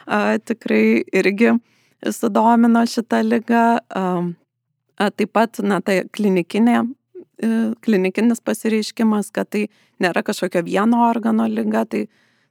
A, 0.09 0.37
tikrai 0.41 1.05
irgi 1.13 1.55
sudomino 2.03 2.83
šitą 2.89 3.23
lygą. 3.25 3.65
A, 3.79 4.05
a, 4.99 5.09
taip 5.09 5.33
pat, 5.33 5.61
na, 5.63 5.79
tai 5.85 6.01
klinikinė 6.11 6.83
klinikinis 7.85 8.41
pasireiškimas, 8.43 9.31
kad 9.31 9.49
tai 9.53 9.67
nėra 10.03 10.23
kažkokio 10.27 10.63
vieno 10.67 11.05
organo 11.07 11.47
lyga, 11.47 11.85
tai 11.87 12.07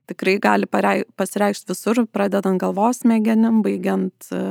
tikrai 0.09 0.39
gali 0.41 0.69
pasireikšti 0.69 1.73
visur, 1.73 2.03
pradedant 2.13 2.61
galvos 2.61 3.03
smegenim, 3.03 3.61
baigiant 3.65 4.31
e, 4.33 4.43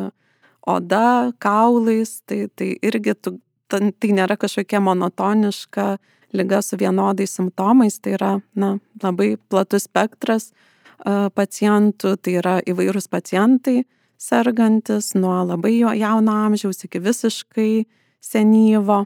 oda, 0.68 1.34
kaulais, 1.44 2.20
tai, 2.30 2.46
tai 2.56 2.76
irgi 2.86 3.16
tu, 3.18 3.38
tai 3.72 4.14
nėra 4.14 4.38
kažkokia 4.38 4.82
monotoniška 4.84 5.90
lyga 6.38 6.62
su 6.62 6.78
vienodais 6.78 7.34
simptomais, 7.40 8.00
tai 8.00 8.18
yra 8.20 8.32
na, 8.54 8.76
labai 9.04 9.36
platus 9.50 9.88
spektras 9.90 10.52
e, 10.52 11.30
pacientų, 11.34 12.18
tai 12.22 12.38
yra 12.42 12.58
įvairūs 12.68 13.10
pacientai 13.10 13.82
sergantis 14.18 15.14
nuo 15.16 15.36
labai 15.46 15.78
jauno 15.80 16.34
amžiaus 16.46 16.84
iki 16.86 17.02
visiškai 17.02 17.86
senyvo. 18.22 19.06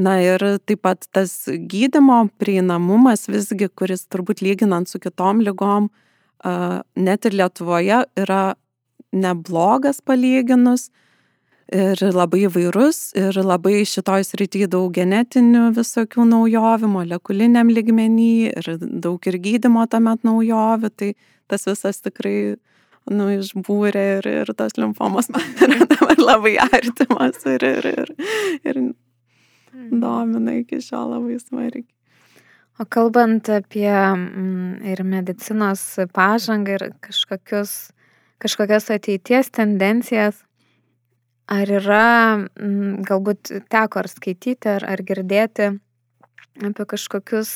Na 0.00 0.16
ir 0.24 0.40
taip 0.64 0.82
pat 0.86 1.04
tas 1.12 1.32
gydimo 1.48 2.22
prieinamumas 2.40 3.26
visgi, 3.28 3.68
kuris 3.68 4.06
turbūt 4.08 4.40
lyginant 4.40 4.88
su 4.88 5.00
kitom 5.02 5.42
lygom, 5.44 5.90
net 6.96 7.28
ir 7.28 7.36
Lietuvoje 7.36 8.04
yra 8.16 8.42
neblogas 9.12 10.00
palyginus 10.00 10.88
ir 11.72 12.00
labai 12.12 12.46
įvairus 12.48 13.12
ir 13.16 13.36
labai 13.44 13.82
šitoj 13.88 14.24
srityje 14.28 14.68
daug 14.72 14.92
genetinių 14.96 15.70
visokių 15.76 16.26
naujovių, 16.28 16.90
molekuliniam 16.96 17.70
ligmenį 17.72 18.32
ir 18.50 18.72
daug 18.80 19.28
ir 19.28 19.38
gydimo 19.44 19.84
tamet 19.92 20.24
naujovių, 20.26 20.90
tai 20.96 21.14
tas 21.48 21.68
visas 21.68 22.00
tikrai 22.04 22.56
nu, 23.10 23.28
išbūrė 23.38 24.04
ir, 24.18 24.28
ir 24.42 24.52
tas 24.56 24.76
limfomas 24.78 25.30
man 25.32 25.46
yra 25.64 25.86
dabar 25.88 26.20
labai 26.20 26.56
artimas 26.64 27.40
ir, 27.48 27.64
ir, 27.64 27.88
ir, 27.92 28.14
ir. 28.64 28.84
Domina 29.72 30.58
iki 30.60 30.80
šiol 30.84 31.16
labai 31.16 31.38
smarkiai. 31.40 31.86
O 32.80 32.86
kalbant 32.88 33.50
apie 33.52 33.92
mm, 33.92 34.80
ir 34.92 35.02
medicinos 35.04 35.82
pažangą 36.16 36.78
ir 36.78 36.86
kažkokius, 37.04 37.92
kažkokias 38.42 38.88
ateities 38.94 39.52
tendencijas, 39.52 40.40
ar 41.52 41.68
yra, 41.68 42.06
mm, 42.40 43.02
galbūt 43.08 43.52
teko 43.72 44.00
ar 44.02 44.08
skaityti, 44.08 44.72
ar, 44.78 44.88
ar 44.88 45.04
girdėti 45.04 45.68
apie 46.62 46.88
kažkokius 46.88 47.52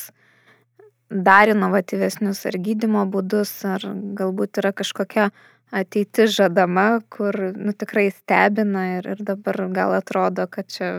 dar 1.09 1.49
inovatyvesnius 1.49 2.45
ar 2.49 2.57
gydimo 2.61 3.05
būdus, 3.09 3.51
ar 3.65 3.83
galbūt 4.17 4.61
yra 4.61 4.73
kažkokia 4.75 5.29
ateiti 5.71 6.27
žadama, 6.31 7.01
kur 7.11 7.35
nu, 7.55 7.73
tikrai 7.75 8.09
stebina 8.13 8.85
ir, 8.97 9.09
ir 9.15 9.23
dabar 9.27 9.65
gal 9.75 9.95
atrodo, 9.97 10.47
kad 10.51 10.69
čia 10.71 10.91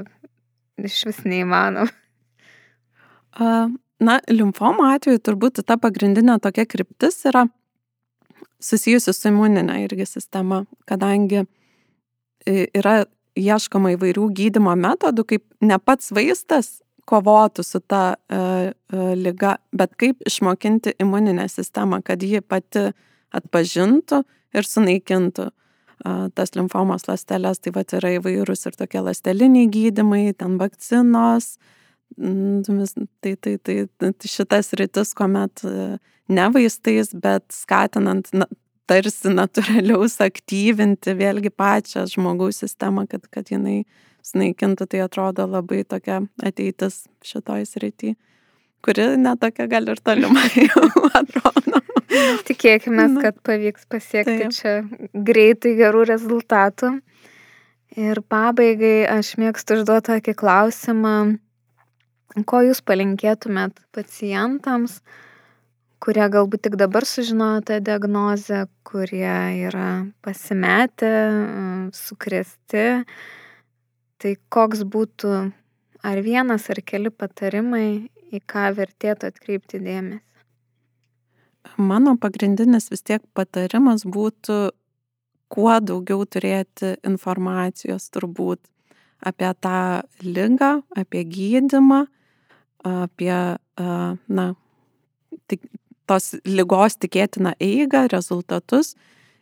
iš 0.85 1.05
vis 1.09 1.21
neįmanoma. 1.27 1.91
Na, 3.99 4.15
limfomo 4.31 4.87
atveju 4.93 5.19
turbūt 5.27 5.63
ta 5.67 5.77
pagrindinė 5.81 6.39
tokia 6.43 6.67
kryptis 6.71 7.25
yra 7.27 7.49
susijusi 8.63 9.15
su 9.15 9.31
imuninė 9.31 9.81
irgi 9.85 10.07
sistema, 10.07 10.65
kadangi 10.87 11.45
yra 12.47 13.05
ieškoma 13.39 13.95
įvairių 13.95 14.29
gydimo 14.35 14.75
metodų, 14.79 15.25
kaip 15.33 15.45
ne 15.63 15.79
pats 15.79 16.13
vaistas 16.15 16.79
kovotų 17.09 17.65
su 17.65 17.81
ta 17.81 18.03
e, 18.29 18.39
e, 18.39 19.05
lyga, 19.17 19.57
bet 19.73 19.95
kaip 20.01 20.21
išmokinti 20.29 20.97
imuninę 21.01 21.47
sistemą, 21.49 22.03
kad 22.05 22.23
ji 22.23 22.43
pati 22.45 22.91
atpažintų 23.35 24.23
ir 24.57 24.69
sunaikintų 24.69 25.49
tas 26.35 26.55
limfomos 26.57 27.09
ląsteles, 27.09 27.63
tai 27.63 27.73
va 27.75 27.83
yra 27.99 28.15
įvairūs 28.19 28.69
ir 28.69 28.79
tokie 28.79 29.03
ląsteliniai 29.03 29.71
gydimai, 29.73 30.23
ten 30.39 30.59
vakcinos, 30.61 31.57
tai, 32.17 33.35
tai, 33.37 33.57
tai, 33.59 33.77
tai 33.99 34.31
šitas 34.31 34.73
rytis, 34.79 35.15
kuomet 35.19 35.65
ne 36.29 36.49
vaistais, 36.55 37.13
bet 37.15 37.45
skatinant 37.55 38.31
na, 38.33 38.47
tarsi 38.89 39.33
natūraliaus 39.33 40.19
aktyvinti 40.25 41.15
vėlgi 41.19 41.53
pačią 41.53 42.07
žmogaus 42.09 42.63
sistemą, 42.63 43.07
kad, 43.11 43.27
kad 43.33 43.51
jinai 43.53 43.83
sunaikintų, 44.25 44.89
tai 44.89 45.03
atrodo 45.05 45.47
labai 45.49 45.85
tokia 45.89 46.23
ateitis 46.45 47.07
šitoj 47.25 47.67
srity, 47.69 48.15
kuri 48.85 49.07
netokia 49.21 49.67
gal 49.71 49.89
ir 49.91 50.01
tolimai 50.05 50.49
jau 50.69 50.85
atrodo. 51.13 51.83
Tikėkime, 52.49 53.05
kad 53.21 53.37
pavyks 53.45 53.85
pasiekti 53.91 54.39
Taip. 54.47 54.55
čia 54.57 55.21
greitai 55.29 55.75
gerų 55.79 56.07
rezultatų. 56.09 56.97
Ir 57.99 58.21
pabaigai 58.31 59.09
aš 59.11 59.35
mėgstu 59.41 59.79
užduoti 59.79 60.13
tokį 60.13 60.35
klausimą, 60.39 61.15
ko 62.49 62.61
jūs 62.63 62.81
palinkėtumėt 62.87 63.81
pacientams, 63.97 65.01
kurie 65.99 66.27
galbūt 66.31 66.69
tik 66.69 66.77
dabar 66.81 67.07
sužinojo 67.09 67.65
tą 67.67 67.81
diagnozę, 67.85 68.67
kurie 68.87 69.35
yra 69.67 70.07
pasimetę, 70.23 71.13
sukresti. 71.97 72.87
Tai 74.19 74.33
koks 74.53 74.85
būtų 74.87 75.35
ar 76.07 76.23
vienas 76.23 76.69
ar 76.71 76.81
keli 76.87 77.11
patarimai, 77.11 78.09
į 78.33 78.41
ką 78.49 78.71
vertėtų 78.77 79.33
atkreipti 79.33 79.81
dėmesį? 79.83 80.23
Mano 81.77 82.15
pagrindinis 82.17 82.89
vis 82.91 83.05
tiek 83.05 83.23
patarimas 83.37 84.05
būtų 84.09 84.71
kuo 85.53 85.75
daugiau 85.81 86.25
turėti 86.29 86.95
informacijos 87.07 88.09
turbūt 88.15 88.61
apie 89.19 89.51
tą 89.61 90.03
lygą, 90.23 90.71
apie 90.97 91.25
gydimą, 91.27 92.05
apie, 92.87 93.35
na, 94.29 94.47
tik, 95.51 95.65
tos 96.09 96.35
lygos 96.47 96.97
tikėtiną 97.03 97.55
eigą, 97.61 98.07
rezultatus 98.13 98.95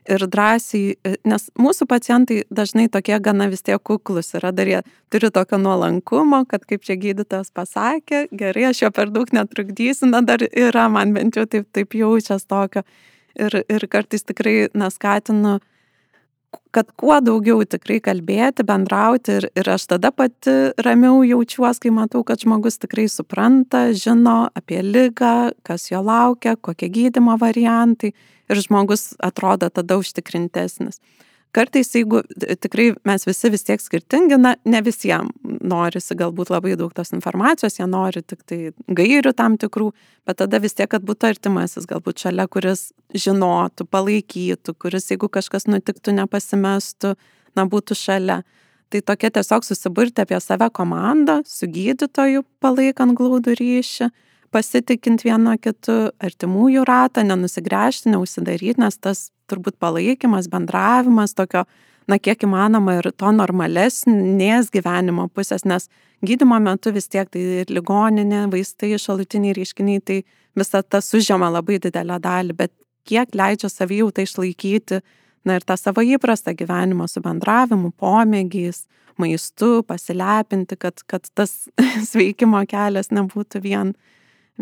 ir 0.08 0.24
drąsiai, 0.30 0.96
e, 1.04 1.14
nes 1.28 1.48
mūsų 1.58 1.86
pacientai 1.90 2.42
dažnai 2.50 2.86
tokie 2.92 3.18
gana 3.22 3.48
vis 3.52 3.64
tiek 3.66 3.82
kuklus 3.82 4.34
yra, 4.38 4.52
dar 4.54 4.70
jie 4.70 4.80
turi 5.12 5.30
tokio 5.34 5.58
nuolankumo, 5.62 6.44
kad 6.50 6.66
kaip 6.68 6.84
čia 6.86 6.98
gydytojas 7.00 7.52
pasakė, 7.54 8.26
gerai, 8.32 8.68
aš 8.70 8.84
jo 8.84 8.90
per 8.94 9.12
daug 9.14 9.32
netrukdysiu, 9.34 10.10
na 10.10 10.22
dar 10.26 10.44
yra, 10.46 10.88
man 10.92 11.14
bent 11.16 11.38
jau 11.38 11.46
taip, 11.50 11.68
taip 11.76 11.96
jaučias 11.96 12.46
tokio. 12.46 12.84
Ir, 13.36 13.52
ir 13.68 13.84
kartais 13.92 14.24
tikrai 14.24 14.70
neskatinu, 14.72 15.58
kad 16.74 16.90
kuo 17.00 17.16
daugiau 17.24 17.64
tikrai 17.64 17.98
kalbėti, 18.04 18.64
bendrauti 18.66 19.36
ir, 19.38 19.48
ir 19.56 19.70
aš 19.72 19.86
tada 19.94 20.10
pati 20.12 20.54
ramiau 20.84 21.22
jaučiuosi, 21.26 21.86
kai 21.86 21.92
matau, 21.94 22.22
kad 22.26 22.42
žmogus 22.42 22.80
tikrai 22.82 23.06
supranta, 23.12 23.88
žino 23.96 24.48
apie 24.56 24.82
lygą, 24.84 25.52
kas 25.66 25.90
jo 25.90 26.02
laukia, 26.04 26.56
kokie 26.56 26.90
gydimo 26.92 27.38
variantai 27.40 28.12
ir 28.50 28.62
žmogus 28.62 29.14
atrodo 29.22 29.70
tada 29.72 29.98
užtikrintesnis. 30.00 31.00
Kartais, 31.56 31.88
jeigu 31.94 32.20
tikrai 32.60 32.90
mes 33.08 33.22
visi 33.24 33.48
vis 33.52 33.64
tiek 33.64 33.80
skirtingi, 33.80 34.36
na, 34.36 34.54
ne 34.68 34.80
visiems 34.84 35.32
norisi 35.66 36.16
galbūt 36.18 36.50
labai 36.52 36.74
daug 36.76 36.92
tos 36.92 37.14
informacijos, 37.16 37.78
jie 37.78 37.86
nori 37.88 38.20
tik 38.20 38.42
tai 38.44 38.58
gairių 38.98 39.32
tam 39.38 39.56
tikrų, 39.60 39.88
bet 40.28 40.40
tada 40.42 40.60
vis 40.60 40.76
tiek, 40.76 40.90
kad 40.92 41.06
būtų 41.06 41.30
artimasis, 41.30 41.88
galbūt 41.88 42.26
šalia, 42.26 42.44
kuris 42.52 42.90
žinotų, 43.16 43.88
palaikytų, 43.88 44.76
kuris, 44.84 45.08
jeigu 45.14 45.30
kažkas 45.32 45.64
nutiktų, 45.70 46.18
nepasimestų, 46.20 47.14
na, 47.56 47.64
būtų 47.72 47.96
šalia. 47.98 48.42
Tai 48.92 49.00
tokia 49.02 49.32
tiesiog 49.40 49.64
susiburti 49.66 50.22
apie 50.22 50.38
save 50.44 50.68
komandą, 50.76 51.40
su 51.48 51.66
gydytoju 51.66 52.44
palaikant 52.62 53.16
glaudų 53.18 53.56
ryšį 53.58 54.12
pasitikint 54.54 55.24
vienu 55.26 55.56
kitu, 55.60 56.10
artimųjų 56.22 56.84
ratą, 56.86 57.24
nenusigręžti, 57.26 58.12
neusidaryti, 58.14 58.78
nes 58.80 58.96
tas 59.02 59.30
turbūt 59.50 59.78
palaikymas, 59.82 60.48
bendravimas 60.52 61.34
tokio, 61.36 61.64
na, 62.10 62.18
kiek 62.22 62.46
įmanoma 62.46 62.98
ir 63.00 63.10
to 63.16 63.32
normalesnės 63.34 64.70
gyvenimo 64.74 65.28
pusės, 65.34 65.66
nes 65.66 65.88
gydimo 66.26 66.58
metu 66.62 66.92
vis 66.94 67.08
tiek 67.12 67.30
tai 67.30 67.44
ir 67.62 67.72
ligoninė, 67.72 68.46
vaistai, 68.52 68.94
šalutiniai 69.00 69.56
reiškiniai, 69.56 70.02
tai 70.02 70.20
visa 70.56 70.82
tas 70.82 71.12
užima 71.14 71.50
labai 71.52 71.80
didelę 71.82 72.18
dalį, 72.22 72.56
bet 72.56 72.72
kiek 73.06 73.34
leidžia 73.36 73.70
savijautą 73.70 74.24
išlaikyti, 74.26 75.00
na 75.46 75.58
ir 75.58 75.66
tą 75.66 75.76
savo 75.78 76.02
įprastą 76.02 76.56
gyvenimą 76.58 77.06
su 77.10 77.22
bendravimu, 77.22 77.92
pomėgiais, 78.00 78.84
maistu, 79.20 79.80
pasilepinti, 79.86 80.76
kad, 80.80 81.02
kad 81.08 81.28
tas 81.34 81.68
sveikimo 82.10 82.62
kelias 82.68 83.12
nebūtų 83.14 83.62
vien 83.64 83.94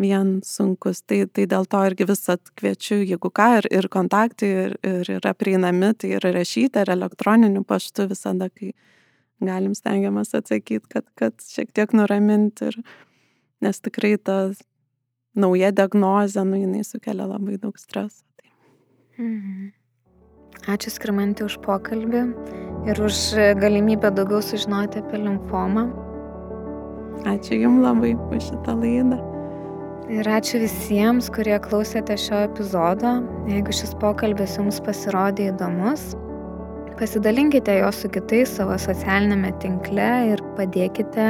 vien 0.01 0.41
sunkus. 0.45 1.03
Tai, 1.07 1.25
tai 1.31 1.47
dėl 1.51 1.69
to 1.71 1.81
irgi 1.89 2.07
visat 2.09 2.51
kviečiu, 2.59 3.01
jeigu 3.05 3.31
ką, 3.31 3.49
ir, 3.61 3.69
ir 3.79 3.89
kontaktai 3.93 4.51
ir, 4.65 4.77
ir 4.87 5.13
yra 5.19 5.35
prieinami, 5.39 5.93
tai 5.99 6.15
yra 6.19 6.35
rašyti 6.35 6.83
ar 6.83 6.93
elektroniniu 6.97 7.65
paštu 7.69 8.09
visada, 8.11 8.51
kai 8.51 8.73
galim 9.45 9.75
stengiamas 9.77 10.35
atsakyti, 10.37 10.87
kad, 10.91 11.07
kad 11.19 11.39
šiek 11.43 11.73
tiek 11.75 11.95
nuraminti, 11.97 12.71
ir, 12.73 12.81
nes 13.65 13.81
tikrai 13.85 14.17
ta 14.19 14.39
nauja 15.35 15.73
diagnozė, 15.75 16.45
nu 16.47 16.61
jinai 16.61 16.85
sukelia 16.87 17.27
labai 17.29 17.59
daug 17.63 17.79
streso. 17.81 18.23
Tai. 18.39 18.53
Mhm. 19.19 19.73
Ačiū 20.71 20.95
Skirmantį 20.95 21.45
už 21.45 21.59
pokalbį 21.67 22.23
ir 22.89 23.01
už 23.05 23.19
galimybę 23.61 24.15
daugiau 24.15 24.41
sužinoti 24.41 25.03
apie 25.03 25.21
limfomą. 25.21 25.91
Ačiū 27.29 27.61
Jums 27.61 27.85
labai 27.85 28.15
už 28.15 28.51
šitą 28.53 28.79
laidą. 28.81 29.34
Ir 30.13 30.27
ačiū 30.29 30.59
visiems, 30.61 31.31
kurie 31.33 31.55
klausėte 31.65 32.13
šio 32.21 32.43
epizodo. 32.45 33.15
Jeigu 33.49 33.73
šis 33.73 33.95
pokalbis 34.03 34.59
jums 34.59 34.77
pasirodė 34.85 35.47
įdomus, 35.49 36.11
pasidalinkite 36.99 37.79
jo 37.79 37.89
su 37.89 38.11
kitais 38.13 38.53
savo 38.59 38.77
socialinėme 38.77 39.55
tinkle 39.65 40.11
ir 40.35 40.43
padėkite 40.59 41.29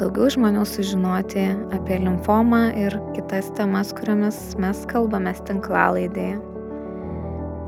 daugiau 0.00 0.32
žmonių 0.32 0.64
sužinoti 0.64 1.44
apie 1.76 2.00
limfomą 2.06 2.62
ir 2.86 2.96
kitas 3.18 3.52
temas, 3.58 3.92
kuriomis 3.92 4.40
mes 4.64 4.80
kalbame 4.88 5.36
tinklalaidėje. 5.44 6.40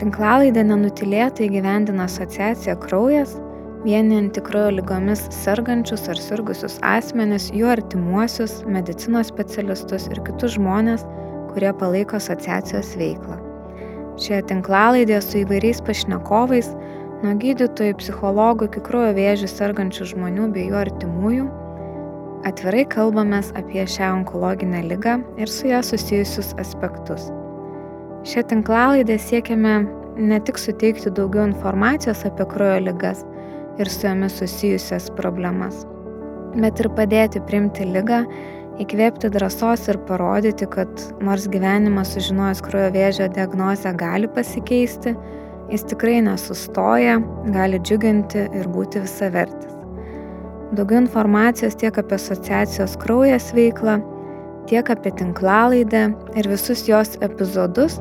Tinklalaidė 0.01 0.65
nenutilėtai 0.65 1.53
gyvendina 1.53 2.09
asociacija 2.09 2.81
Kraujas 2.81 3.37
vienijanti 3.87 4.43
kraujo 4.43 4.73
lygomis 4.81 5.21
sergančius 5.31 6.09
ar 6.11 6.19
sirgusius 6.19 6.79
asmenis, 6.83 7.53
jų 7.55 7.69
artimuosius, 7.71 8.59
medicinos 8.67 9.31
specialistus 9.31 10.09
ir 10.11 10.23
kitus 10.27 10.57
žmonės, 10.57 11.05
kurie 11.53 11.71
palaiko 11.79 12.19
asociacijos 12.19 12.97
veiklą. 12.99 13.37
Šioje 14.19 14.43
tinklalaidėje 14.51 15.21
su 15.23 15.39
įvairiais 15.45 15.83
pašnekovais, 15.87 16.73
nuo 17.23 17.37
gydytojų, 17.43 17.99
psichologų 18.01 18.71
iki 18.71 18.83
kraujo 18.89 19.13
vėžių 19.21 19.53
sergančių 19.53 20.09
žmonių 20.13 20.49
bei 20.57 20.67
jų 20.67 20.81
artimųjų, 20.81 21.47
atvirai 22.49 22.83
kalbamės 22.91 23.53
apie 23.61 23.87
šią 23.87 24.11
onkologinę 24.23 24.83
ligą 24.91 25.21
ir 25.39 25.53
su 25.53 25.71
ją 25.71 25.85
susijusius 25.87 26.57
aspektus. 26.63 27.31
Šią 28.27 28.49
tinklalaidę 28.51 29.21
siekiame 29.23 29.79
ne 30.19 30.43
tik 30.43 30.59
suteikti 30.59 31.13
daugiau 31.15 31.47
informacijos 31.47 32.27
apie 32.27 32.49
kraujo 32.51 32.83
ligas, 32.89 33.23
ir 33.79 33.91
su 33.91 34.07
jomis 34.07 34.39
susijusias 34.41 35.11
problemas, 35.17 35.85
bet 36.57 36.81
ir 36.81 36.89
padėti 36.97 37.43
primti 37.49 37.87
lygą, 37.89 38.23
įkvėpti 38.83 39.31
drąsos 39.33 39.87
ir 39.91 39.99
parodyti, 40.09 40.69
kad 40.73 40.91
nors 41.25 41.47
gyvenimas 41.53 42.13
sužinojus 42.17 42.63
kraujo 42.65 42.91
vėžio 42.97 43.29
diagnozę 43.33 43.93
gali 43.97 44.29
pasikeisti, 44.29 45.15
jis 45.73 45.87
tikrai 45.91 46.21
nesustoja, 46.27 47.17
gali 47.55 47.81
džiuginti 47.81 48.47
ir 48.57 48.69
būti 48.73 49.03
visavertis. 49.05 49.73
Daugiau 50.77 50.99
informacijos 51.05 51.77
tiek 51.79 51.97
apie 52.01 52.17
asociacijos 52.19 52.97
kraujas 53.01 53.53
veiklą, 53.55 54.01
tiek 54.67 54.89
apie 54.91 55.13
tinklalaidę 55.15 56.09
ir 56.37 56.49
visus 56.51 56.85
jos 56.89 57.15
epizodus 57.23 58.01